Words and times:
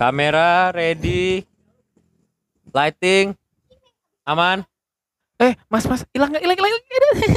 Kamera 0.00 0.72
ready. 0.72 1.44
Lighting 2.72 3.36
aman. 4.24 4.64
Eh, 5.36 5.52
Mas, 5.68 5.84
Mas, 5.84 6.08
hilang 6.16 6.32
nggak? 6.32 6.40
Hilang, 6.40 6.56
hilang. 6.56 6.82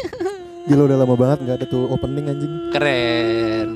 Gila 0.72 0.82
udah 0.88 0.98
lama 1.04 1.16
banget 1.20 1.38
nggak 1.44 1.55
ada 1.60 1.66
tuh 1.68 1.91
opening 1.91 2.32
anjing. 2.32 2.72
Keren. 2.72 3.68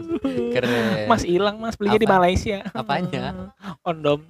Keren. 0.55 1.03
Mas 1.03 1.27
hilang, 1.27 1.59
Mas, 1.59 1.75
belinya 1.75 1.99
di 1.99 2.07
Apa? 2.07 2.15
Malaysia. 2.15 2.63
Apanya? 2.71 3.51
Kondom. 3.83 4.23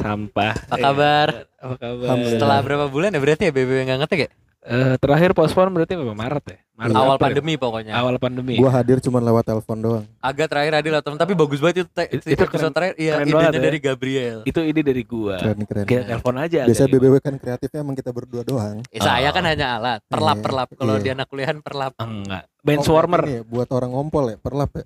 Sampah. 0.00 0.56
Apa 0.72 0.76
kabar? 0.80 1.28
Apa 1.60 1.76
kabar? 1.76 2.16
Setelah 2.32 2.64
berapa 2.64 2.88
bulan 2.88 3.12
ya 3.12 3.20
berarti 3.20 3.44
ya 3.48 3.52
BBW 3.52 3.92
nggak 3.92 3.98
ngetek 4.08 4.20
ya? 4.24 4.30
Eh, 4.62 4.94
terakhir 4.96 5.34
postpone 5.34 5.74
berarti 5.74 5.98
berapa 5.98 6.14
Maret 6.14 6.44
ya? 6.46 6.58
Maret 6.72 6.94
Awal 6.94 7.10
April. 7.12 7.24
pandemi 7.26 7.54
pokoknya. 7.56 7.92
Awal 7.92 8.14
pandemi. 8.16 8.54
Gua 8.54 8.70
hadir 8.70 9.02
cuma 9.02 9.18
lewat 9.18 9.42
telepon 9.42 9.74
doang. 9.76 10.04
Agak 10.16 10.46
terakhir 10.48 10.72
adil 10.76 10.94
atau 10.94 11.10
tapi 11.14 11.34
bagus 11.34 11.58
banget 11.58 11.82
itu, 11.82 11.88
te- 11.88 12.06
Itu 12.12 12.26
itu 12.30 12.44
keren- 12.46 12.70
terakhir. 12.70 12.94
Iya, 12.94 13.12
keren 13.12 13.22
idenya 13.24 13.34
banget 13.36 13.52
ya. 13.52 13.58
dari 13.60 13.78
Gabriel. 13.80 14.38
Itu 14.44 14.60
ide 14.62 14.80
dari 14.80 15.02
gua. 15.02 15.34
Keren 15.36 15.66
keren. 15.66 15.82
Kita 15.84 16.02
telepon 16.06 16.34
aja. 16.38 16.60
Biasa 16.62 16.82
BBW 16.86 17.14
kan 17.18 17.34
kreatifnya 17.36 17.78
emang 17.82 17.96
kita 17.96 18.10
berdua 18.10 18.42
doang. 18.42 18.86
Eh, 18.88 18.98
saya 18.98 19.28
Oh. 19.28 19.32
kan 19.32 19.44
hanya 19.44 19.66
alat, 19.76 19.98
perlap 20.06 20.36
Iya, 20.36 20.44
perlap. 20.46 20.68
Kalau 20.72 20.94
iya. 20.94 21.02
di 21.02 21.08
anak 21.10 21.26
kuliahan 21.26 21.58
perlap, 21.58 21.92
Enggak. 21.96 22.42
Oh, 22.44 22.62
Benchwarmer. 22.62 23.22
ini 23.24 23.34
ya, 23.34 23.42
buat 23.44 23.68
orang 23.68 23.90
ngompol 23.90 24.24
ya, 24.28 24.36
perlap 24.38 24.70
ya. 24.72 24.84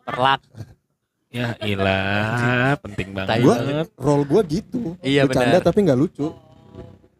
perlak. 0.00 0.40
Ya 1.28 1.54
ilah, 1.60 2.74
penting 2.82 3.08
banget. 3.12 3.38
Gua 3.40 3.56
roll 3.94 4.22
gua 4.24 4.42
gitu. 4.42 4.98
Iya, 5.00 5.22
Bercanda 5.24 5.58
benar. 5.58 5.62
tapi 5.64 5.78
nggak 5.82 5.98
lucu. 5.98 6.34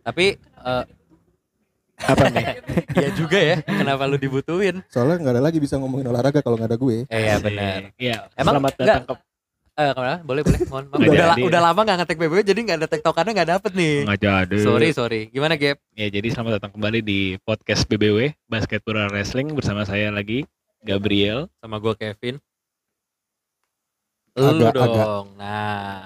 Tapi 0.02 0.26
eh, 0.38 0.84
Apa 1.98 2.28
nih? 2.28 2.44
iya 2.98 3.08
juga 3.12 3.38
ya. 3.38 3.56
Kenapa 3.62 4.04
lu 4.04 4.16
dibutuhin? 4.16 4.84
Soalnya 4.86 5.16
nggak 5.18 5.34
ada 5.34 5.42
lagi 5.42 5.58
bisa 5.58 5.76
ngomongin 5.76 6.06
olahraga 6.06 6.40
kalau 6.40 6.54
nggak 6.54 6.70
ada 6.70 6.78
gue. 6.78 6.98
Eh, 7.06 7.20
iya 7.22 7.36
benar. 7.38 7.78
Iya, 7.96 8.16
Emang 8.34 8.54
selamat 8.56 8.72
datang 8.76 9.04
ke 9.06 9.14
Eh, 9.76 9.92
ke 9.92 10.00
mana? 10.00 10.16
Boleh 10.24 10.40
boleh. 10.40 10.60
Mohon 10.66 10.84
maaf. 10.88 10.98
Udah, 10.98 11.12
la- 11.22 11.36
jadi. 11.36 11.42
udah 11.44 11.60
lama 11.60 11.80
nggak 11.84 11.96
ngetek 12.00 12.16
BBW 12.18 12.40
jadi 12.42 12.60
nggak 12.64 12.78
ada 12.80 12.88
tektokannya 12.88 13.32
nggak 13.34 13.50
dapet 13.52 13.72
nih. 13.72 13.96
Nggak 14.04 14.20
jadi. 14.22 14.56
Sorry 14.58 14.88
sorry. 14.90 15.20
Gimana 15.28 15.54
Gap? 15.54 15.76
Ya, 15.92 16.08
jadi 16.08 16.28
selamat 16.32 16.52
datang 16.56 16.72
kembali 16.72 17.00
di 17.00 17.20
podcast 17.38 17.84
BBW 17.84 18.32
Basket 18.42 18.80
Pura 18.80 19.04
Wrestling 19.06 19.52
bersama 19.52 19.84
saya 19.84 20.08
lagi 20.08 20.48
Gabriel. 20.80 21.52
Sama 21.60 21.76
gua 21.76 21.92
Kevin. 21.92 22.40
Lu 24.32 24.48
Agak- 24.50 24.74
dong. 24.74 24.84
agak. 24.86 25.08
Nah, 25.36 26.00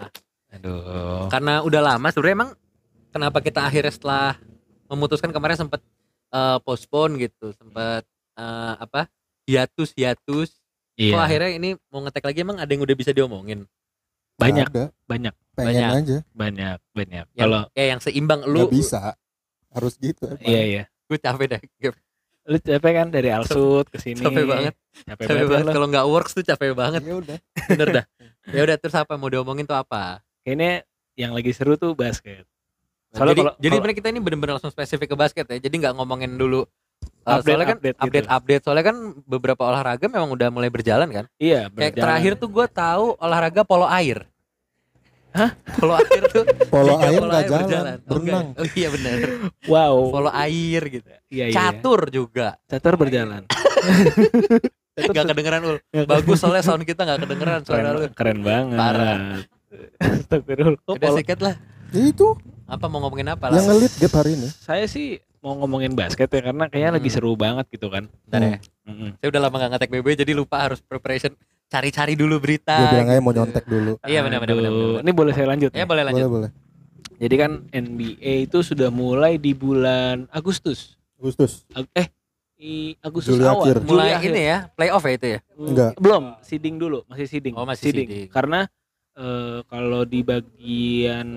Aduh. 0.50 1.26
karena 1.26 1.54
udah 1.62 1.80
lama 1.84 2.06
sebenarnya 2.10 2.36
emang 2.36 2.50
kenapa 3.10 3.38
kita 3.38 3.60
akhirnya 3.64 3.90
setelah 3.90 4.34
memutuskan 4.90 5.30
kemarin 5.30 5.56
sempat 5.56 5.80
eh, 6.30 6.58
postpone 6.60 7.16
gitu, 7.16 7.54
sempat 7.54 8.02
eh, 8.34 8.74
apa? 8.76 9.06
hiatus 9.46 9.94
hiatus. 9.94 10.58
Iya. 10.94 11.16
Kok 11.16 11.22
akhirnya 11.22 11.50
ini 11.56 11.70
mau 11.88 12.04
ngetek 12.04 12.22
lagi 12.22 12.38
emang 12.42 12.58
ada 12.58 12.68
yang 12.68 12.82
udah 12.82 12.96
bisa 12.96 13.10
diomongin? 13.10 13.64
banyak, 14.40 14.72
ada. 14.72 14.84
banyak, 15.04 15.34
Pengen 15.52 15.68
Banyak. 15.68 15.90
aja. 16.00 16.18
banyak, 16.32 16.78
banyak. 16.96 17.24
Yang, 17.36 17.42
Kalau 17.44 17.60
ya 17.76 17.84
yang 17.92 18.00
seimbang 18.00 18.40
lu. 18.48 18.72
bisa. 18.72 19.12
Harus 19.68 20.00
gitu. 20.00 20.32
emang. 20.32 20.48
iya 20.48 20.62
iya. 20.64 20.82
Gue 21.04 21.20
capek 21.20 21.44
deh. 21.44 21.60
Lu 22.48 22.56
capek 22.56 22.92
kan 22.96 23.06
dari 23.12 23.28
Alsut 23.28 23.84
ke 23.92 24.00
sini. 24.00 24.24
Capek 24.24 24.48
banget. 24.48 24.74
Capek, 25.04 25.24
Capek 25.28 25.44
banget 25.44 25.50
banget. 25.60 25.74
kalau 25.76 25.86
nggak 25.92 26.06
works 26.08 26.32
tuh 26.32 26.40
capek 26.40 26.72
banget. 26.72 27.04
Ya 27.04 27.14
udah. 27.20 27.38
Bener 27.68 27.88
dah. 28.00 28.04
Ya 28.48 28.60
udah 28.64 28.76
terus 28.80 28.96
apa 28.96 29.20
mau 29.20 29.28
diomongin 29.28 29.68
tuh 29.68 29.76
apa? 29.76 30.24
Kayaknya 30.40 30.88
yang 31.20 31.36
lagi 31.36 31.52
seru 31.52 31.76
tuh 31.76 31.92
basket. 31.92 32.48
Soalnya 33.10 33.26
jadi 33.28 33.40
kalau- 33.40 33.56
jadi 33.56 33.60
kalau- 33.60 33.76
sebenarnya 33.76 33.98
kita 33.98 34.08
ini 34.08 34.20
bener-bener 34.20 34.52
langsung 34.54 34.70
spesifik 34.70 35.08
ke 35.10 35.16
basket 35.16 35.46
ya. 35.46 35.58
Jadi 35.58 35.74
nggak 35.76 35.94
ngomongin 35.94 36.34
dulu 36.34 36.62
uh, 36.62 36.66
Update- 37.32 37.44
soalnya 37.44 37.66
kan 37.66 37.76
update 37.76 37.96
gitu. 37.96 38.04
update 38.04 38.28
update 38.28 38.62
soalnya 38.62 38.84
kan 38.86 38.96
beberapa 39.24 39.62
olahraga 39.64 40.06
memang 40.06 40.30
udah 40.30 40.48
mulai 40.48 40.68
berjalan 40.68 41.08
kan. 41.08 41.24
Iya, 41.36 41.66
Kayak 41.66 41.74
berjalan. 41.74 42.02
terakhir 42.02 42.32
tuh 42.36 42.48
gue 42.48 42.66
tahu 42.66 43.06
olahraga 43.16 43.62
polo 43.62 43.86
air. 43.86 44.26
Hah? 45.30 45.54
Polo 45.76 45.94
air 45.94 46.22
tuh 46.26 46.42
Polo 46.66 46.94
air 46.98 47.14
polo 47.16 47.30
nggak 47.30 47.44
jalan, 47.44 47.62
berjalan. 47.62 47.96
Berenang. 48.02 48.46
nggak. 48.50 48.58
Oh 48.58 48.66
iya 48.74 48.88
benar. 48.90 49.16
Wow. 49.64 49.94
Polo 50.10 50.30
air 50.32 50.82
gitu. 50.90 51.06
Iya, 51.28 51.44
iya. 51.46 51.54
Catur 51.54 52.00
juga. 52.10 52.48
Catur 52.66 52.94
berjalan. 52.96 53.42
Gak 55.00 55.24
kedengeran 55.24 55.60
ul. 55.64 55.76
Bagus 56.04 56.36
soalnya 56.36 56.60
sound 56.60 56.84
kita 56.84 57.08
gak 57.08 57.24
kedengeran 57.24 57.64
suara 57.64 57.88
lu. 57.90 58.04
keren, 58.04 58.12
keren 58.12 58.38
banget. 58.42 58.76
Parah. 58.76 59.16
Astagfirullah. 59.96 60.80
Udah 60.84 61.08
sedikit 61.14 61.38
lah. 61.40 61.54
Itu 61.90 62.36
Apa 62.70 62.86
mau 62.86 63.02
ngomongin 63.02 63.28
apa 63.28 63.50
yang 63.50 63.58
lah? 63.60 63.64
ngelit 63.68 63.92
gap 63.96 64.14
hari 64.14 64.30
ini. 64.32 64.48
Saya 64.54 64.86
sih 64.86 65.18
mau 65.40 65.56
ngomongin 65.56 65.92
basket 65.92 66.28
ya 66.28 66.40
karena 66.42 66.64
kayaknya 66.66 66.90
lagi 66.94 67.08
Hmm. 67.08 67.16
seru 67.16 67.34
banget 67.34 67.66
gitu 67.68 67.88
kan. 67.88 68.06
Bentar 68.24 68.40
ya. 68.40 68.56
Mm-mm. 68.86 69.10
Saya 69.16 69.28
udah 69.28 69.40
lama 69.40 69.56
gak 69.56 69.70
ngetek 69.72 69.90
BB 69.90 70.06
jadi 70.16 70.32
lupa 70.32 70.56
harus 70.60 70.78
preparation 70.78 71.34
cari-cari 71.66 72.14
dulu 72.14 72.38
berita. 72.38 72.76
Dia 72.76 72.90
bilang 72.92 73.08
aja 73.08 73.20
mau 73.20 73.30
gitu. 73.30 73.38
nyontek 73.40 73.64
dulu. 73.64 73.92
Iya 74.02 74.20
benar 74.22 74.38
benar 74.38 74.54
benar. 74.56 74.72
Ini 75.02 75.12
boleh 75.12 75.32
saya 75.32 75.46
lanjut? 75.48 75.70
Ya 75.70 75.76
nih? 75.76 75.86
boleh 75.86 76.02
lanjut. 76.04 76.22
Boleh 76.22 76.30
boleh. 76.30 76.50
Jadi 77.20 77.34
kan 77.36 77.50
NBA 77.68 78.34
itu 78.46 78.58
sudah 78.60 78.88
mulai 78.88 79.36
di 79.36 79.52
bulan 79.52 80.30
Agustus. 80.30 80.94
Agustus. 81.16 81.68
Ag- 81.70 81.90
eh 81.92 82.08
di 82.54 82.92
Agustus 82.98 83.34
Juli 83.34 83.44
awal. 83.44 83.60
akhir. 83.62 83.76
Juli 83.78 83.88
Mulai 83.90 84.10
akhir. 84.14 84.30
ini 84.30 84.42
ya, 84.42 84.58
playoff 84.70 85.02
ya 85.02 85.12
itu 85.12 85.26
ya. 85.28 85.38
Enggak. 85.54 85.92
Belum, 85.96 86.24
seeding 86.40 86.76
dulu, 86.76 86.98
masih 87.04 87.26
seeding. 87.26 87.54
Oh, 87.54 87.64
masih 87.64 87.84
seeding. 87.86 88.08
Karena 88.28 88.68
eh, 89.14 89.58
kalau 89.64 90.02
di 90.02 90.20
bagian 90.20 91.28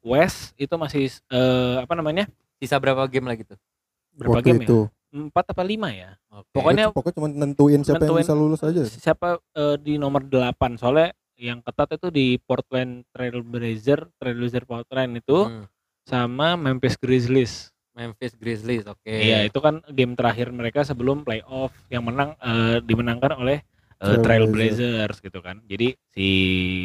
West 0.00 0.52
itu 0.54 0.72
masih 0.74 1.06
eh, 1.28 1.76
apa 1.78 1.92
namanya? 1.92 2.24
Sisa 2.56 2.76
berapa 2.76 3.04
game 3.04 3.26
lagi 3.26 3.42
tuh? 3.44 3.58
Berapa 4.12 4.38
Waktu 4.38 4.46
game 4.46 4.62
itu. 4.64 4.80
ya? 4.84 4.92
Empat 5.10 5.44
apa 5.48 5.62
lima 5.62 5.90
ya? 5.90 6.14
Oke. 6.30 6.54
Pokoknya 6.54 6.84
pokoknya 6.88 7.14
cuma 7.16 7.28
nentuin 7.28 7.80
siapa 7.80 7.98
nentuin 7.98 8.16
yang 8.16 8.22
bisa 8.22 8.34
lulus 8.34 8.60
aja. 8.60 8.82
siapa 8.86 9.28
eh, 9.52 9.76
di 9.76 9.96
nomor 9.96 10.22
8 10.22 10.54
soalnya 10.76 11.10
yang 11.34 11.58
ketat 11.60 11.96
itu 11.96 12.08
di 12.08 12.26
Portland 12.38 13.02
Trailblazer 13.10 14.06
Trailblazer 14.14 14.64
Portland 14.64 15.16
itu 15.16 15.38
Hmm, 15.42 15.64
sama 16.02 16.54
Memphis 16.54 16.94
Grizzlies 16.94 17.72
Memphis 17.90 18.32
Grizzlies, 18.32 18.86
oke. 18.86 19.02
iya 19.04 19.42
itu 19.42 19.58
kan 19.58 19.82
game 19.90 20.14
terakhir 20.14 20.48
mereka 20.50 20.80
sebelum 20.80 21.20
playoff 21.20 21.74
yang 21.88 22.04
menang 22.04 22.36
eh, 22.38 22.78
dimenangkan 22.80 23.34
oleh 23.34 23.60
eh, 23.98 24.16
Trailblazer. 24.16 24.78
Trailblazers 24.78 25.16
gitu 25.18 25.40
kan 25.40 25.58
jadi 25.64 25.96
si 26.08 26.28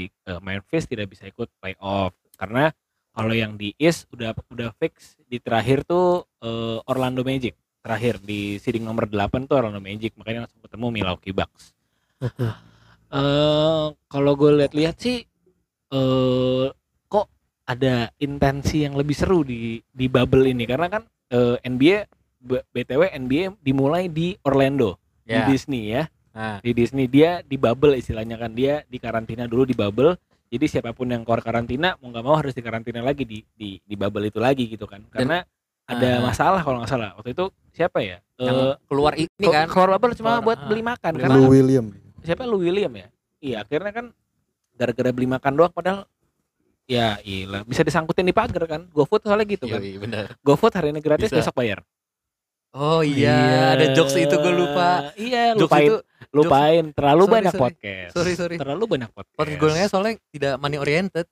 eh, 0.10 0.40
Memphis 0.42 0.88
tidak 0.88 1.10
bisa 1.10 1.26
ikut 1.26 1.46
playoff 1.58 2.12
karena 2.36 2.74
kalau 3.16 3.32
yang 3.32 3.56
di 3.56 3.72
East 3.80 4.12
udah 4.12 4.36
udah 4.52 4.76
fix 4.76 5.16
di 5.26 5.40
terakhir 5.40 5.88
tuh 5.88 6.28
eh, 6.44 6.78
Orlando 6.86 7.24
Magic. 7.24 7.56
Terakhir 7.80 8.18
di 8.20 8.58
seeding 8.60 8.84
nomor 8.84 9.06
8 9.08 9.48
tuh 9.48 9.56
Orlando 9.56 9.80
Magic 9.80 10.12
makanya 10.20 10.46
langsung 10.46 10.60
ketemu 10.60 10.86
Milwaukee 10.92 11.32
Bucks. 11.32 11.72
Eh 13.16 13.86
kalau 14.10 14.34
gue 14.36 14.52
lihat-lihat 14.60 14.96
sih 14.98 15.24
eh 15.94 16.68
kok 17.06 17.28
ada 17.64 18.10
intensi 18.20 18.84
yang 18.84 18.98
lebih 18.98 19.16
seru 19.16 19.46
di 19.46 19.80
di 19.86 20.06
bubble 20.10 20.50
ini? 20.50 20.66
Karena 20.66 20.90
kan 20.90 21.04
eh, 21.32 21.56
NBA 21.64 21.98
BTW 22.46 23.02
NBA 23.26 23.58
dimulai 23.62 24.10
di 24.10 24.38
Orlando 24.46 24.98
Ya. 25.26 25.42
di 25.50 25.58
Disney 25.58 25.90
ya. 25.90 26.06
Nah, 26.38 26.62
di 26.62 26.70
Disney. 26.78 27.10
Dia 27.10 27.42
di 27.42 27.58
bubble 27.58 27.98
istilahnya 27.98 28.38
kan. 28.38 28.54
Dia 28.54 28.86
di 28.86 29.02
karantina 29.02 29.50
dulu 29.50 29.66
di 29.66 29.74
bubble 29.74 30.14
jadi 30.56 30.66
siapa 30.70 30.92
pun 30.92 31.06
yang 31.06 31.22
keluar 31.22 31.40
karantina 31.40 32.00
mau 32.00 32.08
nggak 32.08 32.24
mau 32.24 32.36
harus 32.36 32.52
di 32.52 32.62
karantina 32.62 33.00
lagi 33.00 33.24
di 33.24 33.44
di 33.52 33.78
di 33.78 33.94
bubble 33.94 34.24
itu 34.26 34.40
lagi 34.40 34.66
gitu 34.66 34.86
kan 34.86 35.04
karena 35.10 35.44
ada 35.86 36.10
Ah. 36.10 36.24
masalah 36.24 36.62
kalau 36.62 36.80
nggak 36.80 36.90
salah 36.90 37.12
waktu 37.14 37.32
itu 37.32 37.46
siapa 37.70 38.00
ya 38.00 38.18
yang 38.38 38.58
Eh, 38.58 38.76
keluar 38.86 39.14
ini 39.14 39.28
kan. 39.46 39.68
keluar 39.68 39.90
bubble 39.94 40.14
cuma 40.14 40.32
Keluar, 40.34 40.46
buat 40.46 40.58
ah, 40.58 40.66
beli 40.66 40.82
makan 40.82 41.12
beli 41.12 41.22
karena 41.22 41.36
Lou 41.36 41.52
William. 41.52 41.86
siapa 42.22 42.42
lu 42.44 42.58
William 42.58 42.90
ya 42.92 43.08
iya 43.38 43.56
akhirnya 43.62 43.92
kan 43.92 44.06
gara-gara 44.74 45.12
beli 45.12 45.28
makan 45.28 45.52
doang 45.54 45.70
padahal 45.70 46.08
ya 46.86 47.18
iya 47.22 47.62
bisa 47.62 47.82
disangkutin 47.82 48.24
di 48.24 48.34
pagar 48.34 48.64
kan 48.66 48.82
GoFood 48.90 49.24
soalnya 49.24 49.46
gitu 49.46 49.66
kan 49.66 49.78
Yoi, 49.78 49.98
bener. 49.98 50.34
GoFood 50.40 50.74
hari 50.74 50.90
ini 50.90 51.00
gratis 51.00 51.28
Bisa. 51.28 51.42
besok 51.42 51.56
bayar 51.56 51.82
Oh 52.76 53.00
iya, 53.00 53.72
ada 53.72 53.96
jokes 53.96 54.20
itu 54.20 54.36
gue 54.36 54.52
lupa. 54.52 55.16
iya 55.16 55.56
Jokes 55.56 55.72
lupain 55.72 55.88
itu 55.88 55.98
lupain 56.36 56.84
terlalu 56.92 57.24
Sorry, 57.24 57.36
banyak 57.40 57.54
sorry. 57.56 57.64
podcast 57.64 58.12
sorry 58.12 58.34
sorry. 58.36 58.56
terlalu 58.60 58.84
banyak 58.92 59.10
podcast 59.16 59.36
Podcast 59.40 59.60
gue 59.64 59.84
soalnya 59.88 60.14
tidak 60.36 60.54
money 60.60 60.76
oriented, 60.76 61.26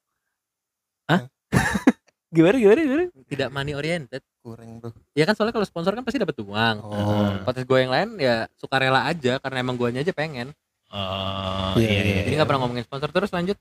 gimana 2.34 2.56
gimana 2.58 2.80
gimana 2.82 3.04
tidak 3.30 3.50
money 3.52 3.74
oriented. 3.76 4.22
Kurang 4.42 4.82
bro. 4.82 4.90
Ya 5.14 5.24
kan 5.24 5.36
soalnya 5.38 5.54
kalau 5.56 5.68
sponsor 5.68 5.94
kan 5.94 6.04
pasti 6.04 6.18
dapat 6.18 6.36
uang. 6.42 6.76
Oh. 6.82 7.30
Podcast 7.46 7.68
gue 7.68 7.78
yang 7.80 7.92
lain 7.94 8.10
ya 8.18 8.48
sukarela 8.58 9.06
aja 9.06 9.38
karena 9.38 9.58
emang 9.62 9.76
guanya 9.78 10.02
aja 10.02 10.12
pengen. 10.16 10.52
Oh 10.94 11.76
Iya, 11.78 11.90
iya 11.90 12.02
iya. 12.02 12.22
Jadi 12.26 12.34
nggak 12.40 12.50
pernah 12.50 12.62
ngomongin 12.66 12.86
sponsor 12.88 13.10
terus 13.14 13.32
lanjut. 13.32 13.58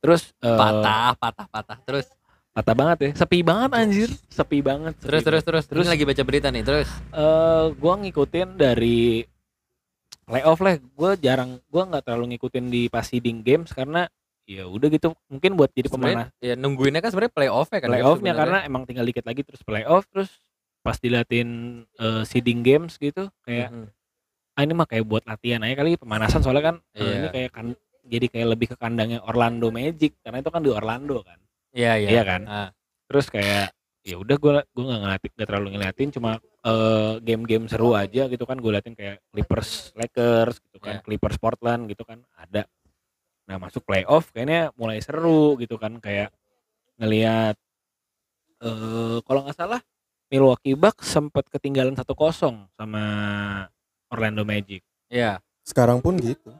Terus 0.00 0.32
eh, 0.40 0.56
Patah, 0.56 1.12
patah, 1.20 1.46
patah. 1.52 1.78
Terus, 1.84 2.06
patah 2.50 2.74
banget 2.74 2.98
ya. 3.00 3.10
Sepi 3.16 3.38
banget 3.40 3.70
anjir. 3.72 4.08
Sepi 4.26 4.58
banget. 4.60 4.94
sepi 4.96 5.06
terus, 5.06 5.22
terus, 5.22 5.42
terus. 5.42 5.64
Terus- 5.66 5.84
Ini 5.84 5.92
lagi 5.92 6.04
baca 6.04 6.22
berita 6.22 6.48
nih. 6.48 6.62
Terus, 6.62 6.88
eh 7.10 7.64
gua 7.74 7.94
ngikutin 7.96 8.48
dari 8.54 9.22
playoff 10.22 10.58
lah 10.58 10.78
gue 10.78 11.10
jarang 11.18 11.58
gua 11.66 11.82
nggak 11.86 12.04
terlalu 12.04 12.34
ngikutin 12.34 12.64
di 12.66 12.86
pas 12.86 13.02
seeding 13.02 13.42
games 13.42 13.70
karena 13.70 14.06
ya 14.46 14.62
udah 14.62 14.86
gitu 14.88 15.10
mungkin 15.26 15.54
buat 15.54 15.70
jadi 15.70 15.86
pemanas 15.86 16.30
sebenarnya 16.30 16.38
ya 16.40 16.54
nungguinnya 16.54 17.00
kan 17.00 17.10
sebenarnya 17.10 17.34
playoff 17.34 17.66
ya 17.68 17.78
kan. 17.78 17.88
playoffnya 17.88 18.32
karena 18.34 18.58
emang 18.62 18.82
tinggal 18.84 19.02
dikit 19.02 19.22
lagi 19.22 19.42
terus 19.42 19.58
playoff 19.60 20.06
terus 20.06 20.30
pas 20.80 20.94
diliatin 20.96 21.48
eh, 21.92 22.22
seeding 22.24 22.62
games 22.62 22.94
gitu 22.96 23.26
kayak 23.40 23.70
Mhm. 23.70 23.86
ah 24.52 24.62
ini 24.64 24.72
mah 24.72 24.86
kayak 24.86 25.02
buat 25.04 25.22
latihan 25.24 25.62
aja 25.62 25.74
kali 25.76 25.94
pemanasan 25.96 26.40
soalnya 26.40 26.64
kan 26.64 26.76
eh, 26.92 26.98
Iya. 27.00 27.14
ini 27.16 27.28
kayak 27.28 27.50
kan 27.50 27.66
jadi 28.04 28.26
kayak 28.28 28.48
lebih 28.48 28.66
ke 28.68 28.76
kandangnya 28.76 29.18
Orlando 29.20 29.66
Magic 29.68 30.18
karena 30.20 30.38
itu 30.38 30.50
kan 30.50 30.62
di 30.62 30.70
Orlando 30.70 31.22
kan 31.22 31.38
Iya 31.70 31.92
iya. 32.00 32.08
Iya 32.10 32.22
kan? 32.26 32.42
Ah. 32.46 32.68
terus 33.10 33.26
kayak 33.26 33.74
ya 34.06 34.16
udah 34.16 34.36
gue 34.38 34.52
gue 34.70 34.84
nggak 34.86 35.00
ngeliatin 35.02 35.30
nggak 35.34 35.48
terlalu 35.50 35.68
ngeliatin 35.74 36.08
cuma 36.14 36.30
eh, 36.62 37.14
game-game 37.20 37.66
seru 37.66 37.92
aja 37.92 38.30
gitu 38.30 38.44
kan 38.46 38.56
gue 38.56 38.70
liatin 38.70 38.94
kayak 38.94 39.18
Clippers 39.28 39.90
Lakers 39.98 40.62
gitu 40.62 40.78
kan 40.78 40.98
Iya. 40.98 41.02
Clippers 41.02 41.36
Portland 41.36 41.90
gitu 41.90 42.06
kan 42.06 42.22
ada 42.38 42.64
nah 43.44 43.58
masuk 43.58 43.82
playoff 43.82 44.30
kayaknya 44.30 44.70
mulai 44.78 45.02
seru 45.02 45.58
gitu 45.58 45.74
kan 45.74 45.98
kayak 45.98 46.30
ngelihat 46.96 47.58
eh 48.60 49.18
kalau 49.26 49.40
nggak 49.42 49.58
salah 49.58 49.80
Milwaukee 50.30 50.78
Bucks 50.78 51.10
sempat 51.10 51.50
ketinggalan 51.50 51.98
1-0 51.98 52.06
sama 52.70 53.04
Orlando 54.06 54.46
Magic 54.46 54.86
Iya. 55.10 55.42
Sekarang 55.66 55.98
pun 55.98 56.14
gitu. 56.22 56.54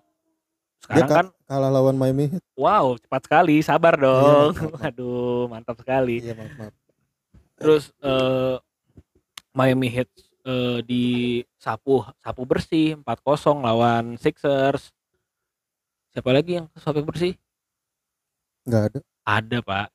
Sekarang 0.80 1.00
Dia 1.02 1.14
kan 1.14 1.26
Kalah 1.44 1.68
lawan 1.68 1.94
Miami 1.94 2.24
Heat. 2.28 2.42
wow 2.54 2.94
cepat 2.96 3.22
sekali 3.22 3.58
sabar 3.60 3.94
dong 3.94 4.52
maaf, 4.52 4.70
maaf. 4.70 4.82
aduh 4.84 5.44
mantap 5.46 5.76
sekali 5.76 6.18
Iya 6.20 6.34
maaf 6.34 6.52
maaf. 6.56 6.74
terus 7.54 7.84
eh 7.98 8.56
Miami 9.50 9.88
Heat 9.88 10.10
eh, 10.42 10.78
di 10.80 11.04
sapu 11.54 12.00
sapu 12.16 12.42
bersih 12.44 12.96
4-0 12.96 13.04
lawan 13.60 14.14
Sixers 14.14 14.94
siapa 16.08 16.30
lagi 16.30 16.56
yang 16.56 16.66
sapu 16.74 17.02
bersih 17.02 17.34
Enggak 18.62 18.82
ada. 18.88 18.98
ada 19.24 19.58
pak 19.60 19.86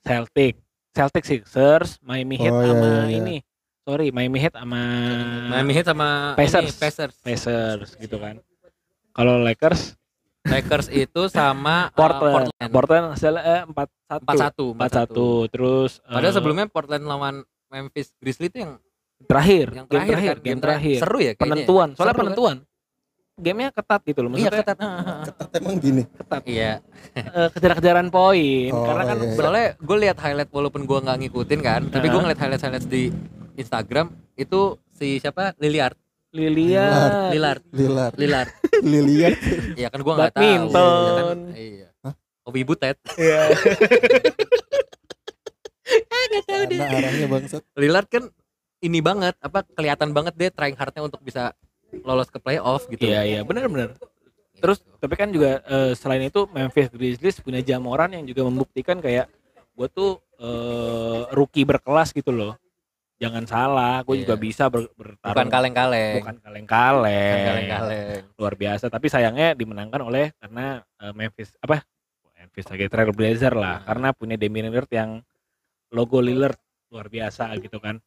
Celtic 0.00 0.54
Celtic 0.90 1.24
Sixers 1.24 1.98
Miami 2.00 2.36
Heat 2.36 2.50
Oh, 2.50 2.60
iya, 2.60 2.68
sama 2.68 2.86
iya, 2.86 3.02
iya. 3.04 3.16
ini 3.18 3.36
sorry 3.82 4.08
Miami 4.08 4.38
Heat 4.38 4.54
sama 4.54 4.80
Miami 5.48 5.72
Heat 5.72 5.86
sama 5.86 6.08
Pacers. 6.34 6.62
ini, 6.62 6.72
Pacers. 6.76 7.14
Pacers 7.18 7.90
gitu 7.96 8.16
kan 8.16 8.38
kalau 9.10 9.40
Lakers 9.40 9.97
Lakers 10.48 10.88
itu 10.88 11.22
sama 11.28 11.88
eh, 11.88 11.94
Portland 11.94 12.34
Portland. 12.48 12.70
Portland 12.72 13.04
hasilnya 13.12 13.42
eh, 13.44 13.62
4-1 13.68 14.74
4-1. 14.74 14.80
4-1 15.46 15.52
terus 15.52 15.92
eh, 16.00 16.12
Padahal 16.12 16.34
sebelumnya 16.34 16.66
Portland 16.66 17.04
lawan 17.04 17.34
Memphis 17.68 18.16
Grizzlies 18.16 18.48
itu 18.48 18.58
yang 18.64 18.72
terakhir 19.20 19.66
yang 19.74 19.86
game 19.86 19.98
terakhir, 19.98 20.14
terakhir 20.14 20.34
kan, 20.34 20.46
game 20.46 20.60
terakhir 20.60 20.98
Seru 20.98 21.18
ya 21.18 21.32
kayaknya. 21.32 21.42
penentuan 21.42 21.88
soalnya 21.92 22.00
Seru 22.00 22.14
kan? 22.14 22.22
penentuan 22.24 22.56
gamenya 23.38 23.70
ketat 23.70 24.00
gitu 24.02 24.18
loh 24.18 24.28
Iya 24.28 24.50
maksudnya 24.50 24.66
ketat. 24.66 24.78
Ketat 25.30 25.48
emang 25.62 25.76
gini. 25.78 26.02
ketat 26.10 26.42
Iya. 26.42 26.72
Eh, 27.14 27.48
kejar-kejaran 27.54 28.10
poin 28.10 28.70
Oh, 28.74 28.82
karena 28.82 29.04
kan 29.04 29.16
iya, 29.16 29.22
iya. 29.22 29.36
Soalnya 29.38 29.66
gue 29.78 29.96
lihat 30.02 30.18
highlight 30.18 30.50
walaupun 30.50 30.82
gue 30.82 30.98
nggak 30.98 31.18
ngikutin 31.22 31.60
kan, 31.62 31.80
tapi 31.86 32.10
gue 32.10 32.18
ngeliat 32.18 32.34
highlight 32.34 32.58
highlights 32.58 32.90
di 32.90 33.14
Instagram 33.54 34.10
itu 34.34 34.74
si 34.90 35.22
siapa 35.22 35.54
Lillard, 35.54 35.94
Lilian 36.28 37.32
Lillard, 37.32 37.64
Lilar. 37.72 38.12
Lillard. 38.20 38.48
Lilian. 38.84 39.32
Iya 39.80 39.88
kan 39.88 40.00
gue 40.04 40.12
nggak 40.12 40.32
tahu. 40.36 40.44
Badminton. 40.44 41.00
Ya 41.00 41.12
kan? 41.16 41.38
Iya. 41.56 41.88
Hah? 42.04 42.14
Hobi 42.44 42.60
butet. 42.68 42.96
Iya. 43.16 43.40
Mana 46.68 46.84
arahnya 47.00 47.26
bangsat. 47.32 47.64
Lillard 47.80 48.08
kan 48.12 48.28
ini 48.84 49.00
banget, 49.00 49.34
apa 49.40 49.64
kelihatan 49.72 50.12
banget 50.12 50.36
dia 50.36 50.50
trying 50.52 50.76
hardnya 50.76 51.08
untuk 51.08 51.24
bisa 51.24 51.56
lolos 52.04 52.28
ke 52.28 52.36
playoff 52.36 52.84
gitu. 52.92 53.08
Iya 53.08 53.24
iya 53.24 53.40
benar-benar. 53.40 53.96
Terus 54.60 54.84
tapi 55.00 55.14
kan 55.16 55.32
juga 55.32 55.64
eh, 55.64 55.96
selain 55.96 56.28
itu 56.28 56.44
Memphis 56.52 56.92
Grizzlies 56.92 57.40
punya 57.40 57.64
Jamoran 57.64 58.12
yang 58.12 58.28
juga 58.28 58.44
membuktikan 58.44 59.00
kayak 59.00 59.32
gue 59.72 59.88
tuh 59.88 60.20
eh, 60.36 61.20
rookie 61.32 61.64
berkelas 61.64 62.12
gitu 62.12 62.36
loh. 62.36 62.52
Jangan 63.18 63.44
salah, 63.44 64.06
gue 64.06 64.14
Iya. 64.14 64.22
juga 64.22 64.34
bisa 64.36 64.64
ber- 64.66 64.94
bertarung. 64.94 65.34
bukan 65.34 65.48
kaleng-kaleng. 65.50 66.14
Bukan 66.22 66.36
kaleng-kaleng. 66.38 68.22
Luar 68.34 68.54
biasa. 68.54 68.86
Tapi 68.86 69.06
sayangnya 69.06 69.52
dimenangkan 69.52 69.98
oleh 70.00 70.30
karena 70.38 70.80
eh, 70.96 71.12
Memphis 71.12 71.50
apa? 71.58 71.82
Memphis 72.32 72.66
lagi 72.66 72.86
Trailblazer 72.86 73.52
lah. 73.52 73.82
Hmm. 73.82 73.86
Karena 73.86 74.08
punya 74.12 74.38
Damian 74.38 74.70
Lillard 74.70 74.86
yang 74.88 75.18
logo 75.90 76.22
Lillard 76.22 76.54
luar 76.88 77.06
biasa 77.06 77.50
gitu 77.58 77.78
kan. 77.78 77.98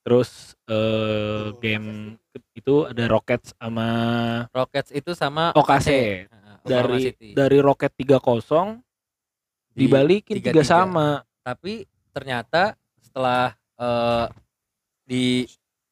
Terus 0.00 0.54
eh, 0.64 1.50
game 1.58 2.14
itu 2.54 2.86
ada 2.86 3.04
Rockets 3.04 3.50
sama 3.52 3.88
Rockets 4.48 4.94
itu 4.94 5.10
sama 5.12 5.50
OKC. 5.52 5.90
Oklahoma 6.30 6.62
dari 6.62 6.98
City. 7.02 7.28
dari 7.34 7.58
Rocket 7.58 7.92
3-0 7.92 8.78
Di 9.70 9.86
dibalikin 9.86 10.36
3-3. 10.38 10.46
tiga 10.46 10.62
sama. 10.62 11.08
tapi 11.40 11.82
ternyata 12.10 12.76
setelah 13.00 13.50
eh, 13.74 14.26
di 15.10 15.42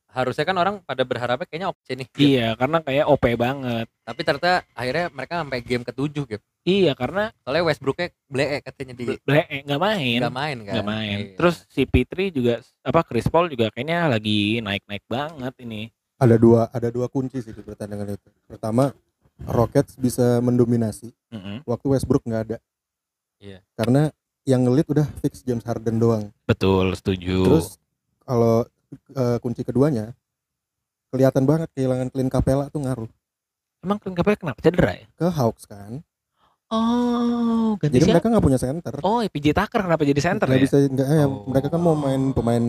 harusnya 0.08 0.44
kan 0.48 0.56
orang 0.56 0.74
pada 0.86 1.02
berharapnya 1.04 1.46
kayaknya 1.46 1.68
OKC 1.74 1.88
nih. 1.94 2.06
Gap. 2.08 2.18
Iya, 2.22 2.48
karena 2.56 2.78
kayak 2.80 3.06
OP 3.12 3.24
banget. 3.36 3.86
Tapi 4.06 4.20
ternyata 4.24 4.52
akhirnya 4.72 5.06
mereka 5.12 5.34
sampai 5.44 5.58
game 5.60 5.84
ketujuh 5.84 6.24
gitu. 6.24 6.44
Iya, 6.64 6.92
karena 6.96 7.32
Soalnya 7.44 7.64
Westbrooknya 7.68 8.08
blee 8.28 8.60
katanya 8.60 8.94
di 8.96 9.04
ble 9.20 9.40
eh, 9.48 9.60
nggak 9.64 9.80
main. 9.80 10.18
nggak 10.20 10.34
main 10.36 10.56
kan. 10.64 10.72
nggak 10.74 10.88
main. 10.88 11.16
Iya. 11.18 11.34
Terus 11.36 11.56
si 11.68 11.82
Pitri 11.84 12.32
juga 12.32 12.60
apa 12.84 13.00
Chris 13.04 13.28
Paul 13.28 13.52
juga 13.52 13.68
kayaknya 13.72 14.08
lagi 14.08 14.60
naik-naik 14.64 15.04
banget 15.08 15.54
ini. 15.60 15.92
Ada 16.18 16.36
dua 16.40 16.66
ada 16.72 16.88
dua 16.88 17.06
kunci 17.12 17.38
sih 17.44 17.52
di 17.52 17.62
pertandingan 17.62 18.16
itu. 18.16 18.28
Pertama, 18.48 18.90
Rockets 19.46 19.94
bisa 19.94 20.42
mendominasi 20.42 21.14
Mm-mm. 21.30 21.62
waktu 21.68 21.86
Westbrook 21.94 22.24
nggak 22.26 22.42
ada. 22.52 22.58
Iya. 23.38 23.62
Karena 23.78 24.10
yang 24.48 24.64
ngelit 24.66 24.88
udah 24.88 25.06
fix 25.20 25.44
James 25.44 25.62
Harden 25.62 26.00
doang. 26.00 26.32
Betul, 26.48 26.96
setuju. 26.96 27.44
Terus 27.44 27.66
kalau 28.24 28.66
eh, 28.90 29.38
kunci 29.38 29.62
keduanya 29.62 30.12
kelihatan 31.08 31.44
banget 31.44 31.68
kehilangan 31.72 32.08
Clint 32.08 32.28
Capella 32.28 32.68
tuh 32.68 32.84
ngaruh 32.84 33.10
emang 33.80 33.98
Clint 33.98 34.16
Capella 34.16 34.36
kenapa 34.36 34.60
cedera 34.60 34.92
ya? 34.94 35.06
ke 35.14 35.26
Hawks 35.28 35.64
kan. 35.64 36.02
Oh, 36.68 37.80
ganti 37.80 37.96
Jadi 37.96 38.04
siapa? 38.04 38.20
mereka 38.20 38.26
nggak 38.28 38.44
punya 38.44 38.60
center. 38.60 38.94
Oh, 39.00 39.24
PJ 39.24 39.56
Tucker 39.56 39.80
kenapa 39.80 40.04
jadi 40.04 40.20
center 40.20 40.44
Nggak 40.44 40.60
ya? 40.60 40.64
bisa 40.68 40.76
nggak 40.84 41.08
ya, 41.08 41.24
Oh. 41.24 41.48
mereka 41.48 41.66
kan 41.72 41.80
mau 41.80 41.96
main 41.96 42.22
pemain 42.30 42.64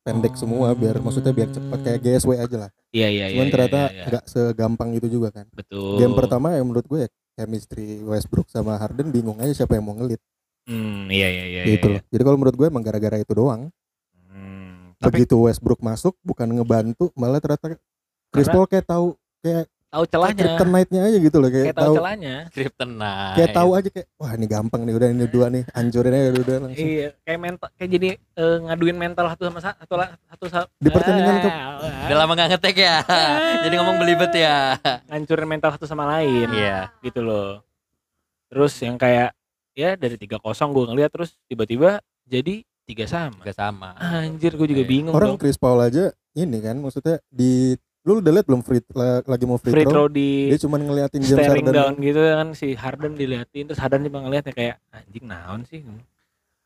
pendek 0.00 0.32
Oh. 0.32 0.40
semua 0.40 0.72
biar 0.72 0.96
maksudnya 0.98 1.36
biar 1.36 1.52
cepat 1.52 1.78
kayak 1.84 2.00
GSW 2.00 2.32
aja 2.32 2.56
lah. 2.56 2.70
Iya, 2.88 3.08
iya, 3.12 3.24
iya. 3.28 3.36
Cuman 3.36 3.44
iya, 3.44 3.52
ternyata 3.52 3.80
iya, 3.82 3.92
iya. 3.92 4.04
nggak 4.08 4.24
segampang 4.24 4.88
itu 4.94 5.06
juga 5.10 5.28
kan. 5.34 5.44
betul. 5.52 6.00
Game 6.00 6.16
pertama 6.16 6.56
yang 6.56 6.64
menurut 6.64 6.86
gue 6.86 7.00
ya 7.04 7.08
chemistry 7.36 8.00
Westbrook 8.00 8.48
sama 8.48 8.80
Harden 8.80 9.12
bingung 9.12 9.36
aja 9.36 9.52
siapa 9.52 9.76
yang 9.76 9.84
mau 9.84 9.92
ngelit 9.92 10.22
Hmm, 10.64 11.06
iya, 11.06 11.28
iya, 11.28 11.44
iya. 11.46 11.62
gitu 11.68 11.86
iya. 11.86 11.94
loh. 11.94 12.02
Jadi 12.08 12.22
kalau 12.24 12.38
menurut 12.40 12.56
gue 12.56 12.66
emang 12.66 12.80
gara-gara 12.80 13.20
itu 13.20 13.32
doang. 13.32 13.68
Tapi 14.98 15.22
Begitu 15.22 15.36
Westbrook 15.38 15.80
masuk 15.80 16.16
bukan 16.20 16.48
ngebantu 16.50 17.12
malah 17.12 17.36
ternyata 17.36 17.76
Chris 18.28 18.44
Karena- 18.44 18.54
Paul 18.54 18.66
kayak 18.66 18.86
tahu 18.86 19.06
kayak 19.38 19.64
tahu 19.86 20.02
kayak 20.02 20.10
celahnya. 20.10 20.42
kryptonite-nya 20.50 21.00
aja 21.02 21.18
gitu 21.18 21.36
loh 21.36 21.48
kayak, 21.48 21.64
Kayak 21.64 21.76
tahu 21.76 21.84
tahu 21.86 21.96
celahnya. 21.96 22.34
Kryptonite. 22.50 23.34
kayak 23.34 23.50
tahu 23.54 23.70
aja 23.72 23.88
kayak 23.88 24.08
wah 24.14 24.32
ini 24.32 24.46
gampang 24.46 24.80
nih 24.82 24.94
udah 24.94 25.08
ini 25.10 25.26
dua 25.26 25.46
nih 25.46 25.62
hancurin 25.70 26.12
aja 26.12 26.28
udah, 26.28 26.42
udah 26.42 26.56
langsung. 26.60 26.86
Iya, 26.86 27.08
kayak 27.22 27.40
mental 27.40 27.68
kayak 27.72 27.90
jadi 27.90 28.08
eh, 28.16 28.56
ngaduin 28.58 28.96
mental 28.98 29.26
satu 29.26 29.42
sama 29.44 29.58
sa- 29.58 29.78
satu 29.78 29.94
satu 30.26 30.44
sa- 30.46 30.68
Di 30.74 30.88
pertandingan 30.88 31.36
ke- 31.38 31.50
Ah, 31.50 31.72
Udah 32.04 32.16
lama 32.18 32.32
nggak 32.32 32.48
ngetek 32.50 32.76
ya. 32.78 32.96
Jadi 33.64 33.74
ngomong 33.74 33.96
belibet 33.96 34.32
ya. 34.32 34.76
ngancurin 35.06 35.48
mental 35.48 35.70
satu 35.72 35.84
sama 35.84 36.04
lain 36.08 36.48
Iya. 36.48 36.90
gitu 37.00 37.20
loh. 37.20 37.60
Terus 38.46 38.72
yang 38.78 38.94
kayak 38.94 39.34
ya 39.72 39.92
dari 39.92 40.16
3-0 40.16 40.40
gue 40.66 40.84
ngeliat 40.86 41.10
terus 41.10 41.36
tiba-tiba 41.44 41.98
jadi 42.24 42.64
tiga 42.86 43.04
sama. 43.04 43.34
Juga 43.36 43.52
sama. 43.52 43.88
Anjir 43.98 44.54
gue 44.54 44.68
juga 44.68 44.80
Iya. 44.80 44.88
bingung 44.88 45.12
Orang 45.12 45.34
dong. 45.34 45.38
Chris 45.38 45.58
Paul 45.58 45.82
aja 45.82 46.08
ini 46.32 46.58
kan 46.58 46.78
maksudnya 46.78 47.18
di 47.26 47.74
lu 48.00 48.22
udah 48.22 48.30
liat 48.30 48.46
belum 48.46 48.62
free 48.62 48.78
la- 48.92 49.26
lagi 49.26 49.44
mau 49.44 49.58
free, 49.58 49.74
Free 49.74 49.82
throw, 49.82 50.06
throw 50.06 50.08
di 50.08 50.46
dia 50.46 50.62
cuma 50.62 50.78
ngeliatin 50.78 51.18
James 51.18 51.42
staring 51.42 51.66
Harden 51.66 51.74
down 51.74 51.94
gitu 51.98 52.20
kan 52.22 52.48
si 52.54 52.68
Harden 52.72 53.12
diliatin 53.12 53.66
terus 53.66 53.82
Harden 53.82 54.06
juga 54.06 54.22
ngeliatnya 54.22 54.54
kayak 54.54 54.78
anjing 54.88 55.26
naon 55.26 55.60
sih. 55.66 55.82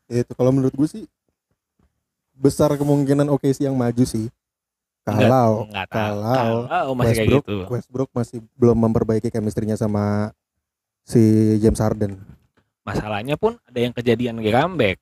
itu 0.07 0.33
kalau 0.35 0.51
menurut 0.51 0.71
gue 0.71 0.85
sih 0.85 1.05
besar 2.35 2.75
kemungkinan 2.75 3.25
OKC 3.31 3.63
yang 3.63 3.73
maju 3.73 4.03
sih 4.03 4.29
kalau 5.01 5.65
Enggak 5.65 5.87
kalau 5.89 6.35
Kalau 6.67 6.93
masih 6.93 7.09
kayak 7.09 7.25
Westbrook 7.25 7.45
gitu. 7.45 7.57
Westbrook 7.69 8.11
masih 8.13 8.39
belum 8.55 8.77
memperbaiki 8.79 9.29
chemistry-nya 9.29 9.75
sama 9.75 10.37
si 11.03 11.21
James 11.57 11.81
Harden 11.81 12.21
Masalahnya 12.81 13.37
pun 13.37 13.57
ada 13.63 13.77
yang 13.79 13.93
kejadian 13.93 14.41
kayak 14.41 14.57
comeback. 14.57 14.97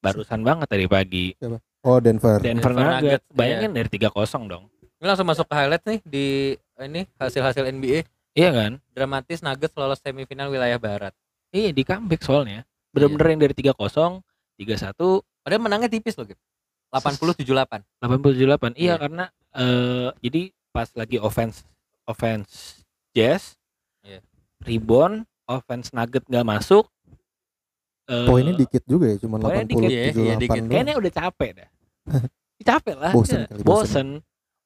Barusan 0.00 0.40
banget 0.40 0.66
tadi 0.66 0.86
pagi. 0.88 1.36
oh 1.80 1.96
Denver 2.00 2.40
Denver 2.40 2.40
Denver 2.40 2.72
Nuggets. 2.72 3.00
Nuggets, 3.00 3.26
Bayangin 3.32 3.70
dari 3.72 3.88
3-0 3.88 4.48
dong. 4.48 4.64
Ini 5.00 5.04
langsung 5.08 5.28
masuk 5.28 5.46
ke 5.48 5.54
highlight 5.56 5.84
nih 5.84 5.98
di 6.04 6.26
ini 6.80 7.04
hasil-hasil 7.16 7.64
NBA 7.68 8.04
Iya 8.32 8.50
kan? 8.52 8.72
dramatis 8.92 9.40
Nuggets 9.40 9.76
lolos 9.76 10.00
semifinal 10.00 10.48
wilayah 10.48 10.76
barat. 10.76 11.12
Iya 11.52 11.72
di 11.72 11.82
comeback 11.84 12.20
soalnya. 12.20 12.64
Bener-bener 12.92 13.26
yang 13.32 13.40
dari 13.40 13.54
3-0, 13.54 14.20
3-1, 14.60 15.24
Padahal 15.40 15.62
menangnya 15.62 15.88
tipis 15.88 16.18
loh, 16.20 16.26
gitu. 16.28 16.40
80 16.92 17.32
78. 17.38 17.80
88. 18.02 18.76
Iya 18.76 18.76
Iya. 18.76 18.94
karena 18.98 19.24
eh 19.50 20.08
jadi 20.20 20.42
pas 20.70 20.88
lagi 20.94 21.16
offense 21.16 21.64
offense 22.04 22.82
Jazz, 23.10 23.56
Iya. 24.04 24.20
rebound, 24.62 25.24
offense 25.46 25.90
Nugget 25.90 26.22
nggak 26.28 26.46
masuk. 26.46 26.86
Eh, 28.10 28.26
poinnya 28.26 28.54
dikit 28.58 28.82
juga 28.84 29.06
ya 29.06 29.16
cuma 29.16 29.38
poinnya 29.38 29.64
80 29.64 29.70
dikit, 29.70 29.88
iya, 29.88 30.02
iya, 30.02 30.34
78 30.34 30.42
dikit. 30.42 30.62
Kayaknya 30.66 30.94
udah 30.98 31.12
capek 31.14 31.50
dah. 31.54 31.68
capek 32.68 32.96
lah. 32.98 33.12
Bosen 33.14 33.38
ya. 33.38 33.46
kali, 33.46 33.62
bosen. 33.62 33.64
bosen. 33.64 34.08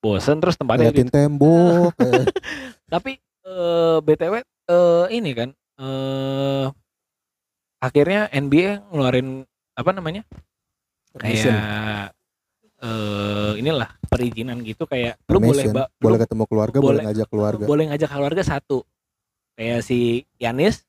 Bosen 0.01 0.37
terus 0.37 0.57
tempatnya 0.57 0.89
ngeliatin 0.89 1.09
tembok 1.09 1.93
kayak 1.97 2.25
Tapi 2.93 3.13
eh 3.45 3.97
BTW 4.01 4.35
eh 4.43 5.07
ini 5.13 5.31
kan 5.33 5.49
eh 5.53 6.67
akhirnya 7.79 8.33
NBA 8.33 8.89
ngeluarin 8.89 9.45
apa 9.75 9.91
namanya? 9.93 10.23
Permission. 11.13 11.53
Kayak 11.53 12.05
eh 12.85 13.53
inilah 13.57 13.91
perizinan 14.05 14.61
gitu 14.61 14.85
kayak 14.85 15.17
lu 15.25 15.41
boleh 15.41 15.65
Permission. 15.65 15.73
ba- 15.73 15.89
lu 15.89 16.05
boleh 16.05 16.19
ketemu 16.21 16.45
keluarga 16.45 16.79
boleh, 16.79 16.85
boleh- 16.85 17.05
ngajak 17.09 17.27
keluarga 17.29 17.65
boleh 17.65 17.85
ngajak 17.89 18.09
keluarga 18.11 18.43
satu. 18.45 18.79
Kayak 19.55 19.81
si 19.87 19.99
Yanis 20.37 20.85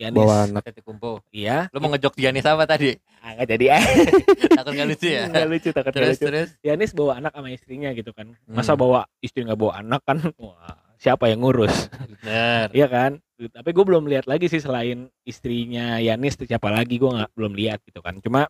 Yanis 0.00 0.16
bawa 0.16 0.36
anak 0.48 0.62
kumpul. 0.80 1.20
iya 1.28 1.68
Lu 1.70 1.78
mau 1.78 1.92
ngejok 1.92 2.16
Giannis 2.16 2.48
apa 2.48 2.64
tadi? 2.64 2.96
ah, 3.20 3.36
nggak 3.36 3.48
jadi 3.52 3.64
eh 3.76 3.84
Takut 4.56 4.72
gak 4.72 4.88
lucu 4.88 5.06
ya? 5.06 5.28
nggak 5.28 5.46
lucu 5.46 5.68
takut 5.70 5.92
terus 5.92 6.16
lucu 6.16 6.24
terus. 6.24 6.48
Yanis 6.64 6.96
bawa 6.96 7.20
anak 7.20 7.32
sama 7.36 7.48
istrinya 7.52 7.92
gitu 7.92 8.16
kan 8.16 8.32
masa 8.48 8.72
Hmm. 8.72 8.80
bawa 8.80 9.00
istri 9.20 9.44
nggak 9.44 9.60
bawa 9.60 9.72
anak 9.78 10.00
kan 10.08 10.18
wah 10.40 10.72
siapa 10.96 11.28
yang 11.28 11.44
ngurus 11.44 11.92
Bener. 12.16 12.72
Iya 12.72 12.88
kan 12.88 13.12
tapi 13.40 13.72
gue 13.72 13.84
belum 13.84 14.04
lihat 14.04 14.24
lagi 14.24 14.48
sih 14.48 14.60
selain 14.60 15.08
istrinya 15.22 15.96
Yanis 15.96 16.36
siapa 16.36 16.68
lagi 16.68 16.96
gue 16.96 17.08
nggak 17.08 17.32
belum 17.32 17.52
lihat 17.52 17.84
gitu 17.84 18.00
kan 18.00 18.16
cuma 18.20 18.48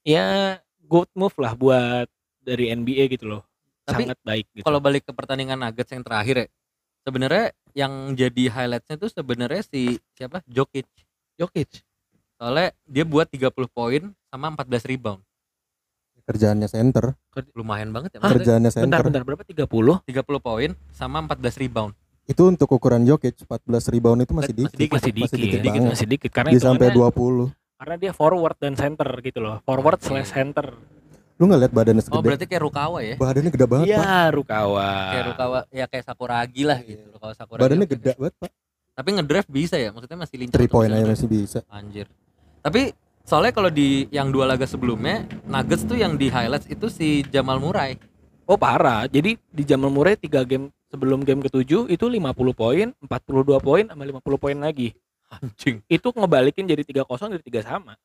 ya 0.00 0.56
good 0.84 1.08
move 1.12 1.36
lah 1.36 1.52
buat 1.52 2.08
dari 2.40 2.68
NBA 2.70 3.08
gitu 3.10 3.24
loh 3.26 3.42
Tapi 3.84 4.04
sangat 4.04 4.18
baik 4.20 4.46
gitu 4.52 4.64
Kalau 4.64 4.80
balik 4.80 5.04
ke 5.04 5.12
pertandingan 5.12 5.60
Nuggets 5.60 5.92
yang 5.92 6.00
terakhir 6.00 6.36
ya, 6.36 6.46
sebenarnya 7.04 7.46
yang 7.72 7.92
jadi 8.14 8.44
highlightnya 8.48 8.96
tuh 8.96 9.08
sebenarnya 9.08 9.62
si 9.62 10.00
siapa? 10.12 10.40
Jokic. 10.48 10.88
Jokic 11.36 11.84
Soalnya 12.34 12.74
dia 12.84 13.04
buat 13.04 13.28
30 13.28 13.52
poin 13.68 14.02
sama 14.26 14.46
14 14.50 14.84
rebound. 14.86 15.22
kerjaannya 16.24 16.64
center 16.66 17.12
Lumayan 17.52 17.92
banget 17.92 18.16
ya. 18.16 18.24
Hah? 18.24 18.32
Kerjaannya 18.32 18.72
bentar 18.72 18.80
center 18.80 19.00
bentar 19.04 19.22
berapa 19.22 19.44
30 19.44 19.68
30 20.08 20.08
poin 20.40 20.70
sama 20.90 21.20
14 21.20 21.60
rebound. 21.60 21.92
itu 22.24 22.40
untuk 22.40 22.72
ukuran 22.72 23.04
Jokic 23.04 23.44
14 23.44 23.92
rebound 23.92 24.24
itu 24.24 24.32
masih 24.32 24.56
Masih 24.56 24.56
dikit 24.56 24.78
dikit, 24.80 24.92
masih 24.96 25.12
dikit 25.12 25.24
masih 25.28 25.36
dikit 25.36 25.60
dikit 25.60 25.80
masih 25.84 26.06
dikit 26.08 26.30
karena 26.32 26.50
bisa 26.56 26.64
sampai 26.64 26.88
hitungannya- 26.88 27.52
20 27.52 27.52
karena 27.76 27.94
dia 28.00 28.12
forward 28.16 28.56
dan 28.56 28.72
center 28.72 29.08
gitu 29.20 29.38
loh 29.38 29.56
forward 29.60 30.00
Oke. 30.00 30.06
slash 30.08 30.30
center 30.32 30.66
lu 31.34 31.44
nggak 31.44 31.60
lihat 31.60 31.72
badannya 31.72 31.98
Oh, 32.00 32.06
segede 32.08 32.24
berarti 32.24 32.44
kayak 32.46 32.62
Rukawa 32.62 32.98
ya? 33.00 33.14
badannya 33.16 33.50
gede 33.50 33.66
banget 33.66 33.86
pak 33.86 33.90
iya 33.90 34.12
Rukawa 34.30 34.88
Kayak 35.10 35.24
Rukawa 35.26 35.58
ya 35.68 35.84
kayak 35.84 36.04
Sakuragi 36.04 36.62
lah 36.62 36.78
gitu. 36.80 37.02
Rukawa 37.10 37.32
Sakuragi. 37.32 37.62
badannya 37.62 37.86
gede 37.88 38.12
banget 38.14 38.34
pak 38.36 38.50
Tapi 38.94 39.08
ngedrive 39.10 39.48
bisa 39.48 39.74
ya? 39.74 39.90
Maksudnya 39.90 40.14
masih 40.16 40.36
lincah. 40.38 40.54
three 40.54 40.70
point 40.70 40.88
aja 40.88 41.02
masih 41.04 41.26
bisa 41.26 41.58
Anjir. 41.66 42.06
Tapi 42.60 42.94
soalnya 43.20 43.50
kalau 43.50 43.66
di 43.66 44.06
yang 44.08 44.30
dua 44.30 44.46
laga 44.46 44.62
sebelumnya 44.64 45.26
Nuggets 45.42 45.82
tuh 45.82 45.96
yang 45.96 46.14
di 46.14 46.28
highlights 46.28 46.66
itu 46.66 46.86
si 46.86 47.08
Jamal 47.26 47.58
Murray. 47.58 47.98
oh 48.44 48.54
parah 48.54 49.04
jadi 49.04 49.34
di 49.34 49.62
Jamal 49.64 49.88
Murray 49.88 50.14
3 50.14 50.28
game 50.44 50.68
sebelum 50.86 51.20
game 51.20 51.40
ketujuh 51.40 51.88
itu 51.88 52.04
50 52.04 52.20
poin 52.52 52.86
42 53.00 53.10
poin 53.58 53.84
sama 53.84 54.04
50 54.04 54.22
poin 54.38 54.54
lagi 54.54 54.94
Anjing. 55.32 55.82
itu 55.88 56.08
ngebalikin 56.08 56.62
jadi 56.62 56.84
3-0 56.84 57.02
dari 57.32 57.42
3 57.42 57.66
sama. 57.66 57.98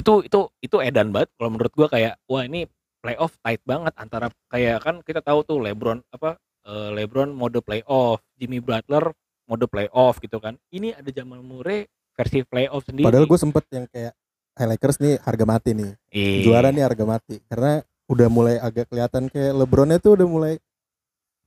Itu 0.00 0.24
itu 0.24 0.40
itu 0.58 0.76
edan 0.80 1.12
banget 1.12 1.28
kalau 1.34 1.50
menurut 1.50 1.72
gua 1.72 1.86
kayak 1.86 2.16
wah 2.24 2.42
ini 2.42 2.64
playoff 3.00 3.36
tight 3.38 3.60
banget 3.62 3.92
antara 3.94 4.28
kayak 4.48 4.80
kan 4.80 5.00
kita 5.00 5.20
tahu 5.20 5.40
tuh 5.42 5.58
LeBron 5.58 6.00
apa 6.10 6.36
eh, 6.62 6.88
LeBron 6.94 7.30
mode 7.30 7.60
playoff, 7.60 8.20
Jimmy 8.34 8.58
Butler 8.58 9.12
mode 9.44 9.66
playoff 9.66 10.16
gitu 10.18 10.36
kan. 10.36 10.56
Ini 10.68 10.94
ada 10.94 11.08
Jamal 11.08 11.40
Murray 11.40 11.84
versi 12.12 12.40
playoff 12.42 12.84
sendiri. 12.84 13.04
padahal 13.04 13.24
gue 13.24 13.38
sempet 13.38 13.64
yang 13.70 13.86
kayak 13.86 14.12
"Hey, 14.52 14.66
Lakers 14.66 14.98
nih 14.98 15.16
harga 15.18 15.44
mati 15.44 15.70
nih 15.72 15.90
Iya. 16.10 16.42
juara 16.44 16.68
nih 16.68 16.84
harga 16.84 17.04
mati 17.06 17.40
karena 17.46 17.80
udah 18.06 18.28
mulai 18.28 18.56
agak 18.58 18.86
kelihatan 18.86 19.26
kayak 19.26 19.52
LeBronnya 19.54 19.96
tuh 19.96 20.12
udah 20.14 20.26
mulai 20.26 20.54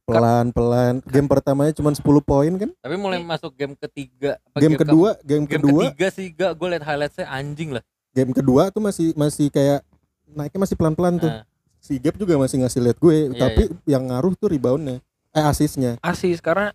pelan-pelan 0.04 1.00
game 1.06 1.28
pertamanya 1.28 1.72
cuma 1.72 1.92
10 1.92 2.02
poin 2.20 2.52
kan 2.52 2.70
Tapi 2.76 2.96
mulai 2.98 3.22
masuk 3.22 3.54
game 3.54 3.72
ketiga 3.78 4.36
apa 4.48 4.60
game 4.60 4.76
ke- 4.76 4.82
kedua 4.82 5.10
game 5.22 5.46
game 5.46 5.62
kedua 5.62 5.82
ketiga 5.88 6.08
sih 6.10 6.28
gak 6.30 6.52
gue 6.54 6.68
liat 6.70 6.84
highlightsnya 6.84 7.28
anjing 7.30 7.72
lah 7.72 7.84
game 8.14 8.32
kedua 8.32 8.70
tuh 8.70 8.80
masih 8.80 9.12
masih 9.18 9.50
kayak 9.50 9.82
naiknya 10.30 10.60
masih 10.62 10.76
pelan-pelan 10.78 11.18
tuh. 11.18 11.30
Nah, 11.30 11.44
si 11.78 11.98
Gap 11.98 12.16
juga 12.16 12.38
masih 12.38 12.62
ngasih 12.62 12.80
lihat 12.80 12.98
gue 12.98 13.16
Iya, 13.34 13.36
tapi 13.36 13.64
yang 13.84 14.08
ngaruh 14.08 14.34
tuh 14.38 14.54
reboundnya. 14.54 15.02
Eh 15.34 15.42
asisnya 15.42 15.98
asis 16.00 16.38
karena 16.40 16.70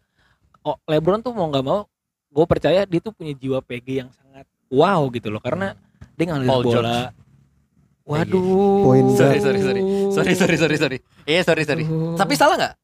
oh, 0.67 0.75
LeBron 0.85 1.23
tuh 1.23 1.31
mau 1.31 1.47
nggak 1.47 1.65
mau 1.65 1.87
gue 2.29 2.45
percaya 2.45 2.83
dia 2.85 3.01
tuh 3.01 3.15
punya 3.15 3.33
jiwa 3.33 3.63
PG 3.63 3.87
yang 3.89 4.11
sangat 4.11 4.45
wow 4.69 5.07
gitu 5.09 5.31
loh. 5.31 5.39
Karena 5.39 5.79
dia 6.19 6.25
ngalir 6.29 6.51
Paul 6.51 6.63
bola. 6.67 6.75
George. 6.75 7.15
waduh. 8.09 8.83
Poin 8.83 9.05
Sorry, 9.15 9.39
sorry, 9.39 9.61
sorry. 9.63 9.83
sorry 10.11 10.33
sorry 10.35 10.57
sorry 10.59 10.77
sorry. 10.77 10.99
Iya 11.25 11.41
sorry 11.47 11.63
sorry. 11.63 11.85
Tapi 12.19 12.35
salah 12.35 12.57
nggak? 12.59 12.75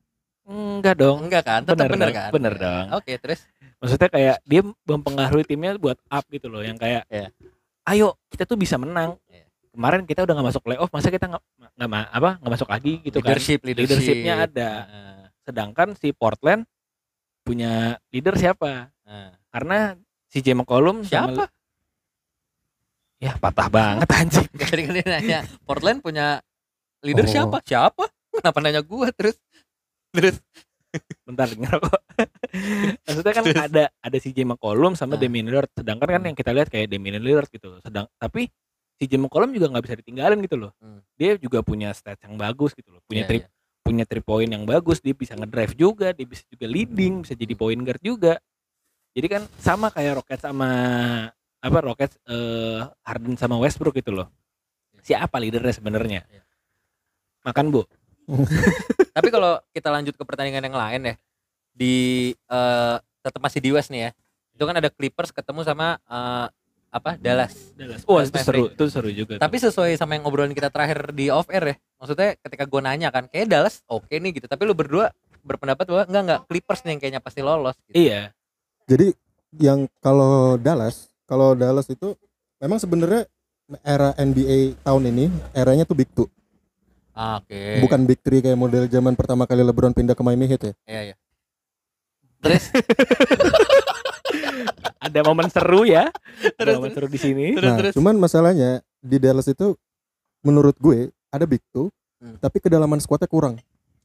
Enggak 0.44 0.94
dong. 1.00 1.18
Enggak 1.24 1.42
kan? 1.42 1.60
Tetap 1.64 1.74
Bener 1.74 1.90
bener, 1.90 2.08
dong, 2.08 2.16
kan? 2.16 2.30
Bener 2.30 2.54
dong. 2.54 2.86
oke 2.94 3.12
terus? 3.18 3.40
Maksudnya 3.80 4.08
kayak 4.08 4.36
dia 4.44 4.60
mempengaruhi 4.84 5.44
timnya 5.44 5.76
buat 5.76 5.98
up 6.06 6.24
gitu 6.28 6.46
loh. 6.48 6.60
Yang 6.62 6.78
kayak 6.80 7.02
Iya. 7.10 7.28
Ayo 7.84 8.16
kita 8.32 8.44
tuh 8.44 8.56
bisa 8.56 8.76
menang. 8.76 9.16
Iya. 9.28 9.44
kemarin 9.74 10.06
kita 10.06 10.22
udah 10.22 10.38
nggak 10.38 10.48
masuk 10.54 10.62
playoff 10.62 10.90
masa 10.94 11.10
kita 11.10 11.26
nggak 11.26 11.42
nggak 11.74 12.06
apa 12.14 12.30
nggak 12.38 12.52
masuk 12.54 12.68
lagi 12.70 13.02
gitu 13.02 13.18
leadership 13.18 13.58
kan? 13.58 13.66
Leadership 13.74 13.90
leadershipnya 13.98 14.34
ada. 14.46 14.70
Sedangkan 15.42 15.88
si 15.98 16.14
Portland 16.14 16.62
punya 17.42 17.98
leader 18.14 18.38
siapa? 18.38 18.94
Heeh. 19.04 19.30
karena 19.52 19.98
si 20.32 20.40
J 20.40 20.56
McCollum 20.56 21.04
siapa? 21.04 21.46
Sama, 21.46 21.52
ya 23.20 23.36
patah 23.36 23.68
banget 23.68 24.08
anjing. 24.08 24.48
Tadi 24.56 24.80
kan 24.86 24.92
dia 24.94 25.06
nanya. 25.06 25.38
Portland 25.66 26.00
punya 26.00 26.38
leader 27.04 27.26
Oh. 27.28 27.32
siapa? 27.34 27.58
Siapa? 27.66 28.08
Kenapa 28.32 28.58
nanya 28.64 28.80
gue 28.80 29.08
terus? 29.12 29.36
Terus 30.14 30.38
bentar 31.24 31.48
ngerokok 31.48 32.00
maksudnya 33.06 33.32
kan 33.32 33.44
Terus. 33.44 33.58
ada 33.60 33.84
ada 33.90 34.18
si 34.18 34.30
J 34.30 34.44
McCollum 34.44 34.94
sama 34.94 35.14
Ah. 35.14 35.20
Damian 35.20 35.46
Lillard 35.46 35.70
sedangkan 35.70 36.08
kan 36.08 36.20
Hmm. 36.20 36.28
yang 36.28 36.36
kita 36.36 36.50
lihat 36.50 36.68
kayak 36.68 36.86
Damian 36.86 37.18
Lillard 37.18 37.48
gitu 37.48 37.78
sedang 37.80 38.06
tapi 38.14 38.46
si 38.94 39.04
J 39.04 39.18
McCollum 39.18 39.50
juga 39.50 39.66
nggak 39.68 39.84
bisa 39.84 39.94
ditinggalin 39.96 40.38
gitu 40.40 40.56
loh 40.56 40.70
Hmm. 40.78 41.02
dia 41.14 41.34
juga 41.36 41.60
punya 41.60 41.90
stats 41.90 42.22
yang 42.22 42.34
bagus 42.34 42.72
gitu 42.72 42.90
loh 42.90 43.02
punya 43.04 43.22
Iya, 43.22 43.28
three 43.28 43.42
iya. 43.42 43.50
punya 43.80 44.04
three 44.04 44.22
point 44.22 44.48
yang 44.48 44.64
bagus 44.64 44.98
dia 44.98 45.12
bisa 45.12 45.34
ngedrive 45.34 45.74
juga 45.74 46.10
dia 46.10 46.24
bisa 46.24 46.46
juga 46.46 46.64
leading 46.64 47.20
bisa 47.20 47.34
jadi 47.34 47.52
point 47.52 47.80
guard 47.80 48.00
juga 48.00 48.34
jadi 49.12 49.26
kan 49.28 49.42
sama 49.56 49.88
kayak 49.88 50.18
Rockets 50.18 50.42
sama 50.42 50.68
apa 51.58 51.78
Rockets 51.80 52.16
eh, 52.24 52.80
Harden 53.02 53.34
sama 53.34 53.56
Westbrook 53.56 53.94
gitu 53.94 54.10
loh 54.10 54.28
siapa 55.00 55.36
leadernya 55.36 55.70
sebenarnya 55.70 56.20
Iya. 56.24 56.42
makan 57.42 57.68
bu 57.68 57.82
Tapi 59.14 59.28
kalau 59.30 59.62
kita 59.70 59.88
lanjut 59.94 60.14
ke 60.18 60.24
pertandingan 60.26 60.66
yang 60.66 60.74
lain 60.74 61.00
ya 61.08 61.14
di 61.70 61.94
eh, 62.34 62.96
tetap 63.22 63.40
masih 63.40 63.62
di 63.62 63.70
West 63.70 63.94
nih 63.94 64.10
ya. 64.10 64.12
Itu 64.54 64.66
kan 64.66 64.74
ada 64.74 64.90
Clippers 64.90 65.30
ketemu 65.30 65.62
sama 65.62 66.02
eh, 66.02 66.46
apa 66.90 67.14
Dallas. 67.18 67.54
Dallas 67.78 68.02
wah 68.02 68.22
Dallas 68.22 68.30
itu 68.30 68.38
seru 68.42 68.58
Maverick. 68.58 68.74
itu 68.74 68.84
seru 68.90 69.10
juga 69.14 69.32
tuh. 69.38 69.42
Tapi 69.46 69.56
sesuai 69.62 69.92
sama 69.94 70.18
yang 70.18 70.26
obrolan 70.26 70.50
kita 70.50 70.68
terakhir 70.68 71.14
di 71.14 71.30
off 71.30 71.46
air 71.48 71.64
ya. 71.72 71.76
Maksudnya 72.02 72.34
ketika 72.42 72.64
gue 72.66 72.80
nanya 72.82 73.08
kan, 73.14 73.30
kayak 73.30 73.46
Dallas 73.46 73.80
oke 73.86 74.10
nih 74.10 74.42
gitu. 74.42 74.50
Tapi 74.50 74.62
lu 74.66 74.74
berdua 74.74 75.14
berpendapat 75.44 75.84
bahwa 75.86 76.02
enggak 76.08 76.22
enggak 76.24 76.40
Clippers 76.50 76.80
nih 76.82 76.90
yang 76.96 77.00
kayaknya 77.00 77.22
pasti 77.22 77.40
lolos. 77.44 77.76
Gitu. 77.86 78.08
iya 78.08 78.32
jadi 78.88 79.12
yang 79.60 79.86
kalau 80.00 80.56
Dallas 80.58 81.12
kalau 81.28 81.52
Dallas 81.54 81.86
itu 81.92 82.16
memang 82.58 82.80
sebenarnya 82.80 83.28
era 83.84 84.16
NBA 84.16 84.80
tahun 84.82 85.08
ini 85.12 85.24
eranya 85.56 85.84
tuh 85.84 85.96
big 85.96 86.10
two 86.12 86.28
Ah, 87.14 87.38
Oke. 87.38 87.78
bukan 87.78 88.00
big 88.04 88.18
three 88.18 88.40
kayak 88.40 88.54
model 88.54 88.84
zaman 88.84 89.14
pertama 89.14 89.44
kali 89.44 89.62
LeBron 89.62 89.90
pindah 89.90 90.12
ke 90.12 90.20
Miami 90.20 90.44
Heat 90.46 90.62
ya 90.64 90.74
Iya 90.84 91.00
iya. 91.04 91.16
Terus 92.40 92.64
ada 95.00 95.20
momen 95.22 95.46
seru 95.46 95.84
ya 95.84 96.08
ada 96.08 96.52
Terus, 96.58 96.74
momen 96.74 96.88
terus. 96.88 96.96
seru 96.96 97.06
di 97.08 97.18
sini 97.18 97.46
terus 97.52 97.64
nah 97.64 97.76
terus. 97.78 97.92
cuman 97.94 98.14
masalahnya 98.16 98.70
di 98.98 99.16
Dallas 99.16 99.46
itu 99.46 99.76
menurut 100.40 100.74
gue 100.76 101.08
ada 101.28 101.44
big 101.44 101.62
two 101.70 101.88
Hmm. 102.16 102.40
tapi 102.40 102.56
kedalaman 102.56 102.96
squadnya 102.96 103.28
kurang 103.28 103.60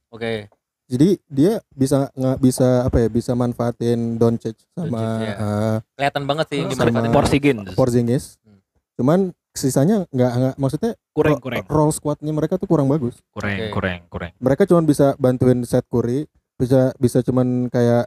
Oke. 0.06 0.52
jadi 0.84 1.16
dia 1.24 1.56
bisa 1.70 2.12
nggak 2.12 2.36
bisa 2.38 2.84
apa 2.84 3.00
ya 3.00 3.08
bisa 3.08 3.32
manfaatin 3.32 3.96
Doncic 4.14 4.60
sama 4.70 5.00
Doncic, 5.16 5.24
ya. 5.24 5.34
eh, 5.38 5.76
Kelihatan 5.96 6.22
banget 6.26 6.46
sih 6.46 6.60
dimanfaatin 6.60 7.10
Porzingis 7.10 7.72
Porzingis 7.72 8.24
Hmm. 8.38 8.60
cuman 8.94 9.18
sisanya 9.50 10.06
nggak 10.08 10.32
nggak 10.32 10.54
maksudnya 10.56 10.92
kurang 11.10 11.36
ro- 11.36 11.42
kurang. 11.42 11.64
role 11.66 11.92
squadnya 11.92 12.30
mereka 12.30 12.54
tuh 12.54 12.66
kurang 12.66 12.86
bagus. 12.86 13.18
Kurang 13.30 13.50
Oke. 13.52 13.66
kurang 13.70 14.00
kurang. 14.06 14.30
Mereka 14.38 14.62
cuma 14.64 14.80
bisa 14.80 15.14
bantuin 15.16 15.60
set 15.62 15.84
Curry 15.86 16.26
bisa 16.54 16.94
bisa 16.96 17.18
cuman 17.20 17.66
kayak 17.66 18.06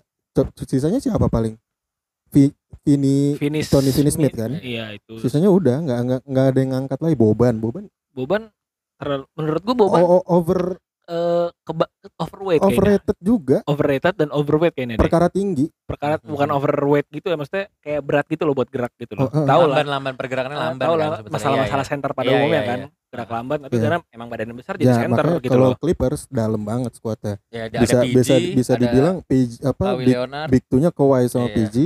sisanya 0.63 0.97
siapa 0.97 1.27
paling? 1.27 1.59
Vi, 2.33 2.49
Vini 2.81 3.37
finish 3.37 3.69
Tony 3.69 3.93
Finney-Smith 3.93 4.33
kan? 4.33 4.57
iya 4.57 4.89
itu. 4.91 5.21
Sisanya 5.21 5.47
udah 5.47 5.77
nggak 5.79 5.99
nggak 6.01 6.21
nggak 6.25 6.45
ada 6.49 6.59
yang 6.59 6.71
ngangkat 6.73 6.99
lagi. 6.99 7.15
Boban 7.15 7.55
Boban. 7.57 7.85
Boban 8.09 8.49
menurut 9.35 9.61
gua 9.61 9.75
Boban 9.77 10.01
o- 10.01 10.09
o- 10.17 10.27
over 10.33 10.79
eh, 11.05 11.47
keba- 11.61 11.91
overweight 12.15 12.59
kayaknya. 12.59 12.77
overrated 12.77 13.17
juga 13.19 13.57
overrated 13.63 14.15
dan 14.15 14.29
overweight 14.29 14.71
kayaknya 14.71 14.95
deh. 14.95 15.01
perkara 15.01 15.27
tinggi 15.27 15.67
perkara 15.83 16.15
Hmm. 16.15 16.29
bukan 16.29 16.49
overweight 16.49 17.07
gitu 17.09 17.27
ya 17.27 17.35
maksudnya 17.35 17.65
kayak 17.77 18.01
berat 18.01 18.25
gitu 18.25 18.43
loh 18.43 18.53
buat 18.53 18.67
gerak 18.67 18.93
gitu 18.95 19.13
loh 19.13 19.25
Oh, 19.25 19.33
oh. 19.33 19.43
tahu 19.43 19.61
lah 19.65 19.81
lamban-lamban 19.81 20.13
pergerakannya 20.13 20.53
eh, 20.53 20.63
lamban 20.65 20.79
tahu 20.81 20.93
kan 20.93 21.01
lah 21.01 21.09
masalah-masalah 21.25 21.81
Iya, 21.81 21.91
center 21.91 22.11
pada 22.11 22.23
Iya, 22.25 22.37
umumnya 22.37 22.55
iya, 22.55 22.65
kan 22.65 22.79
iya. 22.79 22.87
gerak 23.09 23.29
lambat 23.29 23.57
tapi 23.61 23.73
Iya. 23.73 23.83
karena 23.83 23.97
emang 24.09 24.27
badannya 24.27 24.55
besar 24.55 24.73
jadi 24.73 24.85
ya 24.85 24.95
center 24.97 25.23
makanya 25.23 25.39
gitu 25.39 25.51
kalau 25.51 25.65
loh 25.65 25.77
Clippers 25.77 26.21
dalam 26.27 26.61
banget 26.61 26.91
squadnya 26.93 27.35
iya. 27.47 27.63
Ya, 27.65 27.67
ada 27.69 27.77
bisa 27.79 27.95
PG, 27.99 28.13
bisa 28.13 28.35
bisa 28.53 28.71
ada 28.71 28.81
dibilang 28.81 29.15
PG 29.21 29.51
apa 29.61 29.85
big, 29.95 30.15
big 30.49 30.63
two-nya 30.65 30.89
Kawhi 30.89 31.27
sama 31.27 31.47
Iya. 31.47 31.55
PG 31.59 31.77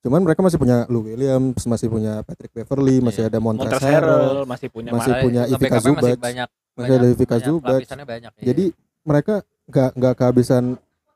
Cuman 0.00 0.24
mereka 0.24 0.40
masih 0.40 0.56
punya 0.56 0.88
Lou 0.88 1.04
Williams, 1.04 1.60
masih 1.60 1.92
punya 1.92 2.24
Patrick 2.24 2.56
Beverly, 2.56 3.04
masih 3.04 3.20
Iya. 3.20 3.28
ada 3.28 3.38
Montrezl 3.38 3.84
Harrell, 3.84 4.48
masih 4.48 4.72
punya 4.72 4.96
Masih 4.96 5.12
punya 5.20 5.42
Ivica 5.44 5.76
masih 5.76 5.92
Zubac. 5.92 6.16
banyak 6.16 6.48
masih 6.80 6.94
ada 6.94 7.08
banyak 7.36 7.44
Zubac. 7.46 7.80
banyak 8.06 8.32
iya. 8.32 8.44
Jadi 8.46 8.64
mereka 9.02 9.34
nggak 9.66 9.90
nggak 9.94 10.14
kehabisan 10.14 10.64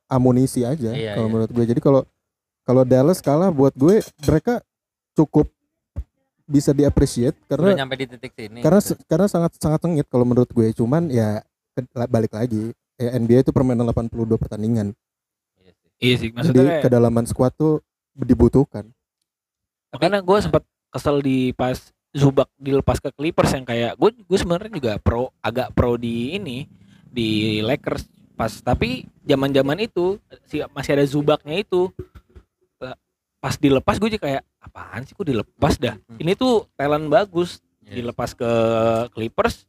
amunisi 0.06 0.62
aja 0.62 0.90
Iya, 0.90 1.14
kalau 1.14 1.26
iya. 1.26 1.33
menurut 1.33 1.50
gue. 1.50 1.64
Jadi 1.66 1.80
kalau 1.80 2.02
kalau 2.62 2.83
Dallas 2.83 3.18
kalah 3.18 3.49
buat 3.49 3.73
gue 3.73 3.99
mereka 4.23 4.61
cukup 5.12 5.49
bisa 6.44 6.71
diappreciate 6.71 7.33
udah 7.42 7.49
karena 7.49 7.68
nyampe 7.80 7.97
di 7.97 8.06
titik 8.06 8.33
sini 8.33 8.61
karena 8.61 8.78
gitu. 8.78 9.00
karena 9.06 9.26
sangat 9.26 9.56
sangat 9.56 9.80
sengit 9.80 10.06
kalau 10.06 10.23
menurut 10.23 10.47
gue. 10.47 10.66
Cuman 10.73 11.09
ya 11.09 11.40
ke- 11.73 11.88
balik 12.06 12.30
lagi 12.30 12.71
ya 12.94 13.11
NBA 13.12 13.42
itu 13.42 13.50
permainan 13.50 13.85
82 13.87 14.12
pertandingan. 14.37 14.92
Iya 15.56 15.73
sih. 15.73 15.88
Iya 15.99 16.14
sih, 16.14 16.28
Jadi 16.28 16.37
maksudnya 16.37 16.64
kayak, 16.71 16.83
kedalaman 16.85 17.25
squad 17.25 17.52
tuh 17.54 17.80
dibutuhkan. 18.14 18.87
makanya 19.88 20.21
gue 20.21 20.38
sempat 20.40 20.62
kesel 20.90 21.18
di 21.18 21.50
pas 21.50 21.78
Zubac 22.14 22.47
dilepas 22.56 22.97
ke 22.97 23.11
Clippers 23.11 23.50
yang 23.50 23.64
kayak 23.64 23.92
gue 23.94 24.11
gue 24.16 24.38
sebenarnya 24.38 24.71
juga 24.71 24.92
pro 24.97 25.35
agak 25.38 25.75
pro 25.75 25.94
di 25.94 26.33
ini 26.33 26.62
di 27.04 27.28
Lakers 27.61 28.06
pas 28.33 28.50
tapi 28.56 29.02
zaman-zaman 29.21 29.78
itu 29.80 30.18
si 30.44 30.62
masih 30.68 30.94
ada 30.94 31.04
Zubacnya 31.04 31.56
itu 31.56 31.90
eh, 32.80 32.97
pas 33.37 33.54
dilepas 33.54 33.97
gue 33.97 34.09
juga 34.09 34.25
kayak 34.25 34.42
apaan 34.61 35.02
sih 35.02 35.12
kok 35.12 35.23
dilepas 35.25 35.75
dah 35.76 35.94
Hmm. 36.00 36.18
ini 36.18 36.33
tuh 36.33 36.71
talent 36.73 37.06
bagus 37.09 37.59
dilepas 37.80 38.33
ke 38.33 38.50
Clippers 39.11 39.66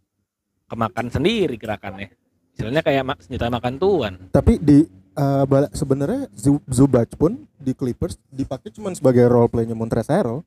kemakan 0.65 1.09
sendiri 1.09 1.55
gerakannya 1.55 2.13
istilahnya 2.51 2.81
kayak 2.81 3.03
mak 3.03 3.19
senjata 3.19 3.49
makan 3.49 3.75
tuan 3.75 4.13
Tapi 4.29 4.57
di 4.57 4.85
eh, 5.13 5.43
bala- 5.43 5.71
sebenarnya 5.71 6.29
Zu- 6.31 6.63
Zubac 6.65 7.09
pun 7.13 7.41
di 7.55 7.71
Clippers 7.71 8.21
dipakai 8.27 8.69
cuma 8.69 8.89
sebagai 8.91 9.25
role 9.25 9.47
playnya 9.47 9.73
Montrezl 9.73 10.11
Harrell. 10.11 10.41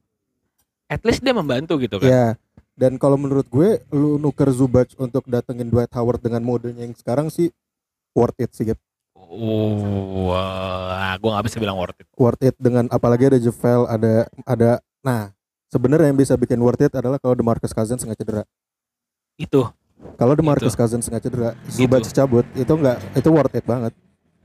At 0.88 1.00
least 1.04 1.20
dia 1.20 1.36
membantu 1.36 1.76
gitu 1.78 2.00
kan 2.00 2.08
Ya. 2.08 2.26
Dan 2.78 2.94
kalau 2.94 3.18
menurut 3.18 3.50
gue 3.50 3.82
lu 3.90 4.22
nuker 4.22 4.54
Zubac 4.54 4.94
untuk 5.02 5.26
datengin 5.26 5.66
Dwight 5.66 5.90
Howard 5.98 6.22
dengan 6.22 6.46
modenya 6.46 6.86
yang 6.86 6.94
sekarang 6.94 7.26
sih 7.26 7.50
worth 8.14 8.38
it 8.38 8.54
sih 8.54 8.70
Gap. 8.70 8.78
Oh, 9.18 10.30
wah, 10.30 11.18
gue 11.18 11.26
nggak 11.26 11.44
bisa 11.50 11.58
bilang 11.58 11.74
worth 11.74 11.98
it. 11.98 12.06
Worth 12.14 12.38
it 12.46 12.54
dengan 12.54 12.86
apalagi 12.88 13.34
ada 13.34 13.38
Javel, 13.42 13.82
ada 13.90 14.30
ada 14.46 14.70
nah 15.02 15.34
sebenarnya 15.68 16.14
yang 16.14 16.16
bisa 16.22 16.38
bikin 16.38 16.62
worth 16.62 16.78
it 16.80 16.94
adalah 16.94 17.18
kalau 17.18 17.34
DeMarcus 17.34 17.74
Cousins 17.74 18.06
nggak 18.06 18.14
cedera. 18.14 18.42
Itu, 19.34 19.66
Kalau 20.14 20.38
DeMarcus 20.38 20.78
Cousins 20.78 21.10
nggak 21.10 21.22
cedera, 21.26 21.50
Zubac 21.66 22.06
cabut 22.06 22.46
itu 22.54 22.70
nggak 22.70 23.18
itu 23.18 23.28
worth 23.34 23.54
it 23.58 23.66
banget. 23.66 23.92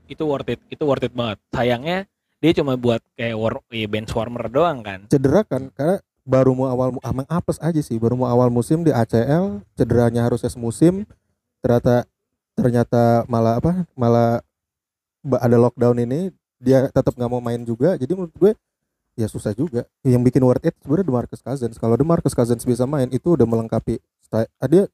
itu 0.04 0.20
worth 0.26 0.50
it, 0.50 0.60
itu 0.68 0.82
worth 0.84 1.06
it 1.06 1.14
banget. 1.14 1.38
Sayangnya 1.54 2.04
dia 2.42 2.52
cuma 2.52 2.74
buat 2.76 3.00
kayak 3.16 3.38
war, 3.38 3.62
ya 3.72 3.86
bench 3.88 4.10
warmer 4.12 4.50
doang 4.50 4.82
kan. 4.84 5.06
Cedera 5.08 5.46
kan 5.46 5.70
karena 5.72 6.02
baru 6.24 6.56
mau 6.56 6.68
awal 6.72 6.88
emang 7.04 7.28
apes 7.28 7.60
aja 7.60 7.80
sih. 7.84 8.00
Baru 8.00 8.16
mau 8.16 8.26
awal 8.26 8.48
musim 8.48 8.80
di 8.82 8.90
ACL 8.90 9.60
cederanya 9.76 10.24
harusnya 10.24 10.48
semusim 10.48 11.04
ternyata 11.60 12.08
ternyata 12.56 13.28
malah 13.28 13.60
apa 13.60 13.84
malah 13.96 14.40
ada 15.40 15.56
lockdown 15.56 15.96
ini 16.04 16.32
dia 16.60 16.88
tetap 16.88 17.12
nggak 17.14 17.30
mau 17.30 17.44
main 17.44 17.60
juga. 17.62 17.94
Jadi 18.00 18.12
menurut 18.16 18.34
gue 18.34 18.52
ya 19.14 19.28
susah 19.28 19.52
juga. 19.52 19.84
Yang 20.02 20.32
bikin 20.32 20.42
worth 20.42 20.64
it 20.64 20.74
sebenarnya 20.80 21.06
DeMarcus 21.06 21.40
Cousins. 21.44 21.76
Kalau 21.76 21.94
DeMarcus 21.94 22.34
Cousins 22.34 22.64
bisa 22.64 22.88
main 22.88 23.06
itu 23.12 23.36
udah 23.36 23.46
melengkapi 23.46 24.00
ah, 24.34 24.66
dia 24.66 24.90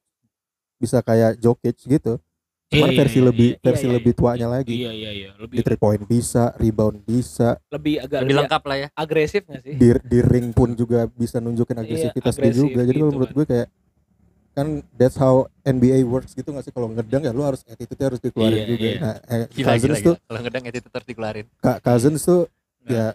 bisa 0.76 1.00
kayak 1.00 1.40
Jokic 1.40 1.76
gitu 1.80 2.20
cuman 2.70 2.86
Iya, 2.88 2.98
versi 3.02 3.18
iya, 3.18 3.26
lebih 3.26 3.48
iya, 3.50 3.60
versi 3.60 3.84
iya, 3.84 3.92
lebih 3.92 4.12
iya. 4.14 4.18
tuanya 4.18 4.46
lagi 4.48 4.74
Iya 4.76 4.90
iya 4.92 5.10
iya, 5.10 5.28
di 5.34 5.40
lebih 5.42 5.58
three 5.66 5.74
point 5.76 6.02
bisa 6.04 6.54
rebound 6.54 7.02
bisa 7.02 7.58
lebih 7.66 7.94
agak 7.98 8.18
lebih 8.22 8.36
lengkap 8.38 8.62
lah 8.62 8.76
ya 8.78 8.88
agresif 8.94 9.42
nggak 9.42 9.62
sih? 9.62 9.74
di 9.74 9.88
di 10.06 10.18
ring 10.22 10.46
pun 10.50 10.70
juga 10.72 11.10
bisa 11.10 11.36
nunjukin 11.36 11.76
agresivitas 11.76 12.30
dia 12.32 12.46
agresif 12.46 12.62
juga 12.62 12.80
jadi 12.80 12.94
kalau 12.94 13.02
gitu 13.02 13.10
menurut 13.10 13.26
kan. 13.26 13.36
gue 13.36 13.46
kayak 13.46 13.68
kan 14.50 14.66
that's 14.92 15.14
how 15.14 15.34
NBA 15.62 16.02
works 16.04 16.30
gitu 16.32 16.50
gak 16.50 16.62
sih 16.62 16.70
kalau 16.70 16.90
ngedang 16.90 17.22
ya 17.22 17.30
lu 17.30 17.42
harus 17.42 17.62
attitude 17.64 18.02
harus 18.04 18.18
dikeluarin 18.18 18.54
Iya, 18.56 18.66
juga 18.68 18.82
iya. 18.84 18.98
nah 18.98 19.14
eh, 19.28 19.44
gila 19.48 19.66
Cousins 19.68 19.82
gila, 19.92 19.98
tuh 20.00 20.14
gila. 20.14 20.26
kalau 20.26 20.40
ngedang 20.40 20.62
itu 20.64 20.78
terus 20.84 21.06
dikeluarin 21.06 21.46
Ka- 21.58 21.80
Cousins 21.80 22.22
tuh 22.22 22.42
Nah, 22.80 22.90
ya 22.90 23.06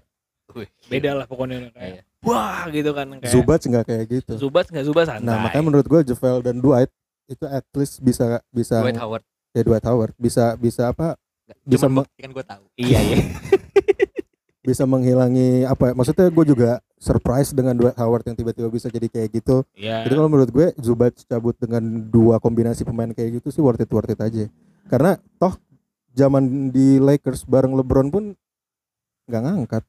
Wih, 0.51 0.69
Beda 0.85 1.11
lah 1.13 1.25
pokoknya 1.25 1.71
kayak 1.71 1.91
Iya. 1.91 2.01
wah 2.21 2.67
gitu 2.69 2.91
kan 2.91 3.07
kayak 3.17 3.31
Zubac 3.31 3.61
nggak 3.61 3.83
kayak 3.83 4.05
gitu 4.09 4.31
Zubac 4.35 4.65
nggak 4.67 4.83
Zubac 4.83 5.05
santai. 5.07 5.23
nah 5.23 5.37
makanya 5.41 5.63
menurut 5.65 5.85
gue 5.85 6.01
Javel 6.05 6.37
dan 6.39 6.59
Dwight 6.59 6.91
itu 7.25 7.45
at 7.45 7.65
least 7.71 7.99
bisa 7.99 8.23
bisa 8.49 8.79
Dwight 8.79 8.95
Howard 8.95 9.23
ya 9.55 9.63
Dwight 9.63 9.85
Howard 9.85 10.13
bisa 10.15 10.53
bisa 10.55 10.91
apa 10.91 11.15
Bisa 11.63 11.87
kan 11.87 12.29
gue 12.29 12.43
tahu 12.43 12.63
iya 12.75 12.99
iya. 12.99 13.17
bisa 14.65 14.81
menghilangi 14.83 15.61
apa 15.63 15.89
ya 15.89 15.93
maksudnya 15.93 16.25
gue 16.27 16.45
juga 16.47 16.69
surprise 16.97 17.53
dengan 17.53 17.77
Dwight 17.77 17.95
Howard 17.95 18.25
yang 18.25 18.33
tiba-tiba 18.33 18.65
bisa 18.67 18.89
jadi 18.89 19.05
kayak 19.05 19.29
gitu 19.31 19.61
Iya. 19.71 20.01
Jadi 20.03 20.13
kalau 20.15 20.25
menurut 20.25 20.49
gue 20.49 20.73
Zubac 20.75 21.13
cabut 21.21 21.53
dengan 21.55 21.85
dua 22.03 22.41
kombinasi 22.41 22.81
pemain 22.81 23.13
kayak 23.13 23.39
gitu 23.39 23.53
sih 23.53 23.61
worth 23.61 23.77
it 23.77 23.91
worth 23.93 24.09
it 24.09 24.17
aja. 24.17 24.49
Karena 24.85 25.21
toh 25.37 25.53
zaman 26.11 26.73
di 26.73 26.97
Lakers 26.97 27.45
bareng 27.45 27.77
LeBron 27.77 28.09
pun 28.09 28.33
nggak 29.29 29.41
ngangkat. 29.43 29.83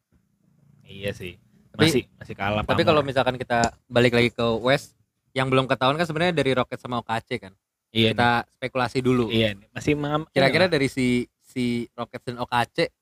Iya 0.84 1.16
sih. 1.16 1.40
Tapi- 1.72 1.88
Masih 1.88 2.02
masih 2.14 2.34
kalah. 2.36 2.60
tapi 2.62 2.84
kalau 2.84 3.00
misalkan 3.00 3.36
kita 3.36 3.72
balik 3.84 4.12
lagi 4.12 4.28
ke 4.28 4.44
West 4.60 4.92
yang 5.32 5.48
belum 5.48 5.64
ketahuan 5.64 5.96
kan 5.96 6.04
sebenarnya 6.04 6.36
dari 6.36 6.52
Rocket 6.52 6.76
sama 6.76 7.00
OKC 7.00 7.40
kan 7.40 7.52
iya 7.96 8.12
nih, 8.12 8.16
kita 8.16 8.30
spekulasi 8.52 8.98
dulu 9.00 9.32
iya 9.32 9.56
nih. 9.56 9.66
masih 9.72 9.92
kira-kira 10.30 10.68
dari 10.68 10.92
si 10.92 11.24
si 11.40 11.88
Rockets 11.96 12.28
dan 12.28 12.36
OKC 12.36 12.92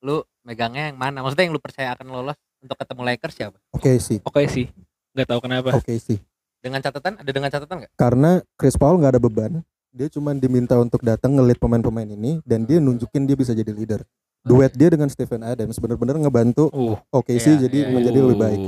lu 0.00 0.24
megangnya 0.40 0.88
yang 0.88 0.96
mana 0.96 1.20
maksudnya 1.20 1.44
yang 1.44 1.54
lu 1.56 1.60
percaya 1.60 1.92
akan 1.92 2.08
lolos 2.08 2.36
untuk 2.64 2.76
ketemu 2.80 3.02
Lakers 3.12 3.34
siapa 3.36 3.58
Oke 3.72 4.00
sih, 4.00 4.18
oke 4.24 4.40
sih. 4.48 4.72
Nggak 5.12 5.28
tahu 5.28 5.40
kenapa. 5.44 5.68
oke 5.76 5.94
sih. 6.00 6.18
dengan 6.64 6.80
catatan 6.80 7.20
ada 7.20 7.28
dengan 7.28 7.52
catatan 7.52 7.76
nggak 7.84 7.92
Karena 7.92 8.40
Chris 8.56 8.72
Paul 8.80 8.96
nggak 8.96 9.12
ada 9.14 9.20
beban, 9.20 9.52
dia 9.92 10.08
cuma 10.08 10.32
diminta 10.32 10.80
untuk 10.80 11.04
datang 11.04 11.36
ngelit 11.36 11.60
pemain-pemain 11.60 12.08
ini 12.08 12.40
dan 12.42 12.64
dia 12.64 12.80
nunjukin 12.80 13.28
dia 13.28 13.36
bisa 13.36 13.52
jadi 13.52 13.68
leader. 13.68 14.00
Duet 14.44 14.72
dia 14.72 14.88
dengan 14.92 15.08
Stephen 15.08 15.40
Adams 15.40 15.76
bener-bener 15.76 16.16
ngebantu 16.20 16.68
Uh. 16.68 16.96
oke 17.08 17.32
sih 17.36 17.56
Iya, 17.56 17.68
jadi 17.68 17.78
iya, 17.78 17.86
iya. 17.88 17.94
menjadi 17.94 18.18
lebih 18.24 18.38
baik. 18.40 18.60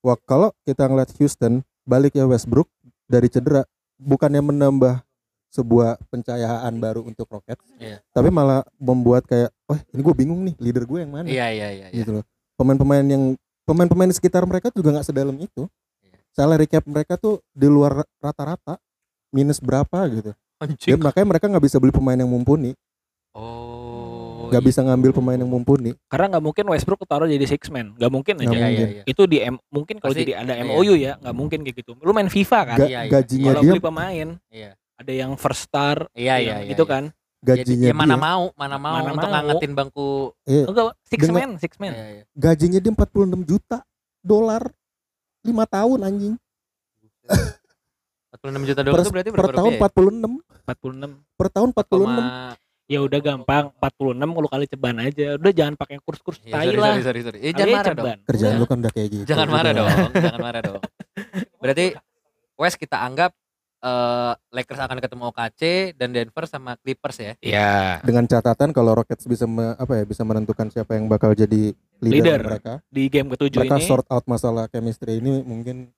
Wah 0.00 0.18
kalau 0.24 0.50
kita 0.64 0.88
ngeliat 0.88 1.12
Houston 1.20 1.60
baliknya 1.84 2.24
Westbrook 2.24 2.68
dari 3.04 3.28
cedera 3.28 3.64
bukannya 4.00 4.40
menambah 4.40 5.04
sebuah 5.50 5.98
pencahayaan 6.08 6.72
baru 6.78 7.04
untuk 7.04 7.26
Rockets, 7.26 7.66
Iya. 7.76 7.98
tapi 8.14 8.30
malah 8.30 8.62
membuat 8.78 9.26
kayak, 9.26 9.50
wah 9.66 9.82
ini 9.90 10.00
gue 10.00 10.14
bingung 10.14 10.40
nih 10.46 10.54
leader 10.62 10.86
gue 10.86 10.98
yang 11.02 11.10
mana, 11.10 11.26
iya 11.26 11.50
iya 11.50 11.68
iya 11.74 11.86
iya. 11.90 11.98
gitu 12.00 12.22
loh. 12.22 12.24
Pemain-pemain 12.54 13.02
yang 13.02 13.34
pemain-pemain 13.66 14.08
di 14.08 14.16
sekitar 14.16 14.46
mereka 14.46 14.70
juga 14.70 14.94
nggak 14.94 15.06
sedalam 15.10 15.34
itu. 15.34 15.66
Iya. 16.06 16.16
Salary 16.30 16.70
cap 16.70 16.86
mereka 16.86 17.18
tuh 17.18 17.42
di 17.50 17.66
luar 17.66 18.06
rata-rata 18.22 18.78
minus 19.34 19.58
berapa 19.58 19.98
gitu. 20.14 20.30
Anjing. 20.62 20.94
Dan 20.94 21.02
makanya 21.02 21.26
mereka 21.34 21.44
nggak 21.50 21.64
bisa 21.66 21.76
beli 21.82 21.90
pemain 21.90 22.18
yang 22.18 22.30
mumpuni, 22.30 22.78
oh 23.34 23.89
nggak 24.50 24.60
iya. 24.60 24.68
bisa 24.68 24.80
ngambil 24.82 25.10
pemain 25.14 25.38
yang 25.38 25.46
mumpuni. 25.46 25.94
Karena 26.06 26.26
nggak 26.34 26.44
mungkin 26.44 26.64
Westbrook 26.68 27.06
taruh 27.06 27.24
jadi 27.24 27.46
six 27.46 27.70
man, 27.70 27.94
nggak 27.94 28.10
mungkin 28.10 28.34
aja. 28.36 28.46
Nggak 28.46 28.54
iya 28.54 28.66
iya 28.66 28.70
mungkin. 28.74 28.88
iya 28.92 29.02
Itu 29.06 29.22
di 29.24 29.38
M, 29.38 29.56
mungkin 29.70 29.96
kalau 29.98 30.12
jadi 30.12 30.32
ada 30.36 30.54
iya. 30.54 30.64
MOU 30.64 30.94
ya, 30.94 31.12
nggak 31.16 31.34
mungkin 31.34 31.58
kayak 31.62 31.76
gitu. 31.78 31.94
Lu 32.02 32.10
main 32.10 32.26
FIFA 32.26 32.60
kan? 32.66 32.76
Ga- 32.76 32.90
Iya, 32.90 33.00
iya. 33.06 33.10
gajinya 33.10 33.46
Kalau 33.48 33.62
dia, 33.62 33.70
beli 33.72 33.82
pemain, 33.82 34.28
iya 34.50 34.70
ada 35.00 35.12
yang 35.16 35.32
first 35.34 35.64
star, 35.64 36.10
iya 36.12 36.36
iya 36.36 36.60
iya, 36.60 36.68
gitu 36.68 36.84
iya. 36.84 36.92
kan. 36.92 37.04
gajinya 37.40 37.88
ya, 37.88 37.92
ya 37.92 37.96
mana 37.96 38.14
dia, 38.14 38.20
mau 38.20 38.42
mana 38.52 38.76
mau 38.76 38.92
Mana 38.92 39.10
untuk 39.10 39.24
mau. 39.24 39.32
ngangetin 39.32 39.72
bangku 39.72 40.08
iya, 40.44 40.64
Enggak, 40.68 40.92
six 41.02 41.20
Dengan- 41.24 41.36
man, 41.40 41.50
six 41.56 41.72
man. 41.80 41.92
Iya, 41.96 42.06
iya. 42.12 42.22
gajinya 42.36 42.78
dia 42.78 42.92
46 42.92 43.48
juta 43.48 43.78
dolar 44.20 44.62
lima 45.40 45.64
tahun 45.64 45.98
anjing 46.04 46.34
46 48.36 48.68
juta 48.68 48.80
dolar 48.82 48.92
per, 48.92 49.00
itu 49.00 49.10
berarti 49.10 49.30
per 49.30 49.38
berapa 49.40 49.56
tahun 49.56 49.72
rupiah? 49.72 49.88
46 49.88 50.68
46. 50.68 51.38
per 51.40 51.48
tahun 51.48 51.68
46 51.72 51.88
Koma- 51.88 52.56
Ya 52.90 52.98
udah 52.98 53.20
gampang, 53.20 53.70
46 53.72 54.18
kalau 54.18 54.48
kali 54.48 54.66
ceban 54.66 54.98
aja. 54.98 55.38
Udah 55.38 55.52
jangan 55.54 55.74
pakai 55.74 55.96
kurs-kurs 55.96 56.42
Iya, 56.42 56.58
tai 56.58 56.74
lah. 56.74 56.98
sorry, 56.98 57.02
sorry, 57.04 57.20
sorry. 57.22 57.38
Eh, 57.40 57.54
jangan 57.54 57.70
marah 57.76 57.94
dong. 57.94 58.18
kerjaan 58.24 58.50
Udah. 58.50 58.58
lu 58.58 58.66
kan 58.66 58.76
udah 58.76 58.92
kayak 58.92 59.08
gitu 59.08 59.24
Jangan 59.24 59.48
marah 59.48 59.72
dong, 59.72 59.88
jangan 60.12 60.40
marah 60.40 60.60
dong. 60.60 60.82
Berarti 61.56 61.86
West 62.56 62.76
kita 62.76 62.98
anggap 62.98 63.30
eh, 63.80 64.32
Lakers 64.50 64.82
akan 64.82 64.98
ketemu 64.98 65.22
OKC 65.24 65.60
dan 65.94 66.08
Denver 66.10 66.44
sama 66.44 66.74
Clippers 66.76 67.16
ya. 67.16 67.32
Iya. 67.40 68.02
dengan 68.02 68.26
catatan 68.26 68.70
kalau 68.70 68.92
Rockets 68.92 69.24
bisa 69.24 69.46
me- 69.46 69.72
apa 69.72 69.92
ya 69.94 70.04
bisa 70.04 70.20
menentukan 70.20 70.66
siapa 70.68 70.92
yang 70.92 71.06
bakal 71.06 71.30
jadi 71.32 71.70
leader, 71.96 72.12
Leader. 72.36 72.40
mereka 72.44 72.72
Di 72.86 73.06
game 73.06 73.30
ketujuh 73.30 73.56
mereka 73.56 73.78
ini. 73.78 73.86
sort 73.86 74.04
out 74.06 74.26
masalah 74.26 74.66
chemistry 74.66 75.16
ini 75.16 75.40
mungkin 75.40 75.88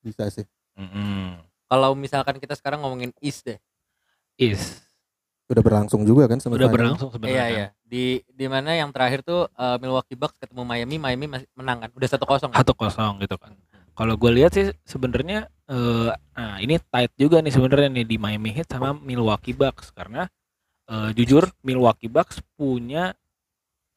bisa 0.00 0.24
sih 0.28 0.46
Mm-mm. 0.72 1.36
Kalau 1.66 1.92
misalkan 1.92 2.38
kita 2.38 2.54
sekarang 2.54 2.80
ngomongin 2.80 3.10
East 3.18 3.44
deh. 3.44 3.58
Is. 4.38 4.86
Udah 5.48 5.64
berlangsung 5.64 6.04
juga 6.04 6.28
kan 6.28 6.38
sama 6.38 6.60
Udah 6.60 6.68
berlangsung 6.68 7.08
sebenarnya. 7.08 7.32
Iya 7.34 7.44
kan. 7.44 7.56
iya. 7.56 7.66
Di 7.88 8.04
di 8.28 8.46
mana 8.46 8.76
yang 8.76 8.92
terakhir 8.92 9.24
tuh 9.24 9.48
eh, 9.48 9.76
Milwaukee 9.80 10.16
Bucks 10.16 10.36
ketemu 10.36 10.62
Miami, 10.68 10.96
Miami 11.00 11.26
masih 11.26 11.48
menang 11.56 11.78
kan. 11.80 11.90
Udah 11.96 12.08
1-0. 12.08 12.52
kan? 12.52 12.58
Satu 12.60 12.72
kosong 12.76 13.12
gitu 13.24 13.36
kan. 13.40 13.56
Kalau 13.96 14.14
gue 14.14 14.30
lihat 14.30 14.52
sih 14.54 14.70
sebenarnya 14.84 15.48
eh 15.68 16.10
nah 16.36 16.56
ini 16.62 16.78
tight 16.78 17.12
juga 17.18 17.40
nih 17.42 17.52
sebenarnya 17.52 17.88
nih 17.90 18.06
di 18.06 18.16
Miami 18.20 18.54
Heat 18.54 18.68
sama 18.70 18.94
Milwaukee 18.94 19.56
Bucks 19.56 19.90
karena 19.96 20.28
eh, 20.86 21.10
jujur 21.16 21.48
Milwaukee 21.64 22.12
Bucks 22.12 22.44
punya 22.54 23.16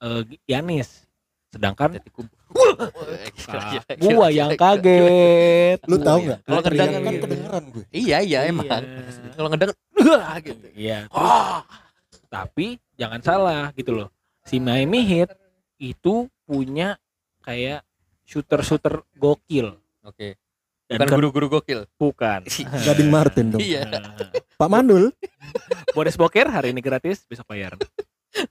eh 0.02 0.24
Giannis 0.48 1.11
Sedangkan 1.52 2.00
kubu. 2.10 2.32
ah, 3.48 3.84
gua 3.98 4.28
yang 4.28 4.56
kaget. 4.56 5.80
Lu 5.84 6.00
tahu 6.00 6.20
yang 6.22 6.26
nggak? 6.26 6.40
Kalau 6.42 6.62
ngedang 6.64 6.90
kan 6.98 7.14
kedengeran 7.20 7.64
gue. 7.70 7.84
Iya 7.92 8.18
iya 8.20 8.40
Iya. 8.42 8.50
emang. 8.50 8.68
Kalau 9.36 9.48
ngedang 9.52 9.72
wah 9.98 10.36
gitu. 10.40 10.66
Iya, 10.72 11.00
tapi 12.28 12.80
jangan 12.96 13.20
salah 13.20 13.64
gitu 13.74 13.92
loh. 13.94 14.08
Si 14.42 14.58
Miami 14.58 15.04
Heat 15.04 15.30
itu 15.78 16.26
punya 16.44 16.96
kayak 17.42 17.84
shooter-shooter 18.24 19.04
gokil 19.14 19.76
Oke. 20.02 20.40
dan 20.88 20.98
Bukan 20.98 21.08
kan- 21.08 21.18
guru-guru 21.20 21.48
gokil. 21.52 21.84
bukan. 21.96 22.48
Gading 22.88 23.12
Martin 23.12 23.46
dong. 23.52 23.62
Iya. 23.62 23.92
Pak 24.60 24.70
Mandul. 24.70 25.12
Boris 25.92 26.16
Boker 26.16 26.48
hari 26.48 26.72
ini 26.72 26.80
gratis, 26.80 27.28
besok 27.28 27.50
bayar. 27.50 27.76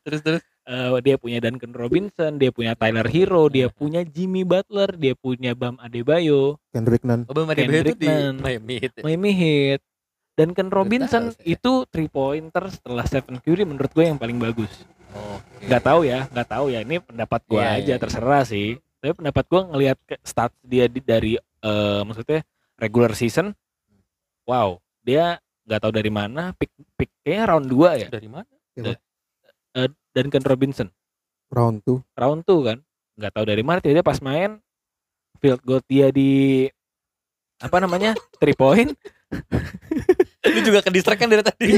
Terus 0.04 0.20
terus. 0.20 0.42
Eh, 0.70 1.02
dia 1.02 1.18
punya 1.18 1.42
Duncan 1.42 1.74
Robinson, 1.74 2.38
dia 2.38 2.54
punya 2.54 2.78
Tyler 2.78 3.02
Hero, 3.04 3.50
dia 3.50 3.66
punya 3.66 4.06
Jimmy 4.06 4.46
Butler, 4.46 4.94
dia 4.94 5.18
punya 5.18 5.50
Bam 5.50 5.74
Adebayo, 5.76 6.62
Kendrick 6.70 7.02
Nunn. 7.02 7.26
Obama 7.26 7.50
Adebayo 7.50 7.82
itu 7.82 7.90
Kendrick 7.90 7.98
di 7.98 8.06
Nunn. 8.06 8.36
Miami 8.38 8.74
Heat. 8.78 8.92
ya? 8.94 9.02
Miami 9.02 9.30
Heat. 9.34 9.80
Duncan 10.30 10.68
Robinson 10.70 11.22
tahu 11.28 11.42
itu 11.42 11.72
three 11.90 12.06
pointer 12.06 12.70
setelah 12.70 13.02
Stephen 13.02 13.42
Curry 13.42 13.66
menurut 13.66 13.90
gue 13.90 14.06
yang 14.06 14.16
paling 14.16 14.38
bagus. 14.38 14.70
Oke. 15.10 15.66
Nggak 15.66 15.82
tahu 15.82 16.00
ya, 16.06 16.30
nggak 16.30 16.48
tahu 16.48 16.66
ya. 16.70 16.80
Ini 16.80 16.96
pendapat 17.02 17.40
gue 17.44 17.58
Iya, 17.58 17.74
aja 17.76 17.84
iya. 17.90 17.96
terserah 17.98 18.44
sih. 18.46 18.68
Tapi 19.02 19.12
pendapat 19.12 19.44
gue 19.44 19.60
ngelihat 19.66 19.98
ke 20.06 20.16
stats 20.22 20.54
dia 20.62 20.86
di- 20.86 21.02
dari 21.02 21.34
eh, 21.36 22.00
maksudnya 22.06 22.40
regular 22.78 23.12
season, 23.12 23.52
wow, 24.46 24.78
dia 25.02 25.36
nggak 25.66 25.80
tahu 25.82 25.92
dari 25.92 26.08
mana 26.08 26.54
pick 26.54 26.72
pick 26.94 27.10
kayaknya 27.20 27.44
round 27.44 27.66
2 27.66 28.00
ya. 28.00 28.08
Dari 28.08 28.28
mana? 28.30 28.48
Duncan 30.10 30.42
Robinson 30.42 30.88
Round 31.50 31.82
2. 31.82 31.98
round 32.14 32.42
2 32.44 32.62
kan. 32.62 32.78
Nggak 33.18 33.32
tahu 33.34 33.44
dari 33.44 33.60
mana 33.60 33.78
dia 33.78 34.00
pas 34.00 34.18
main 34.18 34.62
field 35.36 35.60
goal 35.60 35.82
dia 35.84 36.08
di 36.08 36.64
apa 37.58 37.76
namanya 37.76 38.12
three 38.36 38.54
point 38.54 38.92
Lu 40.40 40.60
juga 40.62 40.80
ke 40.80 40.88
distract 40.88 41.18
kan 41.18 41.28
dari 41.28 41.42
tadi. 41.42 41.68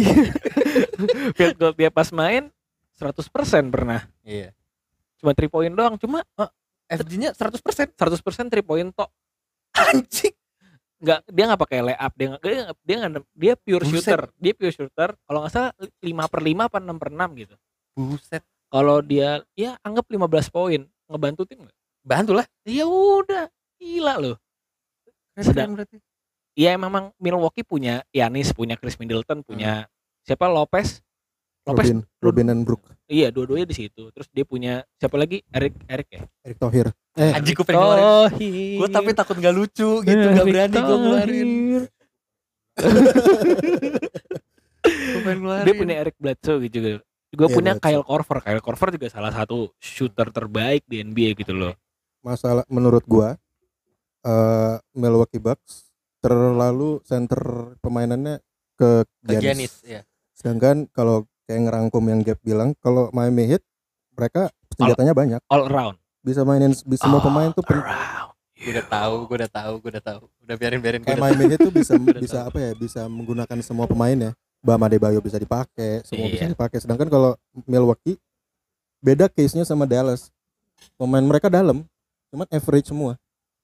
field 1.34 1.56
goal 1.56 1.72
dia 1.72 1.88
pas 1.88 2.06
main 2.10 2.52
100% 2.94 3.26
pernah 3.68 4.06
Iya. 4.22 4.54
cuma 5.18 5.32
3 5.32 5.48
point 5.48 5.70
doang 5.70 5.96
cuma 5.96 6.22
FG-nya 6.86 7.32
100%. 7.32 7.96
100% 7.96 7.98
3 8.46 8.60
point 8.60 8.88
tok 8.92 9.10
Anjing. 9.72 10.34
nggak 11.00 11.18
dia 11.26 11.44
nggak 11.48 11.60
pakai 11.60 11.78
layup 11.82 12.12
dia 12.14 12.26
nggak 12.28 12.42
dia 12.42 12.54
nggak- 12.62 12.78
dia 12.84 12.96
nggak 13.00 13.12
dia 13.34 13.52
pure 13.56 13.82
Buset. 13.82 13.94
shooter 14.06 14.20
dia 14.36 14.52
pure 14.52 14.70
shooter 14.70 15.10
kalau 15.18 15.38
nggak 15.42 15.50
salah 15.50 15.72
5 15.98 15.98
per 16.30 16.40
5 16.40 16.62
apa 16.62 16.78
6 16.78 16.94
per 16.94 17.10
6 17.10 17.40
gitu 17.42 17.56
Buset. 17.92 18.42
kalau 18.68 19.00
dia 19.00 19.44
ya 19.52 19.76
anggap 19.80 20.08
15 20.08 20.24
poin 20.48 20.80
ngebantu 21.06 21.44
tim 21.44 21.60
nggak 21.60 21.76
Bantu 22.02 22.34
lah. 22.34 22.46
ya 22.66 22.82
udah 22.82 23.46
gila 23.78 24.14
loh 24.18 24.36
Sedang. 25.38 25.78
berarti. 25.78 25.96
ya 26.52 26.74
memang 26.74 27.14
Milwaukee 27.16 27.62
punya 27.62 28.02
Yanis 28.10 28.50
punya 28.50 28.74
Chris 28.74 28.98
Middleton 28.98 29.40
punya 29.40 29.86
siapa 30.24 30.50
Lopez 30.50 30.98
Lopez 31.62 31.94
Robin, 31.94 31.98
Robin 32.18 32.46
and 32.50 32.62
Brook. 32.66 32.82
iya 33.06 33.30
dua-duanya 33.30 33.70
di 33.70 33.76
situ 33.76 34.10
terus 34.10 34.26
dia 34.34 34.42
punya 34.42 34.82
siapa 34.98 35.14
lagi 35.14 35.46
Eric 35.48 35.78
Eric 35.86 36.08
ya 36.10 36.22
Eric 36.42 36.58
Thohir. 36.58 36.86
Eh, 37.12 37.28
Anjing 37.36 37.52
gue 37.52 37.66
pengen 37.68 37.76
ngeluarin. 37.84 38.78
Gue 38.80 38.88
tapi 38.88 39.10
takut 39.12 39.36
gak 39.36 39.52
lucu 39.52 40.00
gitu. 40.00 40.26
Gak 40.32 40.48
berani 40.48 40.74
gue 40.74 40.96
ngeluarin. 40.96 41.50
Gue 44.82 45.20
pengen 45.22 45.38
ngeluarin. 45.44 45.66
dia 45.68 45.74
punya 45.76 45.94
Eric 46.02 46.16
Bledsoe 46.18 46.58
gitu 46.66 46.98
juga 47.32 47.48
Iya, 47.48 47.54
punya. 47.54 47.72
Kyle 47.76 48.04
Korver 48.04 48.38
Kyle 48.40 48.60
Korver 48.60 48.88
juga 48.92 49.08
salah 49.08 49.32
satu 49.32 49.72
shooter 49.76 50.28
terbaik 50.28 50.84
di 50.84 51.00
NBA 51.00 51.32
gitu 51.34 51.52
loh 51.52 51.72
masalah 52.20 52.62
menurut 52.68 53.02
gua 53.04 53.34
eh 54.22 54.76
Milwaukee 54.92 55.40
Bucks 55.40 55.90
terlalu 56.22 57.02
center 57.02 57.42
pemainannya 57.80 58.38
ke 58.72 59.02
Ke 59.02 59.26
Giannis. 59.26 59.42
Giannis. 59.42 59.72
Ya. 59.82 60.00
Sedangkan 60.32 60.86
kalau 60.88 61.26
kayak 61.44 61.66
ngerangkum 61.66 62.02
yang 62.06 62.22
Gap 62.22 62.38
bilang, 62.40 62.78
kalau 62.78 63.10
Miami 63.10 63.50
Heat 63.50 63.62
mereka 64.12 64.46
senjatanya 64.70 65.10
banyak, 65.12 65.40
all 65.48 65.66
around 65.66 65.98
bisa 66.22 66.46
mainin 66.46 66.70
bisa 66.78 67.02
semua 67.02 67.18
All 67.18 67.26
pemain 67.26 67.50
tuh 67.50 67.66
pen- 67.66 67.82
around 67.82 68.30
Gue 68.54 68.70
udah 68.70 68.86
tahu, 68.86 69.14
gue 69.26 69.36
udah 69.42 69.50
tahu, 69.50 69.72
gue 69.76 69.90
udah 69.90 70.04
tahu. 70.04 70.20
Udah 70.38 70.54
biarin 70.54 70.78
biarin 70.78 71.02
gue 71.02 71.10
kayak 71.10 71.18
Miami 71.18 71.44
Heat 71.50 71.60
tuh 71.60 71.74
bisa 71.74 71.92
bisa 72.22 72.38
tahu. 72.38 72.48
apa 72.48 72.58
ya, 72.60 72.70
bisa 72.78 73.00
menggunakan 73.10 73.58
semua 73.58 73.90
pemain 73.90 74.14
ya. 74.14 74.32
Bam 74.62 74.78
Adebayo 74.80 75.18
bisa 75.18 75.36
dipakai, 75.36 76.06
semua 76.06 76.30
bisa 76.30 76.46
Iya. 76.46 76.54
dipakai. 76.54 76.78
Sedangkan 76.78 77.06
kalau 77.06 77.34
Milwaukee 77.62 78.14
beda 78.98 79.26
case-nya 79.26 79.62
sama 79.62 79.84
Dallas. 79.84 80.30
Pemain 80.94 81.20
mereka 81.20 81.46
dalam, 81.46 81.82
cuman 82.30 82.46
average 82.48 82.86
semua. 82.86 83.18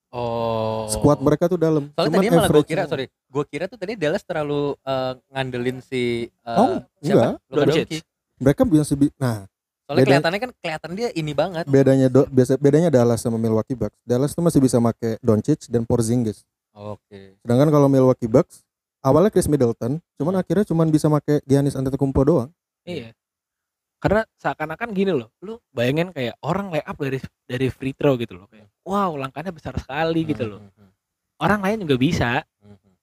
Oh. 0.09 0.89
Squad 0.89 1.21
mereka 1.21 1.47
tuh 1.47 1.55
dalam. 1.57 1.93
Soalnya 1.93 2.09
cuman 2.09 2.19
tadi 2.19 2.29
malah 2.33 2.49
gue 2.49 2.65
kira, 2.65 2.83
semua. 2.83 2.91
sorry, 2.91 3.07
gue 3.09 3.45
kira 3.47 3.65
tuh 3.67 3.77
tadi 3.77 3.93
Dallas 3.95 4.23
terlalu 4.23 4.73
eh, 4.81 5.13
ngandelin 5.29 5.79
si 5.81 6.03
eh, 6.27 6.57
Oh, 6.57 6.81
enggak. 6.99 7.39
Doncic. 7.47 7.87
Doncic. 7.87 8.03
Mereka 8.39 8.61
bisa 8.65 8.95
bi- 8.95 9.15
nah, 9.15 9.47
Soalnya 9.85 9.95
Beda- 9.95 10.09
kelihatannya 10.13 10.41
kan 10.41 10.51
kelihatan 10.55 10.91
dia 10.93 11.09
ini 11.13 11.33
banget. 11.33 11.65
bedanya 11.65 12.07
do, 12.07 12.27
biasa 12.27 12.57
bedanya 12.57 12.91
Dallas 12.91 13.21
sama 13.21 13.37
Milwaukee 13.37 13.73
Bucks. 13.73 13.97
Dallas 14.03 14.33
tuh 14.33 14.43
masih 14.43 14.59
bisa 14.59 14.77
make 14.77 15.17
Doncic 15.19 15.65
dan 15.67 15.83
Porzingis. 15.83 16.45
Oke. 16.71 17.41
Sedangkan 17.41 17.69
kalau 17.69 17.89
Milwaukee 17.89 18.29
Bucks 18.29 18.68
awalnya 19.05 19.31
Chris 19.31 19.47
Middleton, 19.47 20.03
cuman 20.19 20.35
akhirnya 20.41 20.65
cuman 20.67 20.89
bisa 20.91 21.07
make 21.09 21.41
Giannis 21.47 21.79
Antetokounmpo 21.79 22.23
doang. 22.25 22.51
iya 22.89 23.13
karena 23.99 24.23
seakan-akan 24.39 24.95
gini 24.95 25.11
loh 25.11 25.35
lu 25.43 25.59
bayangin 25.75 26.15
kayak 26.15 26.39
orang 26.47 26.71
lay 26.71 26.83
up 26.87 26.95
dari 27.03 27.19
dari 27.51 27.67
free 27.67 27.91
throw 27.91 28.15
gitu 28.15 28.39
loh 28.39 28.47
kayak 28.47 28.71
wow 28.87 29.11
langkahnya 29.19 29.51
besar 29.51 29.75
sekali 29.75 30.23
gitu 30.23 30.47
loh 30.47 30.63
Hmm, 30.63 30.71
hmm, 30.87 30.91
orang 31.43 31.61
lain 31.67 31.79
juga 31.83 31.97
bisa 31.99 32.31
hmm, 32.63 32.79
hmm. 32.79 32.95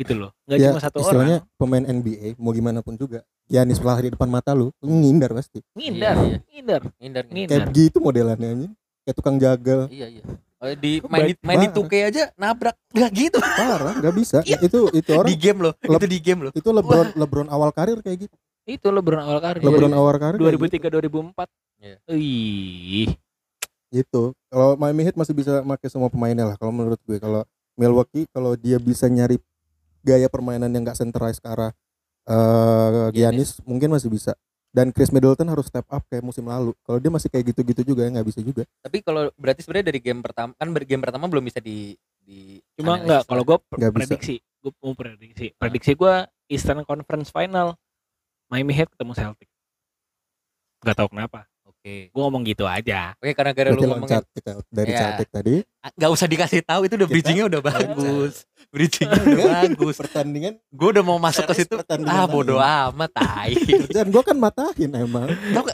gitu 0.00 0.12
loh 0.16 0.30
nggak 0.48 0.58
ya 0.58 0.72
cuma 0.72 0.80
satu 0.80 1.04
istilahnya 1.04 1.44
orang 1.44 1.60
pemain 1.60 1.84
NBA 1.84 2.40
mau 2.40 2.52
gimana 2.56 2.80
pun 2.80 2.96
juga. 2.96 3.20
Giannis 3.52 3.84
lah 3.84 4.00
di 4.00 4.08
depan 4.16 4.32
mata 4.32 4.56
lu, 4.56 4.72
lu 4.80 4.88
ngindar 4.88 5.36
pasti. 5.36 5.60
ngindar 5.76 6.16
Iya, 6.16 6.24
iya. 6.24 6.38
ngindar 6.48 6.82
Ngindar, 6.96 7.24
ngindar. 7.28 7.52
Kayak 7.52 7.68
begitu 7.68 7.96
modelannya 8.00 8.48
anjing. 8.48 8.72
Kayak 9.04 9.16
tukang 9.18 9.36
jagal. 9.36 9.80
Iya, 9.92 10.06
iya. 10.08 10.24
Oh, 10.62 10.70
di 10.78 11.02
main 11.10 11.26
di, 11.26 11.34
main 11.42 11.58
di 11.58 11.66
banget. 11.66 11.74
tuke 11.74 11.98
aja 11.98 12.22
nabrak. 12.38 12.78
Enggak 12.94 13.10
gitu. 13.18 13.38
Parah, 13.42 13.98
nggak 13.98 14.14
bisa. 14.14 14.38
Iya. 14.46 14.62
itu 14.62 14.86
itu 14.94 15.10
orang 15.10 15.26
di 15.26 15.36
game 15.36 15.58
loh. 15.58 15.74
Itu 15.74 16.06
di 16.06 16.18
game 16.22 16.40
loh. 16.46 16.52
itu 16.54 16.68
LeBron 16.70 17.08
LeBron 17.18 17.48
awal 17.50 17.74
karir 17.74 17.98
kayak 17.98 18.30
gitu. 18.30 18.36
itu 18.62 18.86
LeBron 18.94 19.18
awal 19.26 19.42
karir 19.42 19.58
LeBron 19.58 19.90
awal 19.90 20.14
karir 20.22 20.38
kayak 20.38 20.78
2003 20.78 20.86
2004 21.34 21.50
Iya. 21.82 21.98
Ih, 22.14 23.10
gitu. 23.90 24.30
Kalau 24.46 24.78
Miami 24.78 25.02
Heat 25.02 25.18
masih 25.18 25.34
bisa 25.34 25.66
pakai 25.66 25.90
semua 25.90 26.06
pemainnya 26.06 26.46
lah 26.46 26.56
kalau 26.56 26.70
menurut 26.70 27.02
gue. 27.02 27.18
Kalau 27.18 27.42
Milwaukee 27.74 28.30
kalau 28.30 28.54
dia 28.54 28.78
bisa 28.78 29.10
nyari 29.10 29.42
gaya 30.06 30.30
permainan 30.30 30.70
yang 30.70 30.86
nggak 30.86 30.94
centralized 30.94 31.42
ke 31.42 31.48
arah 31.50 31.74
eh, 32.30 33.10
Giannis 33.10 33.58
mungkin 33.66 33.90
masih 33.90 34.14
bisa. 34.14 34.38
Dan 34.72 34.88
Chris 34.88 35.12
Middleton 35.12 35.52
harus 35.52 35.68
step 35.68 35.84
up 35.92 36.00
kayak 36.08 36.24
musim 36.24 36.48
lalu. 36.48 36.72
Kalau 36.80 36.96
dia 36.96 37.12
masih 37.12 37.28
kayak 37.28 37.52
gitu-gitu 37.52 37.92
juga 37.92 38.08
ya 38.08 38.10
nggak 38.16 38.26
bisa 38.26 38.40
juga. 38.40 38.64
Tapi 38.80 39.04
kalau 39.04 39.28
berarti 39.36 39.60
sebenarnya 39.60 39.92
dari 39.92 40.00
game 40.00 40.24
pertama 40.24 40.56
kan 40.56 40.68
game 40.72 41.02
pertama 41.04 41.28
belum 41.28 41.44
bisa 41.44 41.60
di 41.60 41.92
di 42.22 42.56
cuma 42.80 42.96
lah. 42.96 43.20
kalau 43.28 43.44
gue 43.44 43.58
Nggak 43.76 43.92
prediksi. 43.92 44.40
Gue 44.64 44.72
mau 44.80 44.96
prediksi. 44.96 45.46
Prediksi 45.60 45.92
gue 45.92 46.14
Eastern 46.48 46.82
Conference 46.88 47.28
Final. 47.28 47.76
Miami 48.48 48.72
Heat 48.72 48.88
ketemu 48.96 49.12
Celtic. 49.12 49.48
Nggak 50.80 50.96
tahu 50.96 51.08
kenapa 51.12 51.51
Oke. 51.82 52.08
gue 52.08 52.22
ngomong 52.22 52.46
gitu 52.46 52.62
aja 52.62 53.10
Oke, 53.18 53.34
karena 53.34 53.50
gara 53.50 53.68
lu 53.68 53.82
loncat 53.82 54.22
kita 54.30 54.62
dari 54.70 54.94
Iya. 54.94 54.98
Celtic 55.02 55.28
tadi. 55.28 55.54
nggak 55.92 56.10
usah 56.10 56.26
dikasih 56.26 56.60
tahu 56.62 56.80
itu 56.86 56.94
udah 56.94 57.04
Kita 57.04 57.14
bridgingnya 57.18 57.44
udah 57.48 57.60
bagus. 57.60 58.34
Bridgingnya 58.70 59.18
udah 59.18 59.36
bagus. 59.66 59.94
Pertandingan 59.98 60.54
Gue 60.70 60.88
udah 60.88 61.02
mau 61.02 61.18
masuk 61.18 61.42
ke 61.42 61.54
situ. 61.56 61.74
Ah, 62.06 62.22
lain. 62.22 62.30
bodo 62.30 62.54
amat 62.56 63.10
tai. 63.10 63.58
kerjaan 63.58 64.08
gue 64.08 64.22
kan 64.22 64.36
matahin 64.36 64.94
emang. 64.94 65.26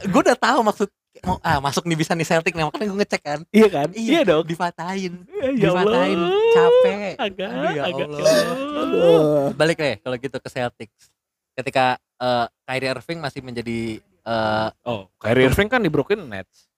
Gue 0.02 0.20
udah 0.22 0.32
tahu 0.34 0.64
maksud 0.64 0.88
mau 1.20 1.36
ah 1.42 1.58
masuk 1.58 1.84
nih 1.84 1.98
bisa 1.98 2.14
nih 2.14 2.24
Celtic 2.24 2.52
nih 2.52 2.64
makanya 2.64 2.86
gue 2.86 2.98
ngecek 2.98 3.20
kan. 3.20 3.40
iya 3.50 3.68
kan 3.68 3.88
Iya, 3.92 4.20
dong 4.24 4.44
Dipatahin. 4.44 5.12
ya 5.28 5.50
Dipatahin. 5.66 6.16
Allah 6.16 6.48
Capek. 6.48 7.12
agak 7.18 7.48
Aduh, 7.50 7.68
ya 7.68 7.82
agak 7.84 8.06
Allah. 8.08 8.46
Aduh. 8.78 9.46
Balik 9.52 9.76
deh 9.76 9.96
kalau 9.98 10.16
gitu 10.16 10.36
ke 10.36 10.48
Celtics. 10.48 11.12
Ketika 11.52 11.84
eh, 12.16 12.46
Kyrie 12.64 12.88
Irving 12.88 13.20
masih 13.20 13.40
menjadi 13.42 14.00
eh 14.28 14.68
oh 14.84 15.08
Kyrie 15.16 15.48
Irving 15.48 15.68
kan 15.68 15.80
di 15.80 15.88
Brooklyn 15.88 16.20
Nets 16.22 16.68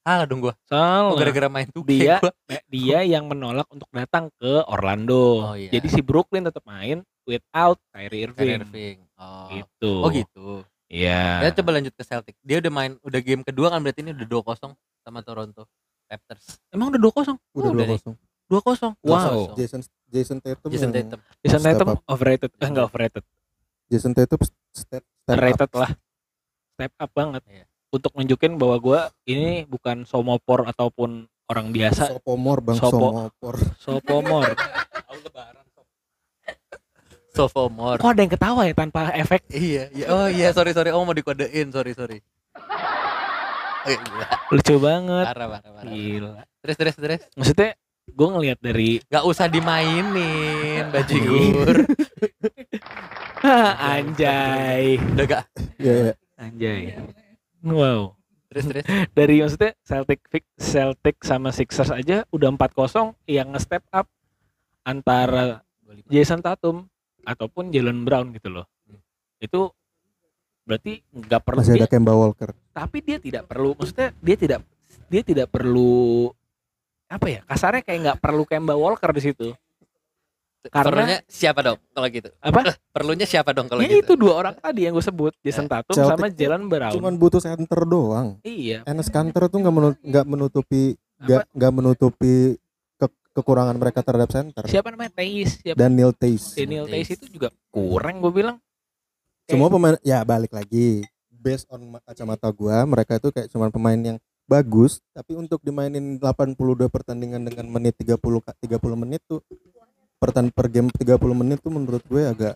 salah 0.00 0.24
dong 0.24 0.40
gue. 0.40 0.54
salah 0.64 1.10
Oh, 1.10 1.14
gara-gara 1.14 1.46
main 1.46 1.68
tuh 1.68 1.84
Dia- 1.84 2.18
gua. 2.18 2.32
Eh, 2.48 2.62
dia 2.66 3.04
yang 3.04 3.26
menolak 3.26 3.68
untuk 3.68 3.86
datang 3.90 4.32
ke 4.32 4.64
Orlando 4.64 5.44
Oh, 5.44 5.54
iya. 5.54 5.68
jadi 5.70 5.86
si 5.86 6.00
Brooklyn 6.00 6.42
tetap 6.42 6.64
main 6.64 7.02
without 7.24 7.76
Kyrie 7.90 8.24
Irving, 8.24 8.34
Kyrie 8.34 8.56
Irving. 8.60 8.96
Oh. 9.14 9.46
gitu 9.50 9.92
Oh 10.00 10.08
gitu. 10.08 10.48
iya 10.86 11.44
Ya 11.44 11.52
coba 11.52 11.76
lanjut 11.76 11.92
ke 11.92 12.02
Celtic. 12.02 12.34
Dia 12.40 12.58
udah 12.58 12.72
main 12.72 12.96
udah 12.98 13.20
game 13.20 13.42
kedua 13.42 13.68
kan 13.68 13.78
berarti 13.78 14.00
ini 14.00 14.10
udah 14.12 14.26
2-0 14.26 14.72
sama 14.98 15.20
Toronto 15.20 15.68
Raptors. 16.06 16.58
emang 16.70 16.90
udah 16.90 16.98
dua 16.98 17.12
kosong 17.12 17.36
Udah 17.52 17.60
Oh, 17.60 17.62
dua 17.62 17.72
udah 17.72 17.86
nih. 17.86 17.94
kosong. 17.94 18.14
dua 18.46 18.60
kosong 18.60 18.92
Dua 18.98 19.10
wow 19.12 19.20
kosong. 19.20 19.54
Jason 19.54 19.80
Jason 20.08 20.38
Tatum. 20.38 20.68
Jason 20.68 20.90
Tatum. 20.90 21.20
Jason 21.38 21.60
Tatum 21.60 21.88
up. 21.88 21.98
overrated 22.04 22.50
eh 22.52 22.66
enggak 22.66 22.84
overrated 22.84 23.22
Jason 23.86 24.10
Tatum 24.10 24.40
step, 24.72 25.02
step 25.04 25.04
up. 25.28 25.38
rated 25.38 25.70
lah 25.72 25.90
step 26.80 26.96
up 26.96 27.12
banget 27.12 27.42
untuk 27.90 28.16
nunjukin 28.16 28.56
bahwa 28.56 28.76
gua 28.78 29.00
ini 29.24 29.62
bukan 29.64 30.02
somopor 30.02 30.64
ataupun 30.64 31.28
orang 31.44 31.68
biasa 31.68 32.08
Sopomor 32.10 32.62
bang 32.62 32.78
Sopo- 32.78 33.12
Somopor. 33.12 33.54
sopomor 33.76 34.46
Sophomore. 37.30 37.96
kok 37.96 38.10
ada 38.10 38.20
yang 38.20 38.32
ketawa 38.32 38.60
ya 38.64 38.74
tanpa 38.74 39.12
efek 39.12 39.44
Iya, 39.46 39.86
iya. 39.92 40.06
Oh 40.08 40.26
iya, 40.26 40.50
sorry 40.50 40.72
sorry. 40.72 40.90
Oh 40.90 41.04
mau 41.04 41.12
dikodein, 41.12 41.68
sorry 41.68 41.92
sorry. 41.92 42.18
Eh, 43.82 43.96
gila. 43.96 44.26
lucu 44.50 44.74
banget 44.76 45.26
Parah, 45.26 45.46
parah, 45.48 45.70
parah. 45.70 45.82
gila 45.86 46.42
Terus 46.60 46.76
terus 46.76 46.94
terus. 46.96 47.20
maksudnya 47.32 47.70
gue 48.06 48.28
ngelihat 48.28 48.58
dari 48.58 48.98
Gak 49.04 49.22
usah 49.22 49.46
dimainin 49.46 50.12
bajigur. 50.90 51.86
anjay 53.86 54.98
Udah 54.98 55.24
gak. 55.26 55.44
Iya 55.76 55.92
iya. 56.02 56.14
Anjay 56.40 56.96
wow 57.60 58.16
Terus 58.50 58.66
terus. 58.66 58.82
dari 59.18 59.34
maksudnya 59.38 59.72
Celtic 59.86 60.20
Celtic 60.58 61.16
sama 61.22 61.54
Sixers 61.54 61.94
aja 61.94 62.26
udah 62.34 62.50
4-0 62.50 63.14
yang 63.30 63.54
nge-step 63.54 63.86
up 63.94 64.10
antara 64.82 65.62
Jason 66.10 66.42
Tatum 66.42 66.90
ataupun 67.22 67.70
Jalen 67.70 68.02
Brown 68.02 68.34
gitu 68.34 68.50
loh. 68.50 68.66
Itu 69.38 69.70
berarti 70.66 70.98
nggak 71.14 71.42
perlu 71.46 71.60
Masih 71.62 71.74
dia, 71.78 71.82
ada 71.86 71.90
Kemba 71.90 72.14
Walker. 72.14 72.50
tapi 72.70 72.98
dia 73.02 73.18
tidak 73.18 73.50
perlu 73.50 73.74
maksudnya 73.74 74.14
dia 74.22 74.36
tidak 74.38 74.60
dia 75.10 75.22
tidak 75.26 75.46
perlu 75.50 76.30
apa 77.10 77.26
ya 77.26 77.40
kasarnya 77.42 77.82
kayak 77.82 77.98
nggak 78.06 78.18
perlu 78.22 78.42
Kemba 78.46 78.78
Walker 78.78 79.10
di 79.10 79.22
situ 79.24 79.50
Karena- 80.62 80.84
Perlunya 80.84 81.18
siapa 81.24 81.60
dong 81.62 81.78
kalau 81.88 82.08
gitu? 82.10 82.28
apa 82.36 82.60
Perlunya 82.94 83.24
siapa 83.24 83.50
dong 83.50 83.66
kalau 83.66 83.80
ya 83.80 83.88
gitu? 83.88 84.00
itu 84.02 84.12
dua 84.14 84.34
orang 84.36 84.54
tadi 84.54 84.84
yang 84.84 84.92
gue 84.92 85.00
sebut 85.00 85.32
Jason 85.40 85.64
Tatum 85.64 85.94
Celtic 85.94 86.12
sama 86.12 86.26
tuh 86.26 86.36
Jalen 86.36 86.64
Brown 86.66 86.92
Cuman 86.92 87.14
butuh 87.16 87.40
center 87.40 87.80
doang. 87.82 88.36
iya 88.42 88.84
Enes 88.84 89.08
Kanter 89.08 89.48
tuh 89.48 89.56
nggak 89.58 89.72
menut- 89.72 90.02
nggak 90.02 90.26
menutupi 90.26 90.82
nggak 91.16 91.42
nggak 91.50 91.72
menutupi 91.72 92.34
ke- 92.94 93.16
kekurangan 93.32 93.72
mereka 93.74 94.00
terhadap 94.00 94.28
center. 94.28 94.64
siapa 94.64 94.88
namanya 94.88 95.12
Teis 95.14 95.56
siapa 95.56 95.76
Daniel 95.78 96.12
Tays. 96.12 96.52
Daniel 96.52 96.84
Teis. 96.84 97.08
Teis 97.08 97.16
itu 97.16 97.26
juga 97.30 97.48
kurang 97.68 98.20
gue 98.20 98.32
bilang 98.34 98.56
Semua 99.46 99.66
pemain 99.66 99.96
ya 100.00 100.22
balik 100.22 100.50
lagi. 100.50 101.02
Based 101.32 101.66
on 101.66 101.82
ma- 101.88 102.04
kacamata 102.04 102.46
gua, 102.50 102.84
mereka 102.84 103.16
itu 103.16 103.28
kayak 103.30 103.48
cuman 103.48 103.68
pemain 103.68 103.96
yang 103.96 104.18
bagus, 104.44 105.00
tapi 105.10 105.34
untuk 105.34 105.58
dimainin 105.58 106.14
82 106.14 106.54
pertandingan 106.86 107.40
dengan 107.40 107.66
menit 107.66 107.96
30 107.96 108.14
ka- 108.38 108.54
30 108.56 108.76
menit 108.94 109.24
tuh 109.24 109.40
pertan 110.20 110.52
per 110.52 110.68
game 110.68 110.92
30 110.92 111.16
menit 111.32 111.64
tuh 111.64 111.72
menurut 111.72 112.04
gue 112.04 112.22
agak 112.28 112.54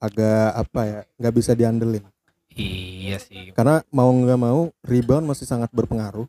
agak 0.00 0.48
apa 0.56 0.80
ya 0.88 1.00
nggak 1.20 1.34
bisa 1.36 1.52
diandelin. 1.52 2.04
Iya 2.56 3.20
sih. 3.20 3.52
Karena 3.52 3.84
mau 3.92 4.08
nggak 4.08 4.40
mau 4.40 4.72
rebound 4.80 5.28
masih 5.28 5.44
sangat 5.44 5.68
berpengaruh. 5.76 6.24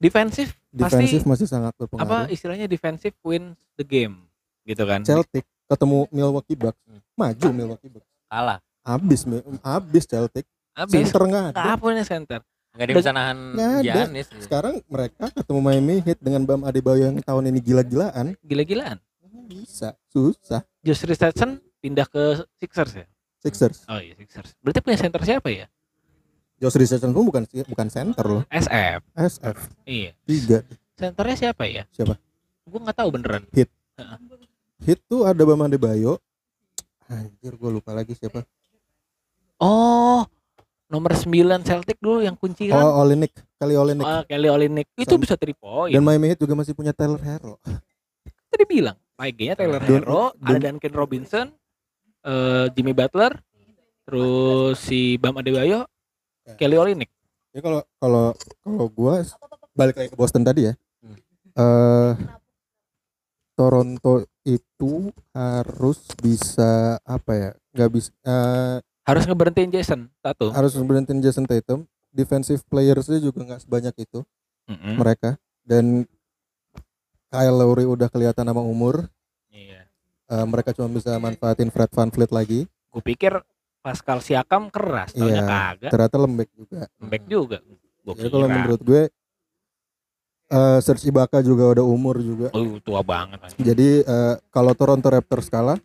Defensif 0.00 0.56
defensif 0.72 1.24
masih 1.28 1.48
sangat 1.48 1.72
apa 1.76 1.88
berpengaruh 1.88 2.28
istilahnya 2.32 2.68
defensif 2.68 3.12
wins 3.20 3.52
the 3.76 3.84
game 3.84 4.24
gitu 4.64 4.80
kan? 4.88 5.04
Celtic 5.04 5.44
ketemu 5.68 6.08
Milwaukee 6.08 6.56
Bucks. 6.56 6.80
Hmm. 6.88 7.00
maju 7.12 7.48
Milwaukee 7.52 7.92
Bucks. 7.92 8.08
Kalah. 8.32 8.58
habis 8.80 9.28
habis 9.60 10.04
Celtic. 10.08 10.44
Habis. 10.72 10.92
Center 11.04 11.22
nggak 11.28 11.44
ada. 11.52 11.76
Apa 11.76 11.84
nih 11.92 12.08
center. 12.08 12.40
Gak 12.76 12.84
ada 12.84 12.92
yang 12.92 13.00
bisa 13.00 13.12
nahan 13.16 13.38
Nggak 13.56 13.72
ada. 13.72 13.84
Giannis. 13.88 14.26
sekarang 14.44 14.74
mereka 14.84 15.32
ketemu 15.32 15.60
Miami 15.64 15.96
Heat 16.04 16.18
dengan 16.20 16.44
Bam 16.44 16.60
Adebayo 16.60 17.08
yang 17.08 17.16
tahun 17.24 17.48
ini 17.48 17.60
gila-gilaan. 17.64 18.36
Gila-gilaan 18.44 19.00
bisa. 19.46 19.94
Susah. 20.10 20.60
Josh 20.82 21.06
Richardson 21.06 21.62
pindah 21.78 22.04
ke 22.04 22.42
Sixers 22.58 22.92
ya? 22.98 23.06
Sixers. 23.40 23.86
Oh 23.86 23.96
iya 23.96 24.12
Sixers. 24.14 24.58
Berarti 24.58 24.80
punya 24.82 24.98
center 24.98 25.22
siapa 25.22 25.48
ya? 25.48 25.66
Josh 26.58 26.76
Richardson 26.76 27.14
pun 27.14 27.24
bukan 27.24 27.42
bukan 27.68 27.86
center 27.86 28.24
loh. 28.26 28.42
SF 28.50 29.00
SF 29.14 29.58
iya. 29.86 30.12
Tiga. 30.24 30.66
Centernya 30.96 31.36
siapa 31.36 31.64
ya? 31.68 31.84
Siapa? 31.92 32.16
gue 32.66 32.80
nggak 32.82 32.98
tahu 32.98 33.08
beneran. 33.14 33.46
Heat. 33.54 33.70
Tuh 35.06 35.22
ada 35.22 35.38
Bam 35.46 35.62
Adebayo. 35.62 36.18
Anjir 37.06 37.54
gue 37.54 37.70
lupa 37.70 37.94
lagi 37.94 38.18
siapa. 38.18 38.42
Oh 39.62 40.26
nomor 40.86 41.14
9 41.14 41.30
Celtic 41.62 41.98
dulu 41.98 42.22
yang 42.22 42.34
kunci 42.34 42.70
kan? 42.70 42.78
Oh 42.78 43.02
Olinik 43.02 43.34
kali 43.58 43.74
Olinik 43.74 44.06
Oh, 44.06 44.22
Kelly 44.22 44.46
Olynyk 44.46 44.86
itu 44.94 45.14
Sam- 45.14 45.22
bisa 45.22 45.34
3 45.34 45.50
point. 45.54 45.90
Dan 45.90 46.02
Miami 46.02 46.30
Heat 46.30 46.40
juga 46.42 46.54
masih 46.54 46.74
punya 46.74 46.90
Tyler 46.90 47.18
Hero 47.22 47.58
tadi 48.46 48.64
bilang 48.64 48.96
PG-nya 49.16 49.54
Taylor 49.54 49.80
Don- 49.80 49.90
Hero 49.98 50.22
ada 50.36 50.54
Don- 50.54 50.76
Duncan 50.76 50.94
Robinson 50.94 51.46
eh, 52.22 52.66
Jimmy 52.70 52.92
Butler 52.92 53.32
terus 54.02 54.78
si 54.78 55.16
Bam 55.16 55.36
Adebayo 55.36 55.84
Ya. 56.42 56.54
Kelly 56.54 56.78
Olynyk 56.78 57.10
ya 57.50 57.58
kalau 57.58 57.82
kalau 57.96 58.30
kalau 58.62 58.86
gue 58.86 59.14
balik 59.72 59.96
lagi 59.96 60.08
ke 60.08 60.16
Boston 60.16 60.40
tadi 60.40 60.70
ya 60.70 60.74
Hmm. 60.96 61.18
eh 61.52 62.12
Toronto 63.52 64.14
itu 64.42 64.92
harus 65.32 65.98
bisa 66.14 66.72
apa 67.02 67.32
ya 67.32 67.50
nggak 67.72 67.90
bisa 67.90 68.10
eh, 68.20 68.78
harus 69.02 69.24
ngeberhentiin 69.24 69.70
Jason 69.70 70.06
Tatum 70.20 70.52
harus 70.52 70.76
berhentiin 70.76 71.18
Jason 71.18 71.44
Tatum 71.44 71.82
defensive 72.10 72.62
playersnya 72.64 73.18
juga 73.18 73.42
nggak 73.42 73.62
sebanyak 73.62 73.94
itu 73.98 74.20
Mm-mm. 74.66 74.94
mereka 74.96 75.34
dan 75.62 76.04
Kyle 77.36 77.52
Lowry 77.54 77.84
udah 77.84 78.08
kelihatan 78.08 78.42
sama 78.42 78.58
umur 78.58 79.04
Iya. 79.48 79.84
Eh, 80.26 80.44
mereka 80.44 80.72
cuma 80.72 80.88
bisa 80.88 81.14
manfaatin 81.16 81.68
Fred 81.68 81.88
VanVleet 81.88 82.30
lagi 82.30 82.60
Gue 82.88 83.02
pikir 83.04 83.36
Pascal 83.78 84.18
Siakam 84.18 84.66
keras, 84.66 85.12
Iya. 85.12 85.44
kagak. 85.44 85.90
ternyata 85.90 86.16
lembek 86.16 86.48
juga 86.50 86.88
Back 86.98 87.24
juga. 87.26 87.58
Gua 88.02 88.14
jadi 88.14 88.28
kalau 88.28 88.46
kira. 88.46 88.56
menurut 88.56 88.80
gue 88.80 89.02
eh 90.46 90.78
Serge 90.80 91.04
Ibaka 91.04 91.38
juga 91.40 91.66
udah 91.68 91.84
umur 91.84 92.16
juga 92.18 92.48
Oh, 92.50 92.78
tua 92.78 93.02
banget. 93.02 93.42
jadi 93.56 93.88
eh, 94.00 94.34
kalau 94.48 94.72
Toronto 94.72 95.06
Raptors 95.06 95.46
kalah 95.46 95.78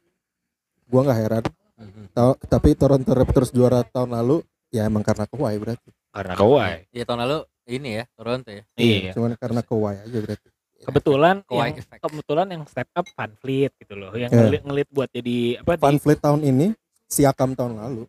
gua 0.86 1.02
nggak 1.04 1.20
heran 1.20 1.44
Mhm. 1.76 2.04
Ta- 2.12 2.38
tapi 2.48 2.74
Toronto 2.74 3.10
Raptors 3.10 3.50
juara 3.50 3.82
tahun 3.84 4.14
lalu 4.14 4.46
ya 4.70 4.86
emang 4.86 5.02
karena 5.02 5.26
Kawhi 5.26 5.58
berarti 5.58 5.90
Karena 6.10 6.34
Kawhi. 6.36 6.86
Ya 6.90 7.04
tahun 7.04 7.20
lalu 7.22 7.38
ini 7.68 7.90
ya 7.96 8.04
Toronto 8.12 8.50
ya. 8.50 8.64
Iya. 8.76 9.12
cuman 9.12 9.34
karena 9.36 9.62
Kawhi 9.62 9.98
aja 10.00 10.18
berarti 10.20 10.50
Kebetulan 10.82 11.36
Kawhi 11.44 11.58
yang, 11.62 11.74
effect. 11.78 12.02
kebetulan 12.02 12.48
yang 12.50 12.64
step 12.66 12.90
up 12.92 13.06
Van 13.08 13.32
Fleet 13.36 13.72
gitu 13.78 13.94
loh. 13.94 14.12
Yang 14.12 14.32
Iya. 14.32 14.40
ngelit, 14.42 14.62
ngelit 14.66 14.88
buat 14.90 15.10
jadi 15.10 15.38
apa 15.60 15.78
Van 15.78 15.94
di 15.94 16.00
Fleet 16.00 16.20
tahun 16.20 16.42
ini 16.44 16.68
Siakam 17.06 17.54
tahun 17.54 17.76
lalu 17.76 18.04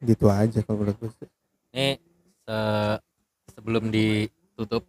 gitu 0.00 0.26
aja 0.26 0.58
kalau 0.60 0.80
menurut 0.80 0.96
gue 0.96 1.10
sih. 1.14 1.28
Ini 1.70 1.88
se- 2.40 2.98
sebelum 3.50 3.88
ditutup 3.88 4.82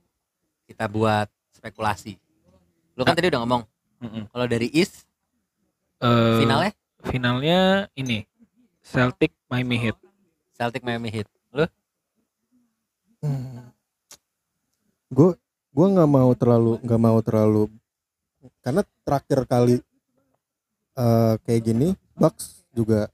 kita 0.65 0.87
buat 0.87 1.27
spekulasi. 1.51 2.17
Lu 2.93 3.03
kan 3.03 3.13
tadi 3.13 3.27
udah 3.27 3.41
ngomong 3.41 3.61
Mm-mm. 3.99 4.23
kalau 4.29 4.45
dari 4.45 4.71
East 4.71 5.05
Eh, 5.95 6.37
finalnya 6.37 6.71
finalnya 7.01 7.59
ini 7.93 8.27
Celtic 8.81 9.31
Miami 9.45 9.79
Heat. 9.79 9.97
Celtic 10.51 10.81
Miami 10.81 11.07
Heat. 11.09 11.27
Lu 11.51 11.63
gue 15.07 15.31
gue 15.75 15.87
nggak 15.91 16.07
mau 16.07 16.31
terlalu 16.31 16.79
nggak 16.79 17.01
mau 17.03 17.19
terlalu 17.19 17.63
karena 18.63 18.81
terakhir 19.03 19.39
kali 19.43 19.75
eh 20.95 21.35
kayak 21.43 21.61
gini 21.61 21.87
Bucks 22.15 22.63
juga 22.71 23.11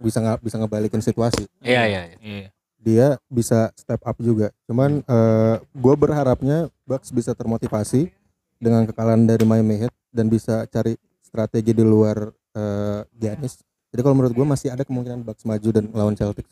bisa 0.00 0.24
nggak 0.24 0.40
bisa 0.40 0.56
ngebalikin 0.56 1.04
situasi 1.04 1.44
Iya 1.60 1.82
iya 1.84 2.02
iya. 2.08 2.16
Iya. 2.24 2.48
dia 2.78 3.06
bisa 3.28 3.68
step 3.76 4.00
up 4.00 4.16
juga 4.16 4.48
cuman 4.64 5.04
eh 5.04 5.56
gue 5.60 5.94
berharapnya 5.98 6.72
Bucks 6.88 7.12
bisa 7.12 7.36
termotivasi 7.36 8.08
dengan 8.56 8.88
kekalahan 8.88 9.28
dari 9.28 9.44
Miami 9.44 9.76
Heat 9.84 9.92
dan 10.08 10.32
bisa 10.32 10.64
cari 10.72 10.96
strategi 11.20 11.76
di 11.76 11.84
luar 11.84 12.32
eh 12.56 13.00
Giannis 13.12 13.60
jadi 13.92 14.00
kalau 14.00 14.16
menurut 14.16 14.32
gue 14.32 14.46
masih 14.48 14.72
ada 14.72 14.88
kemungkinan 14.88 15.20
Bucks 15.20 15.44
maju 15.44 15.68
dan 15.68 15.84
lawan 15.92 16.16
Celtics 16.16 16.48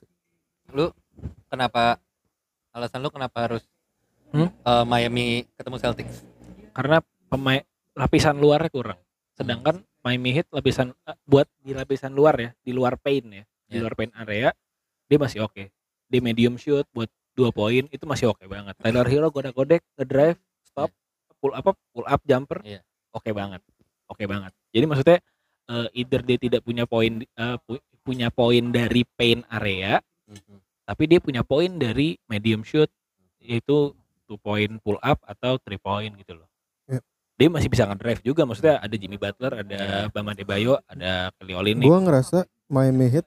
Lu 0.76 0.92
kenapa 1.48 1.96
alasan 2.76 3.00
lu 3.00 3.08
kenapa 3.08 3.48
harus 3.48 3.64
Hmm? 4.36 4.48
eh, 4.52 4.84
Miami 4.84 5.26
ketemu 5.56 5.76
Celtics? 5.80 6.16
Karena 6.76 7.00
pemain 7.26 7.64
lapisan 7.96 8.36
luarnya 8.36 8.68
kurang. 8.68 9.00
Sedangkan 9.32 9.80
Miami 10.04 10.36
Heat 10.36 10.48
lapisan 10.52 10.92
eh, 11.04 11.16
buat 11.24 11.48
di 11.60 11.72
lapisan 11.72 12.12
luar 12.12 12.36
ya, 12.36 12.50
di 12.60 12.72
luar 12.72 13.00
paint 13.00 13.26
ya, 13.26 13.44
di 13.66 13.76
Iya. 13.76 13.80
luar 13.82 13.94
paint 13.96 14.12
area 14.14 14.52
dia 15.06 15.18
masih 15.18 15.40
oke. 15.42 15.70
Di 16.06 16.18
medium 16.20 16.54
shoot 16.54 16.84
buat 16.92 17.08
dua 17.32 17.50
poin 17.50 17.88
itu 17.88 18.04
masih 18.04 18.30
oke 18.30 18.44
banget. 18.44 18.76
Tyler 18.78 19.06
Hero 19.06 19.28
goda-godek, 19.28 19.82
ngedrive, 19.96 20.38
stop, 20.62 20.90
pull 21.38 21.52
apa, 21.52 21.72
pull 21.90 22.04
up 22.04 22.20
jumper. 22.22 22.60
Iya. 22.62 22.80
Oke 23.10 23.32
banget. 23.32 23.60
Oke 24.06 24.24
banget. 24.24 24.52
Jadi 24.70 24.84
maksudnya 24.84 25.18
eh, 25.66 25.88
either 25.96 26.20
dia 26.22 26.38
tidak 26.38 26.60
punya 26.62 26.84
poin 26.86 27.24
eh, 27.24 27.56
pu- 27.64 27.82
punya 28.04 28.30
poin 28.30 28.70
dari 28.70 29.02
paint 29.02 29.42
area, 29.48 29.98
Mhm. 30.30 30.62
tapi 30.86 31.10
dia 31.10 31.18
punya 31.18 31.42
poin 31.42 31.74
dari 31.74 32.14
medium 32.26 32.62
shoot 32.62 32.86
yaitu 33.42 33.94
two 34.26 34.36
point 34.36 34.82
pull 34.82 34.98
up 35.00 35.22
atau 35.24 35.56
three 35.62 35.78
point 35.78 36.10
gitu 36.18 36.36
loh. 36.36 36.48
Iya. 36.84 37.00
Dia 37.38 37.48
masih 37.48 37.70
bisa 37.70 37.86
ngedrive 37.86 38.20
juga 38.20 38.42
maksudnya 38.42 38.82
ada 38.82 38.94
Jimmy 38.94 39.16
Butler, 39.16 39.62
ada 39.62 40.10
Bam 40.10 40.26
Adebayo, 40.26 40.82
ada 40.84 41.30
Kelly 41.38 41.54
Olynyk. 41.54 41.86
gue 41.86 42.00
ngerasa 42.02 42.38
Miami 42.66 43.06
Heat 43.08 43.26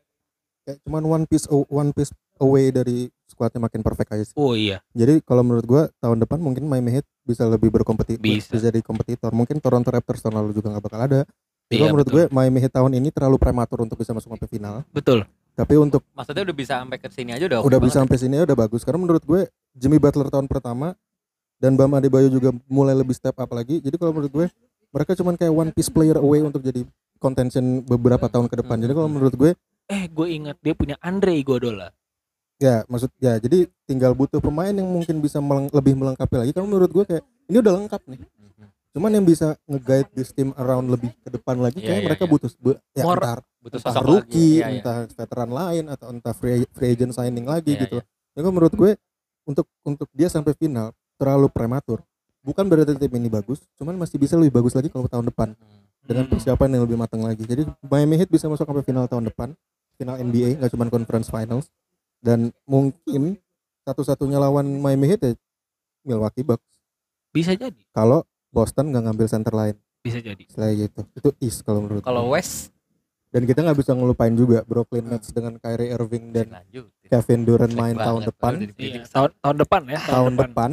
kayak 0.68 0.78
cuman 0.84 1.04
one 1.08 1.26
piece 1.26 1.48
one 1.50 1.96
piece 1.96 2.12
away 2.38 2.70
dari 2.70 3.08
skuadnya 3.26 3.62
makin 3.64 3.82
perfect 3.82 4.10
aja 4.12 4.24
sih. 4.28 4.36
Oh 4.36 4.54
iya. 4.54 4.84
Jadi 4.92 5.22
kalau 5.24 5.44
menurut 5.44 5.66
gua 5.66 5.84
tahun 6.00 6.24
depan 6.24 6.40
mungkin 6.40 6.66
Miami 6.66 7.00
Heat 7.00 7.08
bisa 7.24 7.46
lebih 7.46 7.70
berkompetitif, 7.70 8.20
Bisa. 8.20 8.50
bisa 8.52 8.68
jadi 8.74 8.80
kompetitor. 8.82 9.30
Mungkin 9.32 9.62
Toronto 9.62 9.90
Raptors 9.90 10.20
tahun 10.24 10.42
lalu 10.42 10.58
juga 10.58 10.74
nggak 10.74 10.84
bakal 10.84 11.02
ada. 11.06 11.22
Jadi 11.70 11.86
Iya, 11.86 11.94
menurut 11.94 12.08
betul. 12.10 12.16
gue 12.18 12.24
Miami 12.34 12.60
Heat 12.66 12.74
tahun 12.74 12.92
ini 12.98 13.14
terlalu 13.14 13.38
prematur 13.38 13.86
untuk 13.86 14.02
bisa 14.02 14.10
masuk 14.10 14.34
sampai 14.34 14.50
final. 14.50 14.82
Betul. 14.90 15.30
Tapi 15.54 15.74
untuk 15.78 16.02
Maksudnya 16.18 16.44
udah 16.50 16.56
bisa 16.56 16.74
sampai 16.82 16.98
ke 16.98 17.08
sini 17.14 17.32
aja 17.36 17.46
udah 17.46 17.60
udah 17.62 17.78
banget 17.78 17.86
bisa 17.92 17.98
sampai 18.02 18.18
sini 18.18 18.34
ya 18.40 18.44
udah 18.50 18.58
bagus. 18.58 18.82
Karena 18.82 19.00
menurut 19.04 19.22
gue 19.22 19.42
Jimmy 19.74 19.98
Butler 19.98 20.28
tahun 20.28 20.46
pertama 20.46 20.96
dan 21.58 21.76
Bam 21.76 21.92
Adebayo 21.92 22.28
juga 22.28 22.50
mulai 22.66 22.94
lebih 22.94 23.14
step 23.14 23.36
up 23.36 23.50
lagi. 23.50 23.80
Jadi 23.80 23.96
kalau 23.96 24.12
menurut 24.12 24.32
gue 24.32 24.48
mereka 24.90 25.14
cuman 25.14 25.36
kayak 25.36 25.52
one 25.52 25.70
piece 25.70 25.88
player 25.88 26.18
away 26.18 26.40
untuk 26.40 26.60
jadi 26.60 26.82
contention 27.18 27.84
beberapa 27.84 28.26
tahun 28.26 28.48
ke 28.48 28.60
depan. 28.60 28.80
Jadi 28.80 28.94
kalau 28.94 29.10
menurut 29.10 29.36
gue 29.36 29.52
Eh, 29.86 30.06
gue 30.06 30.28
ingat 30.30 30.58
dia 30.60 30.74
punya 30.74 30.96
Andre 31.00 31.34
Iguodala. 31.36 31.90
ya 32.60 32.84
maksud 32.86 33.08
ya 33.18 33.40
jadi 33.40 33.72
tinggal 33.88 34.12
butuh 34.12 34.38
pemain 34.38 34.70
yang 34.70 34.84
mungkin 34.84 35.18
bisa 35.18 35.40
meleng- 35.40 35.72
lebih 35.72 35.96
melengkapi 35.96 36.36
lagi. 36.38 36.52
Karena 36.52 36.68
menurut 36.68 36.92
gue 36.92 37.06
kayak 37.06 37.24
ini 37.46 37.58
udah 37.58 37.74
lengkap 37.76 38.02
nih. 38.06 38.20
Cuman 38.90 39.14
yang 39.14 39.22
bisa 39.22 39.54
nge-guide 39.64 40.10
this 40.12 40.30
team 40.30 40.50
around 40.56 40.90
lebih 40.90 41.14
ke 41.16 41.30
depan 41.30 41.56
lagi 41.56 41.78
Iya, 41.78 41.86
kayak 41.86 42.00
iya, 42.02 42.08
mereka 42.10 42.24
iya. 42.26 42.32
butuh 42.34 42.50
be- 42.58 42.82
ya 42.92 43.04
More- 43.06 43.22
entah, 43.22 43.38
butuh 43.62 43.80
entah 43.80 43.94
rookie, 44.02 44.18
lagi 44.18 44.42
Iya, 44.42 44.66
iya. 44.66 44.78
entah 44.82 44.98
veteran 45.08 45.52
lain 45.52 45.84
atau 45.88 46.08
entah 46.10 46.34
free, 46.34 46.66
free 46.74 46.90
agent 46.90 47.14
signing 47.14 47.46
lagi 47.46 47.72
Iya, 47.72 47.82
gitu. 47.86 47.98
Jadi 48.02 48.40
kalau 48.42 48.50
menurut 48.52 48.74
gue 48.74 48.92
untuk 49.50 49.66
untuk 49.82 50.06
dia 50.14 50.30
sampai 50.30 50.54
final 50.54 50.94
terlalu 51.18 51.50
prematur. 51.50 52.06
Bukan 52.40 52.64
berarti 52.64 52.94
tim 52.96 53.12
ini 53.12 53.28
bagus, 53.28 53.66
cuman 53.76 53.98
masih 53.98 54.16
bisa 54.16 54.38
lebih 54.38 54.56
bagus 54.56 54.72
lagi 54.72 54.88
kalau 54.88 55.10
tahun 55.10 55.28
depan 55.28 55.52
Hmm. 55.52 55.82
dengan 56.06 56.24
Hmm. 56.24 56.32
persiapan 56.32 56.70
yang 56.72 56.84
lebih 56.86 56.96
matang 56.96 57.20
lagi. 57.20 57.42
Jadi 57.42 57.66
Miami 57.84 58.16
Heat 58.16 58.30
bisa 58.30 58.46
masuk 58.46 58.64
sampai 58.64 58.82
final 58.82 59.06
tahun 59.06 59.28
depan, 59.28 59.52
final 59.98 60.16
NBA 60.16 60.56
nggak 60.56 60.72
cuma 60.72 60.88
conference 60.88 61.28
finals 61.28 61.68
dan 62.20 62.54
mungkin 62.64 63.36
satu-satunya 63.84 64.38
lawan 64.38 64.70
Miami 64.78 65.10
Heat 65.10 65.22
ya 65.22 65.34
Milwaukee 66.06 66.42
Bucks. 66.42 66.64
Bisa 67.30 67.54
jadi. 67.54 67.78
Kalau 67.92 68.24
Boston 68.50 68.90
nggak 68.90 69.04
ngambil 69.04 69.28
center 69.28 69.54
lain 69.54 69.76
Bisa 70.00 70.18
jadi. 70.18 70.42
selain 70.48 70.80
itu. 70.80 71.02
Itu 71.14 71.30
East 71.40 71.62
kalau 71.62 71.84
menurut 71.84 72.02
Kalau. 72.02 72.32
West 72.32 72.72
Dan 73.30 73.46
kita 73.46 73.62
nggak 73.62 73.78
bisa 73.78 73.94
ngelupain 73.94 74.34
juga 74.34 74.62
Brooklyn 74.64 75.06
Nets 75.06 75.30
dengan 75.30 75.54
Kyrie 75.56 75.94
Irving 75.94 76.34
dan 76.34 76.50
lanjut. 76.50 76.90
Kevin 77.04 77.42
Durant 77.44 77.70
main 77.72 77.94
banget, 77.94 78.06
tahun 78.06 78.22
depan. 78.26 78.52
Iya, 78.76 79.02
tahun 79.06 79.30
tahun 79.40 79.56
depan 79.60 79.82
ya, 79.86 80.00
Tahun 80.02 80.34
depan 80.36 80.70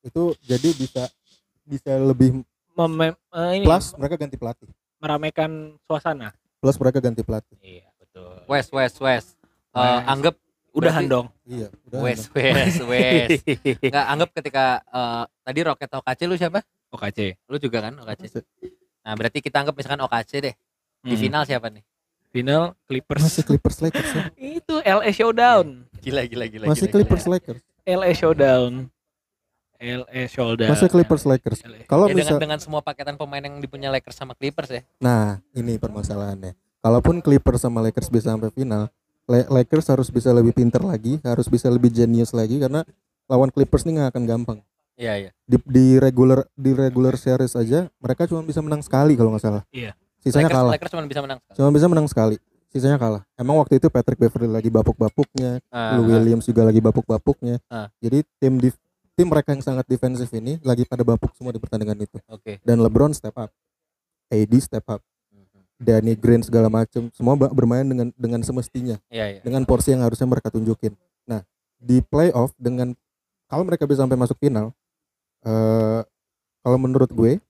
itu 0.00 0.22
jadi 0.42 0.68
bisa 0.74 1.02
bisa 1.64 1.92
lebih 1.96 2.44
Mem- 2.74 3.02
eh, 3.10 3.50
ini 3.56 3.64
plus 3.64 3.90
mereka 3.94 4.14
ganti 4.16 4.36
pelatih. 4.36 4.68
meramaikan 4.98 5.50
suasana. 5.82 6.30
Plus 6.58 6.76
mereka 6.76 6.98
ganti 6.98 7.22
pelatih. 7.22 7.56
Iya, 7.58 7.88
betul. 7.96 8.36
West 8.46 8.70
West 8.70 8.96
West. 8.98 9.28
Eh, 9.70 9.78
West. 9.78 10.06
anggap 10.06 10.34
Udahan 10.70 11.02
berarti- 11.02 11.10
dong. 11.10 11.26
Iya, 11.44 11.68
udah. 11.84 12.00
West 12.00 12.26
West 12.30 12.80
West. 12.90 13.40
Enggak 13.80 14.06
anggap 14.06 14.28
ketika 14.34 14.64
eh, 14.84 15.24
tadi 15.42 15.60
Rocket 15.62 15.90
OKC 15.90 16.20
lu 16.24 16.36
siapa? 16.36 16.60
OKC. 16.88 17.18
Lu 17.46 17.56
juga 17.56 17.80
kan 17.80 17.96
OKC. 17.96 18.44
Nah, 19.02 19.12
berarti 19.14 19.38
kita 19.40 19.56
anggap 19.58 19.72
misalkan 19.72 20.00
OKC 20.00 20.32
deh. 20.42 20.54
Di 21.00 21.14
Hmm. 21.14 21.20
final 21.20 21.42
siapa 21.42 21.68
nih? 21.68 21.82
Final 22.28 22.76
Clippers. 22.84 23.22
Masih 23.22 23.42
Clippers 23.42 23.78
Lakers 23.80 24.10
ya. 24.10 24.22
Itu 24.58 24.74
LA 24.78 25.10
Showdown. 25.10 25.88
Gila 25.98 26.22
gila 26.24 26.44
gila. 26.46 26.64
Masih 26.66 26.84
gila, 26.84 26.94
Clippers 26.94 27.24
gila. 27.24 27.32
Lakers. 27.34 27.62
LA 27.82 28.10
Showdown. 28.12 28.72
LA 29.78 30.22
Showdown. 30.26 30.68
Masih 30.68 30.88
Clippers 30.88 31.22
Lakers. 31.24 31.60
LA. 31.62 31.86
Kalau 31.86 32.04
Ya, 32.04 32.12
dengan 32.12 32.26
bisa 32.26 32.34
dengan 32.36 32.58
semua 32.58 32.80
paketan 32.80 33.14
pemain 33.14 33.40
yang 33.40 33.56
dipunya 33.56 33.88
Lakers 33.88 34.14
sama 34.14 34.34
Clippers 34.34 34.68
ya. 34.68 34.82
Nah, 34.98 35.38
ini 35.52 35.78
permasalahannya. 35.78 36.52
Kalaupun 36.78 37.18
Clippers 37.18 37.62
sama 37.62 37.78
Lakers 37.80 38.06
bisa 38.06 38.28
sampai 38.28 38.50
final, 38.50 38.90
La- 39.24 39.46
Lakers 39.52 39.86
harus 39.86 40.08
bisa 40.08 40.30
lebih 40.30 40.50
pinter 40.52 40.80
lagi, 40.80 41.22
harus 41.22 41.46
bisa 41.46 41.68
lebih 41.68 41.88
genius 41.88 42.30
lagi 42.30 42.58
karena 42.58 42.82
lawan 43.24 43.48
Clippers 43.48 43.82
ini 43.82 43.96
nggak 43.96 44.10
akan 44.10 44.24
gampang. 44.24 44.58
Iya 44.94 45.14
iya. 45.16 45.30
Di, 45.44 45.56
di 45.62 45.86
regular 45.94 46.42
di 46.52 46.74
regular 46.74 47.14
series 47.14 47.54
aja 47.54 47.86
mereka 47.96 48.26
cuma 48.26 48.42
bisa 48.42 48.58
menang 48.58 48.82
sekali 48.82 49.14
kalau 49.14 49.30
nggak 49.30 49.44
salah. 49.44 49.62
Iya. 49.70 49.94
Sisanya 50.18 50.50
Lakers, 50.50 50.58
kalah. 50.58 50.72
Lakers 50.74 50.90
cuma 50.90 51.02
bisa 51.06 51.20
menang. 51.22 51.38
sekali. 51.40 51.56
Cuma 51.56 51.68
bisa 51.70 51.86
menang 51.86 52.06
sekali. 52.06 52.36
Sisanya 52.68 52.98
kalah. 52.98 53.22
Emang 53.34 53.56
waktu 53.56 53.80
itu 53.80 53.88
Patrick 53.88 54.18
Beverly 54.18 54.50
lagi 54.50 54.68
bapuk-bapuknya, 54.68 55.62
Ah, 55.68 55.96
Lou. 55.96 56.10
Williams 56.10 56.44
juga 56.44 56.68
lagi 56.68 56.78
bapuk-bapuknya. 56.78 57.62
Ah. 57.66 57.88
Jadi 57.98 58.26
tim 58.36 58.60
di 58.60 58.68
tim 59.16 59.26
mereka 59.26 59.50
yang 59.50 59.64
sangat 59.64 59.88
defensif 59.88 60.28
ini 60.30 60.60
lagi 60.62 60.84
pada 60.84 61.02
bapuk 61.02 61.32
semua 61.34 61.50
di 61.50 61.58
pertandingan 61.58 61.98
itu. 61.98 62.18
Oke. 62.28 62.60
Dan 62.62 62.78
LeBron 62.78 63.10
step 63.10 63.34
up. 63.34 63.50
AD 64.28 64.52
step 64.60 64.84
up. 64.86 65.00
Mhm. 65.32 65.60
Danny 65.80 66.14
Green 66.14 66.44
segala 66.44 66.68
macam 66.68 67.08
semua 67.10 67.34
bermain 67.34 67.82
dengan 67.82 68.12
dengan 68.14 68.40
semestinya 68.42 69.00
Iya 69.08 69.38
iya. 69.38 69.40
dengan 69.40 69.64
porsi 69.64 69.90
yang 69.90 70.04
harusnya 70.04 70.28
mereka 70.28 70.52
tunjukin. 70.52 70.92
Nah 71.24 71.42
di 71.78 71.98
playoff 71.98 72.52
dengan 72.54 72.92
kalau 73.48 73.64
mereka 73.64 73.88
bisa 73.88 74.04
sampai 74.04 74.14
masuk 74.14 74.36
final, 74.36 74.70
eh 75.42 76.02
kalau 76.60 76.76
menurut 76.76 77.08
gue 77.08 77.40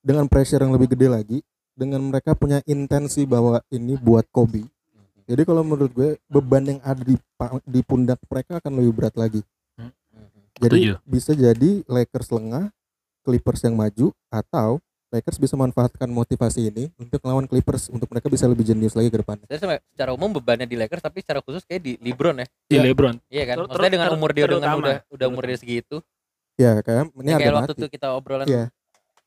dengan 0.00 0.24
pressure 0.24 0.62
yang 0.62 0.72
lebih 0.72 0.96
gede 0.96 1.06
lagi, 1.06 1.38
dengan 1.78 2.02
mereka 2.02 2.34
punya 2.34 2.58
intensi 2.64 3.22
bahwa 3.22 3.62
ini 3.70 3.94
buat 3.94 4.26
Kobe. 4.28 4.66
Jadi 5.24 5.42
kalau 5.44 5.62
menurut 5.62 5.92
gue 5.92 6.10
beban 6.26 6.64
yang 6.66 6.80
ada 6.82 6.98
di 6.98 7.14
di 7.64 7.80
pundak 7.80 8.18
mereka 8.26 8.58
akan 8.58 8.72
lebih 8.74 8.92
berat 8.92 9.14
lagi. 9.14 9.44
Mhm. 9.76 9.92
Jadi 10.58 10.76
Setuju. 10.82 10.94
bisa 11.06 11.32
jadi 11.32 11.70
Lakers 11.86 12.28
lengah, 12.28 12.64
Clippers 13.22 13.62
yang 13.62 13.76
maju 13.76 14.10
atau 14.26 14.82
Lakers 15.08 15.38
bisa 15.38 15.54
manfaatkan 15.54 16.04
motivasi 16.04 16.68
ini 16.68 16.92
untuk 16.94 17.20
melawan 17.22 17.44
Clippers 17.44 17.88
untuk 17.88 18.08
mereka 18.08 18.28
bisa 18.28 18.44
lebih 18.44 18.60
jenius 18.62 18.92
lagi 18.92 19.08
ke 19.08 19.20
depan. 19.20 19.40
Jadi 19.42 19.56
secara 19.88 20.12
umum 20.12 20.28
bebannya 20.30 20.64
di 20.64 20.76
Lakers 20.76 21.00
tapi 21.00 21.20
secara 21.20 21.40
khusus 21.40 21.62
kayak 21.62 21.80
di 21.80 21.92
LeBron 21.98 22.36
ya. 22.36 22.46
Di 22.66 22.74
Iya. 22.74 22.82
LeBron. 22.82 23.16
Iya 23.28 23.44
kan? 23.46 23.56
Maksudnya 23.62 23.92
dengan 23.94 24.10
umur 24.12 24.30
dia 24.32 24.44
dengan 24.44 24.74
udah 24.74 24.96
udah 25.08 25.26
umur 25.28 25.44
dia 25.44 25.56
segitu. 25.56 26.00
Ya 26.58 26.82
kayak 26.82 27.14
ini 27.14 27.30
Ya, 27.30 27.38
kayak 27.38 27.54
waktu 27.54 27.72
mati. 27.72 27.80
itu 27.80 27.88
kita 27.88 28.06
obrolan 28.12 28.44
Iya. 28.44 28.64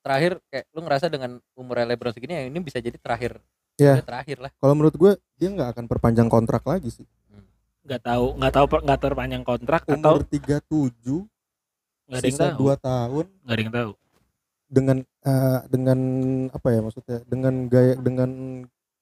Terakhir 0.02 0.42
kayak 0.50 0.66
lu 0.74 0.80
ngerasa 0.84 1.06
dengan 1.08 1.32
umur 1.54 1.82
LeBron 1.86 2.14
segini 2.14 2.34
ya 2.34 2.44
ini 2.50 2.60
bisa 2.60 2.82
jadi 2.82 2.98
terakhir. 2.98 3.38
Iya. 3.78 4.02
Udah 4.02 4.08
terakhir 4.08 4.38
lah. 4.42 4.52
Kalau 4.58 4.74
menurut 4.76 4.96
gue 4.98 5.12
dia 5.38 5.50
nggak 5.50 5.70
akan 5.78 5.86
perpanjang 5.90 6.28
kontrak 6.28 6.66
lagi 6.66 6.90
sih. 6.92 7.08
Nggak 7.82 8.02
tahu, 8.06 8.26
nggak 8.38 8.54
tahu 8.54 8.66
nggak 8.86 9.00
terpanjang 9.02 9.44
kontrak 9.46 9.82
atau 9.90 10.14
Umur 10.22 10.24
37 10.30 11.26
nggak 12.12 12.20
ada 12.20 12.28
yang 12.28 12.38
sisa 12.38 12.46
tahu. 12.52 12.68
2 12.70 12.86
tahun 12.86 13.26
Nggak 13.42 13.56
ada 13.56 13.62
yang 13.62 13.74
tahu. 13.74 13.92
dengan 14.72 14.98
eh, 15.04 15.60
dengan 15.68 16.00
apa 16.56 16.68
ya 16.72 16.80
maksudnya 16.80 17.20
dengan 17.28 17.54
gaya 17.68 17.94
dengan 18.00 18.30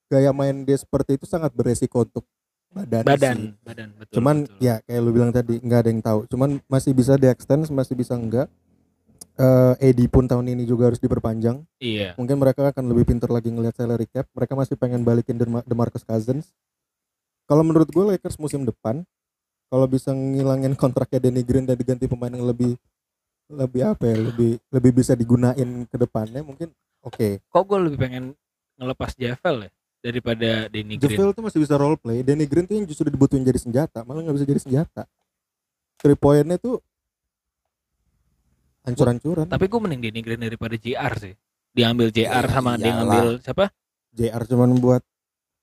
gaya 0.10 0.32
main 0.34 0.66
dia 0.66 0.78
seperti 0.82 1.22
itu 1.22 1.26
sangat 1.30 1.54
beresiko 1.54 2.02
untuk 2.02 2.26
badan. 2.74 3.04
Badan, 3.06 3.38
sih. 3.38 3.50
badan 3.66 3.90
betul. 3.98 4.16
Cuman 4.22 4.36
betul. 4.46 4.62
ya 4.62 4.76
kayak 4.86 5.02
lu 5.02 5.12
bilang 5.14 5.32
tadi 5.34 5.56
nggak 5.62 5.80
ada 5.86 5.90
yang 5.90 6.04
tahu. 6.06 6.20
Cuman 6.30 6.50
masih 6.70 6.92
bisa 6.94 7.14
di 7.18 7.28
extend, 7.30 7.66
masih 7.70 7.94
bisa 7.98 8.14
enggak. 8.18 8.48
Eh 9.40 9.74
AD 9.80 10.00
pun 10.12 10.28
tahun 10.28 10.52
ini 10.52 10.68
juga 10.68 10.92
harus 10.92 11.00
diperpanjang. 11.00 11.64
Iya. 11.80 12.20
Mungkin 12.20 12.36
mereka 12.36 12.68
akan 12.76 12.92
lebih 12.92 13.08
pintar 13.08 13.32
lagi 13.32 13.48
ngelihat 13.48 13.80
salary 13.80 14.04
cap. 14.12 14.28
Mereka 14.36 14.52
masih 14.52 14.76
pengen 14.76 15.08
balikin 15.08 15.40
Demar- 15.40 15.64
DeMarcus 15.64 16.04
Cousins. 16.04 16.52
Kalau 17.48 17.64
menurut 17.64 17.88
gue 17.88 18.04
Lakers 18.04 18.36
musim 18.38 18.68
depan 18.68 19.02
kalau 19.70 19.86
bisa 19.86 20.12
ngilangin 20.12 20.74
kontraknya 20.74 21.22
Danny 21.30 21.46
Green 21.46 21.64
dan 21.64 21.78
diganti 21.78 22.10
pemain 22.10 22.34
yang 22.34 22.46
lebih 22.46 22.74
lebih 23.50 23.82
apa 23.82 24.04
ya 24.06 24.18
lebih 24.30 24.62
lebih 24.70 24.92
bisa 24.94 25.18
digunain 25.18 25.86
ke 25.90 25.98
depannya 25.98 26.46
mungkin 26.46 26.70
oke 27.02 27.42
Kok 27.50 27.64
gue 27.66 27.80
lebih 27.90 27.98
pengen 27.98 28.24
ngelepas 28.78 29.18
Javel 29.18 29.66
ya 29.66 29.72
daripada 30.06 30.50
Danny 30.70 31.02
Green. 31.02 31.18
Javel 31.18 31.34
tuh 31.34 31.44
masih 31.46 31.60
bisa 31.62 31.74
role 31.78 31.98
play 31.98 32.22
Danny 32.22 32.46
Green 32.46 32.70
tuh 32.70 32.78
yang 32.78 32.86
justru 32.86 33.10
dibutuhin 33.10 33.42
jadi 33.42 33.58
senjata 33.58 34.06
malah 34.06 34.22
nggak 34.22 34.38
bisa 34.38 34.46
jadi 34.46 34.62
senjata 34.62 35.04
three 35.98 36.18
pointnya 36.18 36.62
tuh 36.62 36.78
hancur-hancuran 38.82 39.46
Tapi 39.46 39.66
gue 39.66 39.80
mending 39.80 40.02
Danny 40.02 40.22
Green 40.22 40.42
daripada 40.42 40.76
JR 40.76 41.14
sih. 41.16 41.34
Diambil 41.70 42.10
JR 42.10 42.26
Ya, 42.42 42.50
sama 42.50 42.76
dia 42.76 42.88
iyalah. 42.88 43.00
ngambil 43.00 43.28
siapa? 43.40 43.66
JR 44.12 44.42
cuman 44.44 44.70
buat 44.76 45.02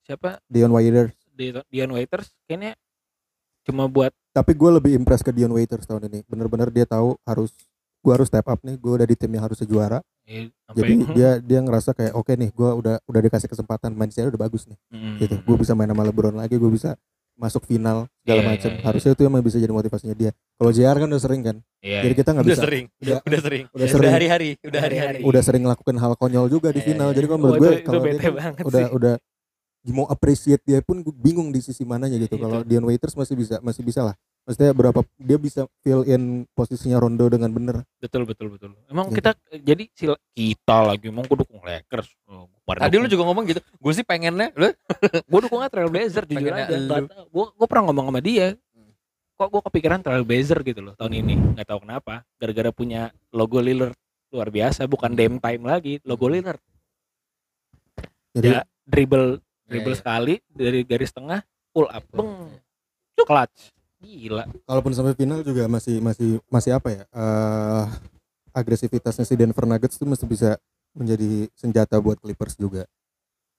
Siapa? 0.02 0.38
Dion 0.46 0.70
Waiters 0.70 1.10
Di- 1.28 1.50
Dion 1.66 1.90
Waiters 1.90 2.30
kayaknya 2.44 2.78
cuma 3.62 3.84
buat 3.86 4.14
tapi 4.30 4.52
gue 4.52 4.70
lebih 4.72 4.94
impress 4.94 5.20
ke 5.20 5.28
Dion 5.28 5.50
Waiters 5.50 5.82
tahun 5.82 6.06
ini 6.06 6.22
bener-bener 6.24 6.70
dia 6.70 6.84
tahu 6.84 7.18
harus 7.20 7.50
gue 7.98 8.12
harusnya 8.12 8.38
step 8.38 8.46
up 8.46 8.62
nih 8.62 8.76
gue 8.76 8.92
udah 8.92 9.02
di 9.04 9.16
tim 9.16 9.26
yang 9.28 9.42
harusnya 9.42 9.66
juara 9.66 9.98
eh, 10.22 10.46
jadi 10.70 10.92
sampai 10.94 11.10
dia 11.18 11.30
dia 11.40 11.58
ngerasa 11.58 11.90
kayak 11.90 12.14
oke 12.14 12.30
nih 12.30 12.48
gue 12.48 12.70
udah 12.72 13.02
udah 13.02 13.20
dikasih 13.20 13.48
kesempatan 13.48 13.90
main 13.90 14.06
saya 14.08 14.30
udah 14.30 14.38
bagus 14.38 14.64
nih 14.64 14.78
Hmm. 14.86 15.18
gitu 15.18 15.34
gue 15.36 15.56
bisa 15.58 15.74
main 15.74 15.90
sama 15.90 16.06
LeBron 16.06 16.32
lagi 16.32 16.54
gue 16.54 16.70
bisa 16.70 16.94
masuk 17.36 17.62
final 17.62 18.08
segala 18.20 18.40
Iya, 18.40 18.48
macam 18.48 18.70
iya, 18.72 18.78
iya. 18.80 18.84
harusnya 18.84 19.12
itu 19.12 19.22
yang 19.22 19.32
bisa 19.38 19.56
jadi 19.56 19.70
motivasinya 19.70 20.16
dia 20.16 20.30
kalau 20.56 20.70
JR 20.72 20.96
kan 20.96 21.06
udah 21.06 21.22
sering 21.22 21.42
kan 21.44 21.56
Iya, 21.78 22.00
jadi 22.02 22.10
iya. 22.10 22.18
kita 22.18 22.30
nggak 22.32 22.44
Udah 22.44 22.52
bisa 22.52 22.64
sering. 22.64 22.84
Udah- 22.96 23.20
Udah 23.28 23.40
sering. 23.40 23.64
udah 23.64 23.76
Udah 23.76 23.86
sering 23.92 24.12
hari-hari, 24.12 24.48
udah 24.58 24.80
hari-hari. 24.80 25.18
udah 25.22 25.42
sering 25.44 25.62
ngelakuin 25.62 25.96
hal 25.96 26.12
konyol 26.16 26.46
juga 26.48 26.68
di 26.70 26.80
Iya, 26.80 26.88
final 26.88 27.08
iya. 27.08 27.14
jadi 27.14 27.26
kalau 27.26 27.36
Oh, 27.36 27.42
menurut 27.46 27.60
gue 27.60 27.70
kalau 27.78 28.00
dia 28.02 28.12
kan 28.18 28.52
udah 28.64 28.82
sih. 28.82 28.96
udah 28.96 29.14
mau 29.86 30.06
appreciate 30.08 30.62
dia 30.64 30.80
pun 30.82 30.98
gue 30.98 31.14
bingung 31.14 31.52
di 31.52 31.60
sisi 31.60 31.84
mananya 31.84 32.16
gitu 32.16 32.34
Itu. 32.34 32.42
kalau 32.42 32.64
Dion 32.64 32.82
Waiters 32.82 33.14
masih 33.14 33.36
bisa 33.36 33.60
masih 33.60 33.84
bisa 33.84 34.02
lah 34.02 34.16
maksudnya 34.46 34.70
berapa 34.70 35.02
dia 35.18 35.34
bisa 35.36 35.60
fill 35.80 36.06
in 36.06 36.22
posisinya 36.48 36.96
Rondo 36.96 37.26
dengan 37.26 37.50
bener 37.50 37.82
Betul 37.98 38.22
betul 38.22 38.46
betul. 38.48 38.78
Emang 38.86 39.10
Gitu. 39.10 39.18
kita 39.18 39.30
jadi 39.58 39.84
si 39.90 40.04
kita 40.32 40.76
lagi 40.86 41.10
emang 41.10 41.26
gue 41.26 41.34
dukung 41.36 41.58
Lakers. 41.60 42.06
Oh, 42.24 42.46
Tadi 42.64 42.94
lu 42.94 43.06
juga 43.06 43.26
ngomong 43.26 43.44
gitu. 43.44 43.58
Gue 43.76 43.92
sih 43.92 44.02
pengennya 44.02 44.54
lu 44.54 44.70
gue 45.30 45.40
dukungnya 45.42 45.66
Trailblazer 45.66 46.24
jujur 46.24 46.46
aja. 46.48 46.70
lu. 46.70 47.10
Gue 47.26 47.44
gue 47.52 47.66
pernah 47.66 47.90
ngomong 47.90 48.06
sama 48.08 48.20
dia. 48.20 48.54
kok 49.36 49.52
gue 49.52 49.62
kepikiran 49.62 50.00
terlalu 50.00 50.24
Bezer 50.26 50.56
gitu 50.62 50.80
loh 50.80 50.96
tahun 50.96 51.20
ini 51.20 51.34
nggak 51.52 51.68
tahu 51.68 51.84
kenapa 51.84 52.24
gara-gara 52.40 52.72
punya 52.72 53.12
logo 53.28 53.60
Lillard 53.60 53.92
luar 54.32 54.48
biasa 54.48 54.88
bukan 54.88 55.12
Dame 55.12 55.36
time 55.36 55.60
lagi 55.60 56.00
logo 56.02 56.24
Lillard 56.24 56.56
Jadi 58.32 58.48
ya 58.48 58.64
dribble 58.82 59.36
Iya, 59.36 59.68
dribble 59.68 59.92
iya. 59.92 60.00
sekali 60.00 60.34
dari 60.48 60.80
garis 60.82 61.12
tengah 61.12 61.44
pull 61.68 61.84
up 61.84 62.00
beng 62.08 62.48
clutch 63.18 63.75
gila 63.98 64.44
kalaupun 64.62 64.92
sampai 64.92 65.12
final 65.12 65.40
juga 65.40 65.64
masih 65.66 65.98
masih 65.98 66.38
masih 66.46 66.70
apa 66.72 66.88
ya? 66.90 67.02
eh 67.06 67.84
agresivitasnya 68.52 69.22
si 69.22 69.34
Denver 69.34 69.64
Nuggets 69.64 69.96
itu 69.96 70.04
masih 70.04 70.24
bisa 70.24 70.56
menjadi 70.92 71.48
senjata 71.52 71.96
buat 71.96 72.16
Clippers 72.16 72.56
juga. 72.56 72.88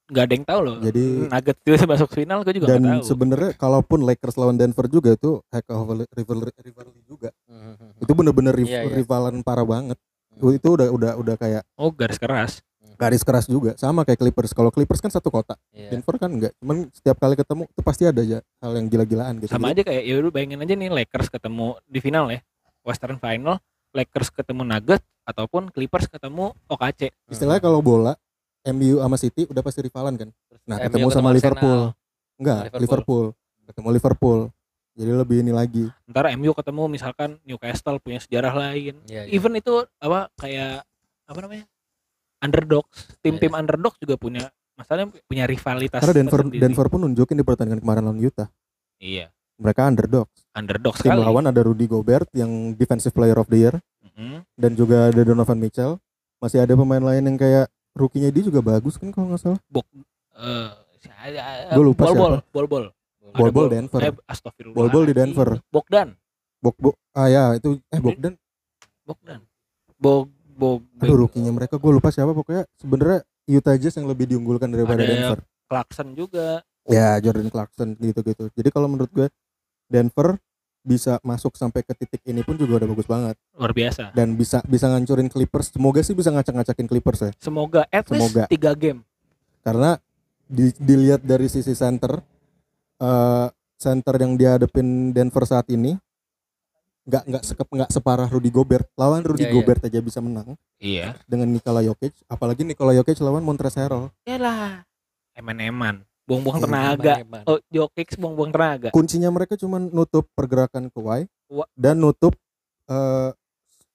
nggak 0.08 0.24
ada 0.24 0.34
yang 0.34 0.46
tahu 0.46 0.60
loh 0.62 0.76
Jadi- 0.80 1.28
Nuggets 1.28 1.60
itu 1.60 1.72
masuk 1.92 2.10
final 2.10 2.40
gue 2.42 2.54
juga 2.56 2.68
Dan 2.72 2.82
tahu 2.82 3.02
sebenarnya 3.04 3.52
kalaupun 3.54 4.00
Lakers 4.02 4.36
lawan 4.36 4.56
Denver 4.56 4.88
juga 4.88 5.12
itu 5.12 5.44
heck 5.48 5.68
of 5.68 5.84
a 5.86 5.96
rivalry, 6.12 6.52
rivalry 6.56 7.02
juga. 7.04 7.30
Mhm. 7.46 8.00
Itu 8.00 8.12
bener-bener 8.14 8.54
riv- 8.56 8.66
Iya, 8.68 8.82
iya. 8.84 8.96
rivalan 8.96 9.42
parah 9.42 9.66
banget. 9.66 10.00
Hmm. 10.32 10.54
Itu 10.54 10.68
udah 10.74 10.88
udah 10.90 11.12
udah 11.14 11.36
kayak 11.36 11.62
oh 11.76 11.92
garis 11.92 12.16
keras 12.16 12.64
garis 12.98 13.22
keras 13.22 13.46
juga 13.46 13.78
sama 13.78 14.02
kayak 14.02 14.18
Clippers. 14.18 14.52
Kalau 14.52 14.68
Clippers 14.68 14.98
kan 14.98 15.08
satu 15.08 15.30
kota, 15.30 15.54
Iya. 15.70 15.94
Denver 15.94 16.18
kan 16.18 16.30
enggak. 16.30 16.54
Cuman 16.58 16.90
setiap 16.92 17.16
kali 17.16 17.34
ketemu 17.34 17.64
itu 17.66 17.82
pasti 17.82 18.04
ada 18.04 18.20
aja 18.20 18.38
hal 18.58 18.72
yang 18.74 18.86
gila-gilaan 18.88 19.34
gitu. 19.38 19.50
sama 19.50 19.70
aja 19.70 19.82
kayak 19.82 20.02
ya 20.02 20.16
udah 20.18 20.32
bayangin 20.32 20.60
aja 20.60 20.74
nih 20.74 20.90
Lakers 20.92 21.30
ketemu 21.30 21.78
di 21.84 22.00
final 22.00 22.26
ya 22.28 22.42
Western 22.82 23.18
Final 23.18 23.62
Lakers 23.90 24.30
ketemu 24.30 24.62
Nuggets 24.64 25.06
ataupun 25.24 25.70
Clippers 25.70 26.08
ketemu 26.08 26.52
OKC 26.66 27.14
Istilahnya 27.28 27.62
kalau 27.62 27.80
bola 27.80 28.18
MU 28.66 29.00
sama 29.00 29.16
City 29.16 29.46
udah 29.46 29.62
pasti 29.62 29.80
rivalan 29.80 30.18
kan. 30.18 30.30
Nah, 30.66 30.78
MU 30.78 30.84
ketemu 30.84 31.08
sama 31.08 31.30
Arsenal. 31.30 31.36
Liverpool. 31.38 31.80
Enggak, 32.36 32.60
Liverpool. 32.60 32.82
Liverpool. 32.82 33.26
Ketemu 33.66 33.90
Liverpool. 33.92 34.40
Jadi 34.94 35.12
lebih 35.14 35.38
ini 35.40 35.52
lagi. 35.52 35.86
ntar 36.04 36.26
MU 36.34 36.52
ketemu 36.52 36.84
misalkan 36.90 37.38
Newcastle 37.44 37.96
punya 37.98 38.18
sejarah 38.18 38.50
lain 38.52 38.98
Iya, 39.06 39.24
iya. 39.24 39.32
even 39.32 39.54
itu 39.54 39.72
apa 39.96 40.28
kayak 40.36 40.82
apa 41.24 41.40
namanya 41.40 41.66
underdogs 42.40 43.18
tim-tim 43.20 43.50
Iya. 43.50 43.60
underdogs 43.60 43.98
juga 43.98 44.16
punya 44.16 44.44
masalahnya 44.74 45.10
punya 45.26 45.44
rivalitas 45.44 46.00
Karena 46.00 46.16
Denver 46.16 46.40
tersendiri. 46.40 46.62
Denver 46.62 46.88
pun 46.88 47.00
nunjukin 47.02 47.36
di 47.36 47.44
pertandingan 47.44 47.82
kemarin 47.82 48.04
lawan 48.04 48.20
Utah. 48.20 48.48
iya 48.98 49.34
Mereka 49.58 49.90
underdog. 49.90 50.30
underdog 50.52 50.94
Tim 50.96 51.10
sekali 51.10 51.18
lawan 51.20 51.46
ada 51.46 51.62
Rudy 51.62 51.86
Gobert 51.86 52.30
yang 52.32 52.50
defensive 52.74 53.10
player 53.10 53.34
of 53.36 53.48
the 53.48 53.58
year 53.60 53.76
Mhm. 54.14 54.46
dan 54.54 54.72
juga 54.74 55.10
ada 55.10 55.22
Donovan 55.22 55.58
Mitchell. 55.58 55.98
Masih 56.38 56.62
ada 56.62 56.74
pemain 56.74 57.02
lain 57.02 57.26
yang 57.26 57.34
kayak 57.36 57.66
rookie-nya 57.92 58.30
dia 58.30 58.44
juga 58.44 58.62
bagus 58.62 58.94
kan 58.96 59.10
kalau 59.10 59.34
nggak 59.34 59.42
salah. 59.42 59.58
Eh, 60.38 60.70
si- 61.00 61.10
ada- 61.10 61.74
Gua 61.74 61.84
lupa 61.84 62.04
bol 62.04 62.14
bol 62.14 62.34
siapa. 62.36 62.54
bol 62.54 62.68
bol 62.68 62.86
Bol-bol 63.28 63.66
Bol- 63.66 63.74
Denver. 63.74 64.00
eh, 64.00 64.14
astagfirullah 64.24 64.78
Bol-bol 64.78 65.04
di 65.04 65.14
Denver. 65.14 65.50
Bogdan 65.68 66.14
Bok 66.58 66.78
Bok 66.80 66.96
ah 67.12 67.28
ya 67.28 67.54
itu 67.54 67.82
eh 67.88 68.00
Bogdan 68.00 68.34
Bogdan 69.04 69.42
Bog 69.96 70.30
Bog 70.58 70.82
aduh 70.98 71.18
rookie-nya 71.20 71.50
mereka 71.50 71.78
gue 71.78 71.92
lupa 71.92 72.10
siapa 72.10 72.34
pokoknya 72.34 72.66
sebenarnya 72.76 73.20
Utah 73.48 73.78
Jazz 73.78 73.96
yang 73.96 74.06
lebih 74.06 74.26
diunggulkan 74.26 74.68
daripada 74.68 75.00
Ada 75.00 75.08
Denver. 75.08 75.40
Clarkson 75.68 76.08
juga 76.12 76.48
Ya 76.84 77.20
Jordan 77.20 77.48
Clarkson 77.48 77.94
gitu-gitu. 77.96 78.48
Jadi 78.50 78.70
kalau 78.70 78.88
menurut 78.88 79.12
gue 79.12 79.28
Denver 79.86 80.40
bisa 80.82 81.20
masuk 81.22 81.54
sampai 81.54 81.84
ke 81.84 81.92
titik 81.94 82.24
ini 82.26 82.42
pun 82.42 82.56
juga 82.56 82.80
udah 82.80 82.88
bagus 82.88 83.04
banget 83.06 83.36
luar 83.54 83.72
biasa 83.72 84.12
dan 84.12 84.34
bisa 84.34 84.64
bisa 84.64 84.88
ngancurin 84.88 85.28
Clippers. 85.28 85.70
Semoga 85.70 86.00
sih 86.00 86.16
bisa 86.16 86.32
ngacak-ngacakin 86.32 86.88
Clippers 86.88 87.20
ya. 87.22 87.32
semoga 87.38 87.84
at 87.88 88.08
least 88.08 88.32
Semoga. 88.32 88.44
tiga 88.48 88.72
game 88.72 89.04
Karena 89.60 90.00
di- 90.44 90.72
dilihat 90.74 91.22
dari 91.22 91.46
sisi 91.46 91.72
center 91.72 92.24
eh 92.98 93.48
center 93.76 94.16
yang 94.18 94.34
dihadapin 94.34 95.12
Denver 95.12 95.44
saat 95.44 95.68
ini 95.68 96.00
nggak 97.08 97.24
nggak 97.24 97.44
sekep 97.44 97.68
nggak 97.72 97.90
separah 97.90 98.28
Rudy 98.28 98.52
Gobert. 98.52 98.86
Lawan 98.94 99.24
Rudy 99.24 99.44
Iya, 99.44 99.50
iya. 99.50 99.56
Gobert 99.56 99.82
aja 99.82 100.00
bisa 100.00 100.20
menang 100.20 100.60
iya 100.78 101.16
dengan 101.24 101.48
Nikola 101.48 101.80
Jokic, 101.80 102.12
apalagi 102.28 102.62
Nikola 102.62 102.92
Jokic 102.94 103.16
lawan 103.20 103.42
Montrezl 103.42 103.80
Harrell. 103.80 104.12
Yalah, 104.24 104.84
eman-eman, 105.34 106.04
buang-buang 106.28 106.60
Iya, 106.60 106.66
tenaga. 106.68 107.14
Eman-eman. 107.18 107.44
Oh, 107.48 107.60
Jokic 107.68 108.20
buang-buang 108.20 108.52
tenaga. 108.52 108.88
Kuncinya 108.92 109.32
mereka 109.32 109.56
cuma 109.56 109.80
nutup 109.80 110.28
pergerakan 110.34 110.92
Kawhi 110.92 111.32
dan 111.74 111.96
nutup 111.98 112.36
eh, 112.86 113.32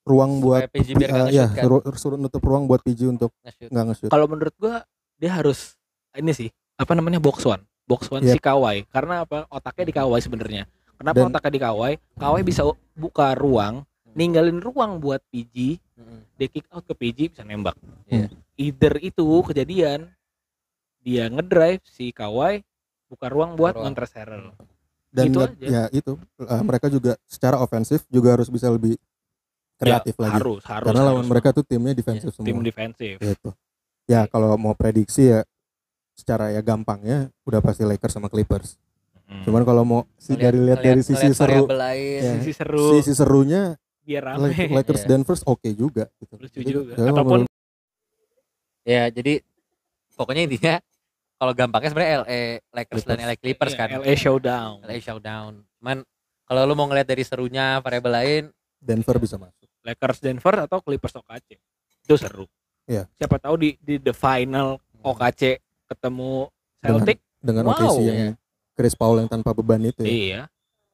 ruang 0.02 0.40
buat 0.40 0.66
Supaya 0.66 0.74
PG 0.74 0.88
biar 0.98 1.10
eh, 1.12 1.28
ya 1.30 1.46
suruh, 1.54 1.80
suruh 1.94 2.18
nutup 2.18 2.42
ruang 2.42 2.64
buat 2.64 2.80
PG 2.80 3.06
untuk 3.06 3.30
nggak 3.60 3.84
nge-shoot. 3.86 4.10
Kalau 4.10 4.26
menurut 4.26 4.56
gua 4.56 4.82
dia 5.14 5.30
harus 5.30 5.76
ini 6.12 6.32
sih, 6.32 6.48
apa 6.74 6.96
namanya 6.96 7.20
box 7.20 7.44
one. 7.44 7.62
Box 7.84 8.08
one 8.08 8.24
Yep. 8.24 8.34
si 8.34 8.40
Kawhi. 8.40 8.88
Karena 8.88 9.22
apa? 9.22 9.44
Otaknya 9.46 9.84
di 9.84 9.94
Kawhi 9.94 10.18
sebenarnya. 10.18 10.64
Kenapa 10.96 11.18
Dan- 11.18 11.28
otaknya 11.30 11.52
di 11.52 11.60
Kawhi? 11.60 11.92
Kawhi 12.16 12.40
bisa 12.42 12.62
buka 12.92 13.32
ruang, 13.32 13.82
ninggalin 14.12 14.58
ruang 14.58 14.98
buat 14.98 15.24
PG, 15.28 15.80
Mhm. 15.96 16.18
dia 16.36 16.48
kick 16.48 16.66
out 16.68 16.84
ke 16.84 16.94
PG 16.94 17.18
bisa 17.30 17.42
nembak. 17.42 17.76
Iya. 18.06 18.28
Either 18.54 18.94
itu 18.98 19.24
kejadian 19.42 20.12
dia 21.00 21.26
ngedrive 21.26 21.82
si 21.82 22.10
Kawhi 22.10 22.62
buka 23.06 23.26
ruang 23.26 23.54
buat. 23.54 23.74
Montrezl 23.74 24.16
Harrell. 24.18 24.52
Dan 25.08 25.28
Gitu 25.28 25.38
nggak- 25.38 25.52
aja. 25.58 25.68
ya 25.68 25.82
itu 25.90 26.12
eh, 26.40 26.62
mereka 26.62 26.86
juga 26.88 27.12
secara 27.26 27.58
ofensif 27.58 28.04
juga 28.08 28.32
harus 28.32 28.48
bisa 28.48 28.68
lebih 28.68 28.96
kreatif 29.76 30.14
Ya, 30.14 30.22
lagi. 30.22 30.34
Harus, 30.38 30.62
harus. 30.64 30.86
Karena 30.86 31.02
lawan 31.02 31.20
harus. 31.20 31.28
mereka 31.28 31.48
tuh 31.50 31.64
timnya 31.66 31.92
defensif 31.92 32.32
tim 32.32 32.44
semua. 32.48 32.62
defensif. 32.62 33.16
Gitu. 33.18 33.50
Ya 34.06 34.24
kalau 34.26 34.56
mau 34.56 34.72
prediksi 34.72 35.28
ya 35.28 35.44
secara 36.12 36.48
ya 36.48 36.60
gampangnya 36.60 37.28
udah 37.42 37.60
pasti 37.60 37.82
Lakers 37.82 38.14
sama 38.14 38.28
Clippers. 38.28 38.76
Hmm. 39.24 39.42
Cuman 39.42 39.62
kalau 39.62 39.82
mau 39.82 40.00
si 40.14 40.34
dari 40.34 40.58
lihat 40.58 40.80
dari 40.80 41.00
sisi 41.00 41.16
ngeliat 41.16 41.34
seru 41.34 41.64
variabel 41.64 41.78
lain. 41.80 42.20
Ya. 42.20 42.32
sisi 42.36 42.52
seru 42.52 42.84
sisi 42.94 43.12
serunya 43.12 43.62
biar 44.02 44.22
rame 44.26 44.50
Lak- 44.50 44.72
Lakers 44.76 45.02
Iya. 45.02 45.08
Denver 45.08 45.36
oke 45.44 45.68
juga 45.72 46.04
gitu. 46.16 46.34
lucu 46.36 46.58
Jadi, 46.58 46.70
juga 46.70 46.92
ya, 46.94 47.08
ataupun 47.08 47.40
Ya, 48.82 49.02
jadi 49.08 49.38
pokoknya 50.12 50.42
intinya 50.44 50.74
kalau 51.36 51.52
gampangnya 51.52 51.88
sebenarnya 51.88 52.14
LA 52.20 52.40
Lakers 52.72 53.02
dan. 53.04 53.16
LA 53.20 53.36
Clippers 53.36 53.72
Iya, 53.72 53.78
kan. 53.78 53.88
LA 53.96 54.14
Showdown 54.16 54.74
LA 54.82 54.96
Showdown. 54.98 55.52
Cuman 55.78 55.96
kalau 56.44 56.62
lu 56.64 56.74
mau 56.74 56.86
ngeliat 56.86 57.04
dari 57.04 57.22
serunya 57.22 57.78
variabel 57.78 58.12
lain, 58.12 58.42
Denver 58.76 59.16
bisa 59.16 59.38
masuk. 59.38 59.70
Lakers 59.80 60.18
Denver 60.18 60.54
atau 60.60 60.78
Clippers 60.78 61.14
OKC 61.16 61.58
itu 62.00 62.14
seru 62.16 62.46
Iya. 62.84 63.06
siapa 63.12 63.38
tahu 63.38 63.54
di 63.56 63.78
di 63.78 63.94
the 63.96 64.10
final 64.10 64.78
OKC 65.00 65.58
ketemu 65.86 66.50
Celtic 66.80 67.18
Dengan 67.38 67.62
Wow. 67.64 67.74
OKC 67.76 67.98
yang 68.04 68.18
Chris 68.82 68.92
Paul 68.92 69.22
yang 69.22 69.30
tanpa 69.30 69.54
beban 69.54 69.78
itu 69.80 70.02
ya. 70.02 70.10
iya 70.10 70.40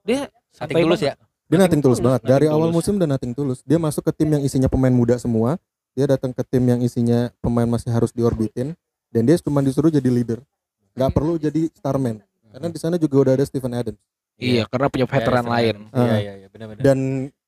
dia 0.05 0.21
santai 0.53 0.79
tulus 0.79 1.01
ya. 1.01 1.17
Dia 1.47 1.57
nothing 1.59 1.81
tulus 1.81 1.97
banget. 1.99 2.21
Dari 2.23 2.45
awal 2.47 2.69
musim 2.69 2.97
dan 2.97 3.09
nothing 3.09 3.33
tulus. 3.33 3.65
Dia 3.65 3.77
masuk 3.77 4.05
ke 4.05 4.13
tim 4.15 4.29
yang 4.29 4.43
isinya 4.43 4.69
pemain 4.69 4.93
muda 4.93 5.17
semua. 5.17 5.57
Dia 5.93 6.05
datang 6.07 6.29
ke 6.29 6.45
tim 6.45 6.61
yang 6.63 6.77
isinya 6.79 7.33
pemain 7.41 7.65
masih 7.65 7.89
harus 7.89 8.13
diorbitin 8.13 8.77
dan 9.09 9.23
dia 9.25 9.33
cuma 9.39 9.59
disuruh 9.59 9.89
jadi 9.89 10.05
leader. 10.07 10.45
Gak 10.93 11.09
perlu 11.11 11.37
jadi 11.37 11.73
starman. 11.73 12.21
Karena 12.47 12.69
di 12.69 12.77
sana 12.77 12.97
juga 12.97 13.17
udah 13.19 13.33
ada 13.33 13.45
Stephen 13.45 13.73
Adams. 13.73 13.97
iya 14.37 14.63
karena 14.65 14.87
punya 14.87 15.03
veteran 15.05 15.43
Ya, 15.43 15.51
lain 15.51 15.77
Iya, 15.89 15.99
Ah. 15.99 16.19
iya, 16.19 16.33
iya, 16.37 16.47
benar-benar. 16.47 16.79
Dan 16.79 16.99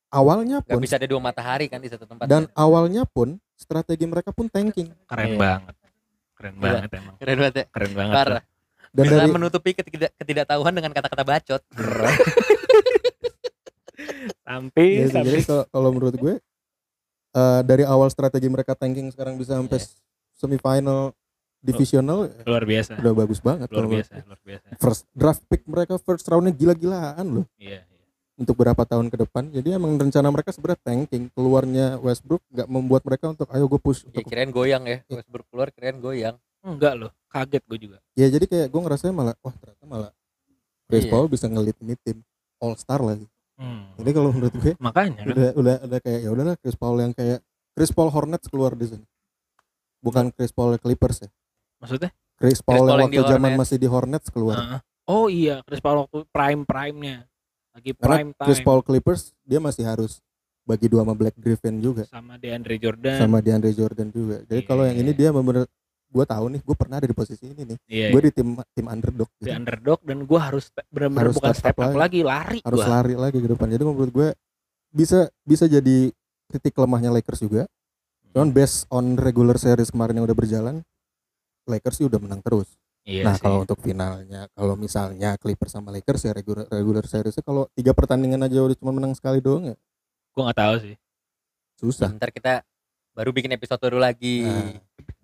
awalnya 0.09 0.57
Gak 0.59 0.73
pun 0.73 0.81
bisa 0.81 0.97
ada 0.97 1.07
dua 1.07 1.21
matahari 1.21 1.67
kan 1.67 1.79
di 1.79 1.87
satu 1.87 2.03
tempat. 2.03 2.25
dan 2.25 2.49
awalnya 2.53 3.05
pun 3.05 3.37
strategi 3.55 4.05
mereka 4.05 4.33
pun 4.33 4.49
tanking. 4.49 4.89
keren 5.05 5.29
Iya. 5.29 5.39
banget 5.39 5.75
keren 6.35 6.55
Gila. 6.57 6.65
banget 6.67 6.91
emang 6.95 7.15
keren 7.15 7.37
banget 7.39 7.55
ya. 7.55 7.65
keren 7.69 7.93
banget 7.93 8.15
Parah. 8.17 8.43
Dan 8.91 9.05
Bisa 9.07 9.17
dari 9.17 9.31
menutupi 9.31 9.71
ketidak 9.71 10.11
ketidaktahuan 10.17 10.75
dengan 10.75 10.91
kata-kata 10.91 11.23
bacot. 11.23 11.63
sampai 14.43 14.87
Ya 14.99 15.23
jadi 15.23 15.41
kalau- 15.71 15.93
menurut 15.93 16.15
gue 16.15 16.35
eh, 17.31 17.61
dari 17.63 17.85
awal 17.85 18.11
strategi 18.11 18.49
mereka 18.49 18.75
tanking 18.75 19.07
sekarang 19.09 19.39
bisa 19.39 19.55
sampai 19.55 19.79
Iya. 19.79 19.87
semifinal 20.35 21.15
divisional 21.61 22.33
luar 22.43 22.65
biasa 22.65 22.97
udah 22.97 23.13
bagus 23.15 23.39
banget 23.39 23.69
luar 23.69 23.85
menurut 23.85 24.01
biasa 24.01 24.13
luar 24.25 24.41
biasa 24.43 24.67
First 24.75 25.05
draft 25.13 25.43
pick 25.47 25.63
mereka 25.65 26.01
first 26.01 26.25
roundnya 26.27 26.51
gila-gilaan 26.51 27.27
loh 27.31 27.47
iya 27.55 27.85
iya. 27.85 28.07
untuk 28.35 28.57
berapa 28.57 28.81
tahun 28.83 29.07
ke 29.07 29.21
depan. 29.21 29.53
Jadi 29.53 29.69
emang 29.71 30.01
rencana 30.01 30.33
mereka 30.33 30.49
sebenarnya 30.49 30.81
tanking. 30.81 31.29
Keluarnya 31.31 32.01
Westbrook 32.01 32.41
nggak 32.49 32.65
membuat 32.67 33.05
mereka 33.05 33.29
untuk 33.29 33.45
ayo 33.53 33.69
gue 33.69 33.77
push 33.77 34.01
Ya 34.01 34.09
untuk 34.09 34.25
kirain 34.25 34.49
goyang 34.49 34.89
ya. 34.89 35.05
Iya. 35.05 35.21
Westbrook 35.21 35.45
keluar 35.47 35.69
kirain 35.69 36.01
goyang. 36.01 36.41
enggak 36.61 36.97
loh 36.97 37.13
kaget 37.31 37.63
gue 37.65 37.79
juga 37.79 37.99
ya 38.13 38.27
jadi 38.27 38.45
kayak 38.45 38.67
gue 38.69 38.81
ngerasa 38.83 39.15
malah 39.15 39.35
wah 39.41 39.55
ternyata 39.55 39.85
malah 39.87 40.13
Chris 40.91 41.07
Iya. 41.07 41.13
Paul 41.15 41.27
bisa 41.31 41.47
ngelit 41.47 41.79
ini 41.79 41.95
tim 42.03 42.19
All 42.59 42.75
Star 42.75 42.99
lagi. 42.99 43.23
Hmm. 43.55 43.95
Jadi 43.95 44.11
kalau 44.11 44.35
menurut 44.35 44.51
gue 44.59 44.73
makanya 44.83 45.23
kan 45.23 45.27
udah 45.31 45.51
udah 45.55 45.77
udah 45.87 45.99
kayak 46.03 46.21
ya 46.27 46.31
udahlah 46.35 46.57
Chris 46.59 46.75
Paul 46.75 46.99
yang 46.99 47.15
kayak 47.15 47.39
Chris 47.79 47.95
Paul 47.95 48.11
Hornets 48.11 48.51
keluar 48.51 48.75
di 48.75 48.91
sini. 48.91 49.07
Bukan 50.03 50.35
Chris 50.35 50.51
Paul 50.51 50.75
Clippers 50.83 51.23
ya. 51.23 51.31
maksudnya 51.79 52.11
Chris 52.37 52.59
Paul, 52.61 52.85
Paul 52.85 53.07
yang 53.07 53.13
yang 53.13 53.23
waktu 53.23 53.33
zaman 53.39 53.53
masih 53.55 53.77
di 53.79 53.87
Hornets 53.87 54.29
keluar. 54.29 54.57
Heeh. 54.59 54.81
oh 55.07 55.27
iya 55.31 55.63
Chris 55.63 55.79
Paul 55.79 56.05
waktu 56.05 56.27
prime 56.29 56.63
prime 56.67 56.99
nya 56.99 57.17
lagi 57.71 57.91
Karena 57.95 58.05
prime 58.05 58.31
time 58.35 58.47
Chris 58.51 58.61
Paul 58.61 58.81
Clippers 58.83 59.23
dia 59.47 59.63
masih 59.63 59.87
harus 59.87 60.19
bagi 60.67 60.91
dua 60.91 61.07
sama 61.07 61.15
Black 61.15 61.39
Griffin 61.39 61.79
juga 61.79 62.03
sama 62.11 62.35
DeAndre 62.35 62.77
Jordan 62.77 63.17
sama 63.17 63.39
DeAndre 63.39 63.71
Jordan 63.73 64.11
juga. 64.11 64.43
Jadi 64.43 64.61
Iya, 64.61 64.67
kalau 64.67 64.83
yang 64.91 64.99
ini 64.99 65.13
dia 65.15 65.31
bener 65.31 65.71
gue 66.11 66.25
tahu 66.27 66.45
nih 66.51 66.61
gue 66.61 66.77
pernah 66.77 66.97
ada 66.99 67.07
di 67.07 67.15
posisi 67.15 67.47
ini 67.47 67.63
nih 67.63 67.79
Iya. 67.87 68.09
gue 68.11 68.21
iya. 68.21 68.27
di 68.27 68.33
tim 68.35 68.49
tim 68.75 68.87
underdog 68.91 69.31
di 69.39 69.47
gitu. 69.47 69.55
underdog 69.55 70.01
dan 70.03 70.19
gue 70.27 70.41
harus 70.43 70.65
benar-benar 70.91 71.23
Harus 71.23 71.37
bukan 71.39 71.55
step 71.55 71.63
step 71.71 71.77
up 71.79 71.87
up 71.87 71.97
lagi, 71.97 72.21
lari 72.27 72.59
harus 72.67 72.81
gua. 72.83 72.91
lari 72.99 73.15
lagi 73.15 73.39
ke 73.39 73.49
depan 73.49 73.67
jadi 73.71 73.83
menurut 73.83 74.11
gue 74.11 74.29
bisa 74.91 75.31
bisa 75.47 75.65
jadi 75.65 76.11
titik 76.51 76.75
lemahnya 76.75 77.15
Lakers 77.15 77.41
juga 77.41 77.71
cuman 78.31 78.51
based 78.51 78.91
on 78.91 79.15
regular 79.15 79.55
series 79.55 79.91
kemarin 79.91 80.19
yang 80.19 80.27
udah 80.27 80.35
berjalan 80.35 80.83
Lakers 81.65 81.97
sih 81.97 82.07
udah 82.07 82.19
menang 82.19 82.43
terus 82.43 82.67
Iya 83.01 83.25
nah 83.25 83.35
sih. 83.35 83.43
kalau 83.43 83.63
untuk 83.63 83.79
finalnya 83.81 84.51
kalau 84.53 84.75
misalnya 84.75 85.39
Clippers 85.39 85.73
sama 85.73 85.89
Lakers 85.89 86.27
ya 86.27 86.35
regular 86.35 86.67
regular 86.69 87.07
seriesnya 87.07 87.41
kalau 87.41 87.71
tiga 87.73 87.95
pertandingan 87.95 88.45
aja 88.45 88.61
udah 88.61 88.77
cuma 88.77 88.93
menang 88.93 89.15
sekali 89.15 89.39
doang 89.41 89.73
ya 89.73 89.77
gue 90.31 90.43
nggak 90.43 90.59
tahu 90.59 90.75
sih. 90.85 90.95
susah 91.75 92.13
Ntar 92.13 92.29
kita 92.29 92.61
baru 93.11 93.31
bikin 93.31 93.51
episode 93.51 93.81
baru 93.81 93.99
lagi. 93.99 94.45
Nah. 94.45 94.79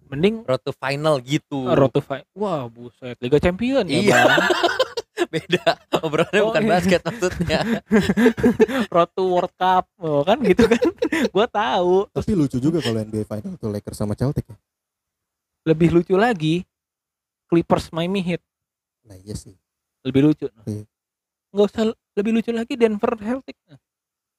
Mending 0.06 0.42
Road 0.42 0.60
to 0.60 0.72
final 0.72 1.18
gitu. 1.18 1.66
road 1.68 1.90
to 1.90 1.98
fight. 1.98 2.22
Wah 2.32 2.66
buset, 2.66 3.18
Liga 3.18 3.36
Champion 3.36 3.82
ya 3.84 3.98
Iya. 3.98 4.18
Bang. 4.22 4.46
Beda. 5.32 5.64
Obrolannya 5.98 6.40
Oh, 6.40 6.48
bukan 6.48 6.62
iya. 6.62 6.70
basket 6.70 7.00
maksudnya. 7.02 7.60
road 8.94 9.10
to 9.10 9.22
World 9.24 9.54
Cup, 9.54 9.88
oh, 9.96 10.22
kan 10.22 10.38
gitu 10.40 10.64
kan? 10.64 10.82
gue 11.34 11.46
tahu. 11.48 11.94
tapi 12.08 12.32
lucu 12.32 12.58
juga 12.58 12.78
kalau 12.78 12.98
NBA 12.98 13.24
Final 13.24 13.56
tuh 13.56 13.68
Lakers 13.68 13.96
sama 13.96 14.12
Celtic 14.12 14.44
ya 14.44 14.56
Lebih 15.64 15.88
lucu 15.92 16.14
lagi, 16.14 16.62
Clippers 17.44 17.90
Miami 17.90 18.22
Heat 18.22 18.42
nah 19.02 19.14
iya 19.16 19.32
sih 19.32 19.54
lebih 20.02 20.22
lucu. 20.24 20.46
Iya. 20.64 20.82
Nggak 21.48 21.66
usah 21.68 21.82
lebih 22.12 22.32
lucu 22.32 22.50
lagi 22.50 22.74
Denver 22.74 23.12
Celtics. 23.16 23.62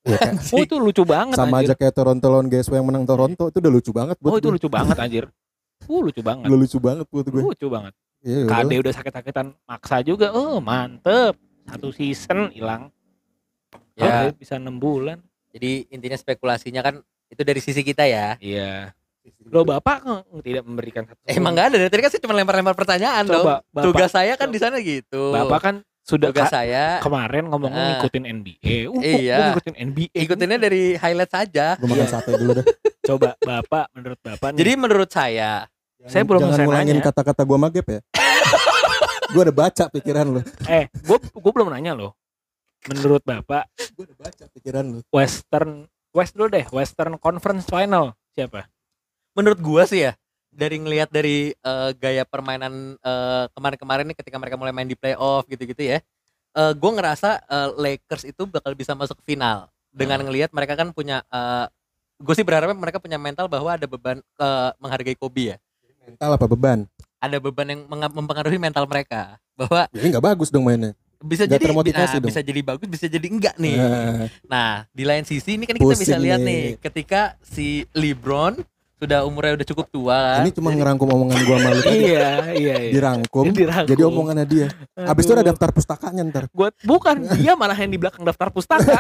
Iya 0.04 0.18
kan? 0.18 0.34
Oh 0.46 0.60
itu 0.62 0.76
lucu 0.78 1.04
banget 1.04 1.36
sama 1.36 1.60
anjir. 1.60 1.72
aja 1.72 1.76
kayak 1.76 1.94
Toronto 1.94 2.28
lawan 2.28 2.48
GSW 2.48 2.74
yang 2.74 2.86
menang 2.86 3.04
Toronto 3.04 3.48
itu 3.48 3.58
udah 3.58 3.72
lucu 3.74 3.92
banget 3.92 4.16
buat 4.18 4.30
Oh 4.30 4.38
itu 4.38 4.46
gue. 4.46 4.56
lucu 4.56 4.68
banget 4.68 4.96
anjir. 4.98 5.26
Uh 5.88 6.02
lucu 6.02 6.20
banget. 6.20 6.46
Udah 6.46 6.60
lucu 6.60 6.78
banget 6.78 7.06
buat 7.08 7.26
gue 7.26 7.42
Lucu 7.42 7.68
banget. 7.68 7.94
Iya, 8.20 8.44
KD 8.44 8.50
udahlah. 8.50 8.82
udah 8.82 8.94
sakit-sakitan 8.94 9.46
maksa 9.64 9.98
juga. 10.02 10.28
Oh 10.32 10.60
mantep. 10.60 11.34
Satu 11.64 11.90
season 11.90 12.52
hilang. 12.52 12.92
Ya. 13.94 14.28
Ya. 14.28 14.32
bisa 14.32 14.56
enam 14.56 14.78
bulan. 14.78 15.20
Jadi 15.50 15.90
intinya 15.90 16.14
spekulasinya 16.14 16.82
kan 16.82 16.96
itu 17.28 17.42
dari 17.42 17.58
sisi 17.58 17.82
kita 17.82 18.04
ya. 18.04 18.38
Iya. 18.38 18.94
Lo 19.44 19.64
bapak 19.64 20.04
tidak 20.40 20.64
memberikan 20.64 21.04
satu. 21.04 21.20
Emang 21.26 21.52
nggak 21.52 21.68
ada 21.68 21.78
dari 21.78 21.90
tadi 21.90 22.02
kan 22.02 22.12
saya 22.12 22.22
cuma 22.22 22.34
lempar-lempar 22.34 22.76
pertanyaan 22.76 23.24
dong. 23.24 23.42
Coba 23.42 23.60
bapak, 23.66 23.84
Tugas 23.84 24.12
saya 24.12 24.34
kan 24.34 24.48
di 24.48 24.60
sana 24.60 24.80
gitu. 24.80 25.32
bapak 25.32 25.60
kan 25.62 25.76
sudah 26.02 26.32
Tugas 26.32 26.48
ka- 26.48 26.56
saya 26.58 27.04
kemarin 27.04 27.44
ngomongnya 27.46 27.76
Ah. 27.78 27.90
ngikutin 27.98 28.24
NBA. 28.24 28.78
Uh, 28.88 29.02
Iya. 29.02 29.38
ngikutin 29.52 29.76
NBA. 29.78 30.20
ikutinnya 30.22 30.58
dari 30.58 30.96
highlight 30.96 31.28
saja. 31.30 31.76
gue 31.76 31.84
makan 31.86 32.00
Iya. 32.00 32.08
sate 32.10 32.32
dulu 32.34 32.52
dah 32.56 32.66
Coba 33.04 33.30
bapak 33.38 33.86
menurut 33.94 34.20
bapak 34.22 34.48
nih. 34.52 34.58
Jadi 34.58 34.72
menurut 34.78 35.10
saya 35.10 35.52
Saya 36.08 36.24
belum 36.24 36.40
jangan 36.40 36.60
ngulangin 36.64 36.98
nanya. 36.98 37.06
kata-kata 37.12 37.42
gue 37.44 37.58
magep 37.60 37.86
ya 37.88 38.00
gue 39.36 39.42
udah 39.44 39.56
baca 39.56 39.84
pikiran 39.92 40.26
lu 40.40 40.42
eh, 40.72 40.88
gue 40.88 41.18
gue 41.20 41.52
belum 41.52 41.68
nanya 41.68 41.92
loh. 41.94 42.16
Menurut 42.88 43.22
bapak 43.28 43.68
gue 43.96 44.04
udah 44.08 44.18
baca 44.18 44.44
pikiran 44.56 44.84
lu 44.88 45.00
Western 45.12 45.84
West 46.16 46.34
dulu 46.34 46.48
deh, 46.50 46.66
Western 46.72 47.20
Conference 47.20 47.68
Final 47.68 48.16
siapa? 48.34 48.66
menurut 49.38 49.62
gua 49.62 49.86
sih 49.86 50.02
ya 50.02 50.18
dari 50.50 50.82
ngelihat 50.82 51.14
dari 51.14 51.54
eh, 51.54 51.90
gaya 52.00 52.26
permainan 52.26 52.98
eh, 52.98 53.46
kemarin-kemarin 53.54 54.10
nih 54.10 54.18
ketika 54.18 54.42
mereka 54.42 54.58
mulai 54.58 54.74
main 54.74 54.90
di 54.90 54.98
playoff 54.98 55.46
gitu-gitu 55.46 55.84
ya. 55.86 56.02
eh 56.58 56.74
gua 56.74 56.92
ngerasa 56.98 57.46
eh, 57.46 57.70
Lakers 57.78 58.26
itu 58.26 58.50
bakal 58.50 58.74
bisa 58.74 58.98
masuk 58.98 59.22
final 59.22 59.70
dengan 59.94 60.26
ngelihat 60.26 60.50
mereka 60.56 60.74
kan 60.74 60.90
punya 60.94 61.22
gue 62.18 62.34
sih 62.34 62.42
berharapnya 62.42 62.74
mereka 62.74 62.98
punya 62.98 63.22
mental 63.22 63.46
bahwa 63.46 63.78
ada 63.78 63.86
beban 63.86 64.18
eh, 64.22 64.70
menghargai 64.82 65.14
Kobe 65.14 65.54
ya. 65.54 65.58
Mental 66.08 66.30
apa 66.34 66.46
beban 66.48 66.80
Ada 67.18 67.38
beban 67.42 67.68
yang 67.68 67.82
mempengaruhi 67.90 68.56
mental 68.56 68.86
mereka 68.88 69.36
bahwa 69.58 69.90
jadi 69.92 70.16
nggak 70.16 70.26
bagus 70.26 70.48
dong 70.48 70.64
mainnya 70.64 70.94
bisa 71.18 71.50
Nggak 71.50 71.58
jadi 71.58 71.66
termotivasi 71.66 72.14
nah, 72.14 72.22
dong. 72.22 72.30
bisa 72.30 72.42
jadi 72.46 72.62
bagus 72.62 72.88
bisa 72.94 73.06
jadi 73.10 73.26
enggak 73.26 73.56
nih. 73.58 73.74
Nah, 73.74 74.26
Nah, 74.46 74.72
di 74.94 75.02
lain 75.02 75.26
sisi 75.26 75.58
ini 75.58 75.66
kan 75.66 75.74
kita 75.74 75.98
bisa 75.98 76.14
lihat 76.14 76.46
nih. 76.46 76.46
nih 76.46 76.64
ketika 76.78 77.34
si 77.42 77.90
LeBron 77.98 78.62
sudah 78.98 79.20
umurnya 79.24 79.54
udah 79.56 79.68
cukup 79.68 79.86
tua 79.88 80.18
kan. 80.18 80.42
ini 80.42 80.50
cuma 80.50 80.70
Jadi- 80.70 80.80
ngerangkum 80.82 81.08
omongan 81.08 81.38
gue 81.40 81.58
malu 81.60 81.80
tadi 81.80 81.98
iya, 82.02 82.30
iya, 82.50 82.76
iya. 82.82 82.92
dirangkum 82.92 83.46
Dirangkum. 83.52 83.88
jadi 83.88 84.02
omongannya 84.04 84.46
dia 84.46 84.68
abis 84.96 85.24
itu 85.24 85.34
ada 85.34 85.46
daftar 85.46 85.70
pustakanya 85.70 86.22
ntar 86.26 86.44
Gua 86.50 86.74
bukan 86.82 87.16
dia 87.38 87.54
malah 87.54 87.74
yang 87.74 87.88
di 87.88 87.98
belakang 87.98 88.24
daftar 88.24 88.50
pustaka. 88.50 88.98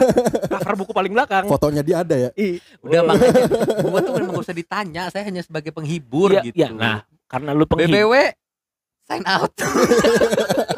Cover 0.47 0.73
buku 0.77 0.91
paling 0.91 1.09
belakang. 1.09 1.49
fotonya 1.49 1.81
dia 1.81 2.05
ada 2.05 2.15
ya 2.15 2.29
Ih, 2.35 2.61
Udah 2.79 3.01
makanya 3.03 3.41
gua 3.81 3.99
tuh 3.99 4.13
memang 4.13 4.31
gak 4.31 4.45
usah 4.45 4.53
ditanya, 4.53 5.03
saya 5.09 5.23
hanya 5.23 5.41
sebagai 5.41 5.73
penghibur 5.73 6.29
Iya, 6.29 6.45
gitu. 6.45 6.55
iya. 6.55 6.69
Nah, 6.69 6.97
karena 7.25 7.51
lu 7.51 7.65
penghibur. 7.65 7.89
BBW 7.89 8.13
sign 9.03 9.23
out. 9.25 9.51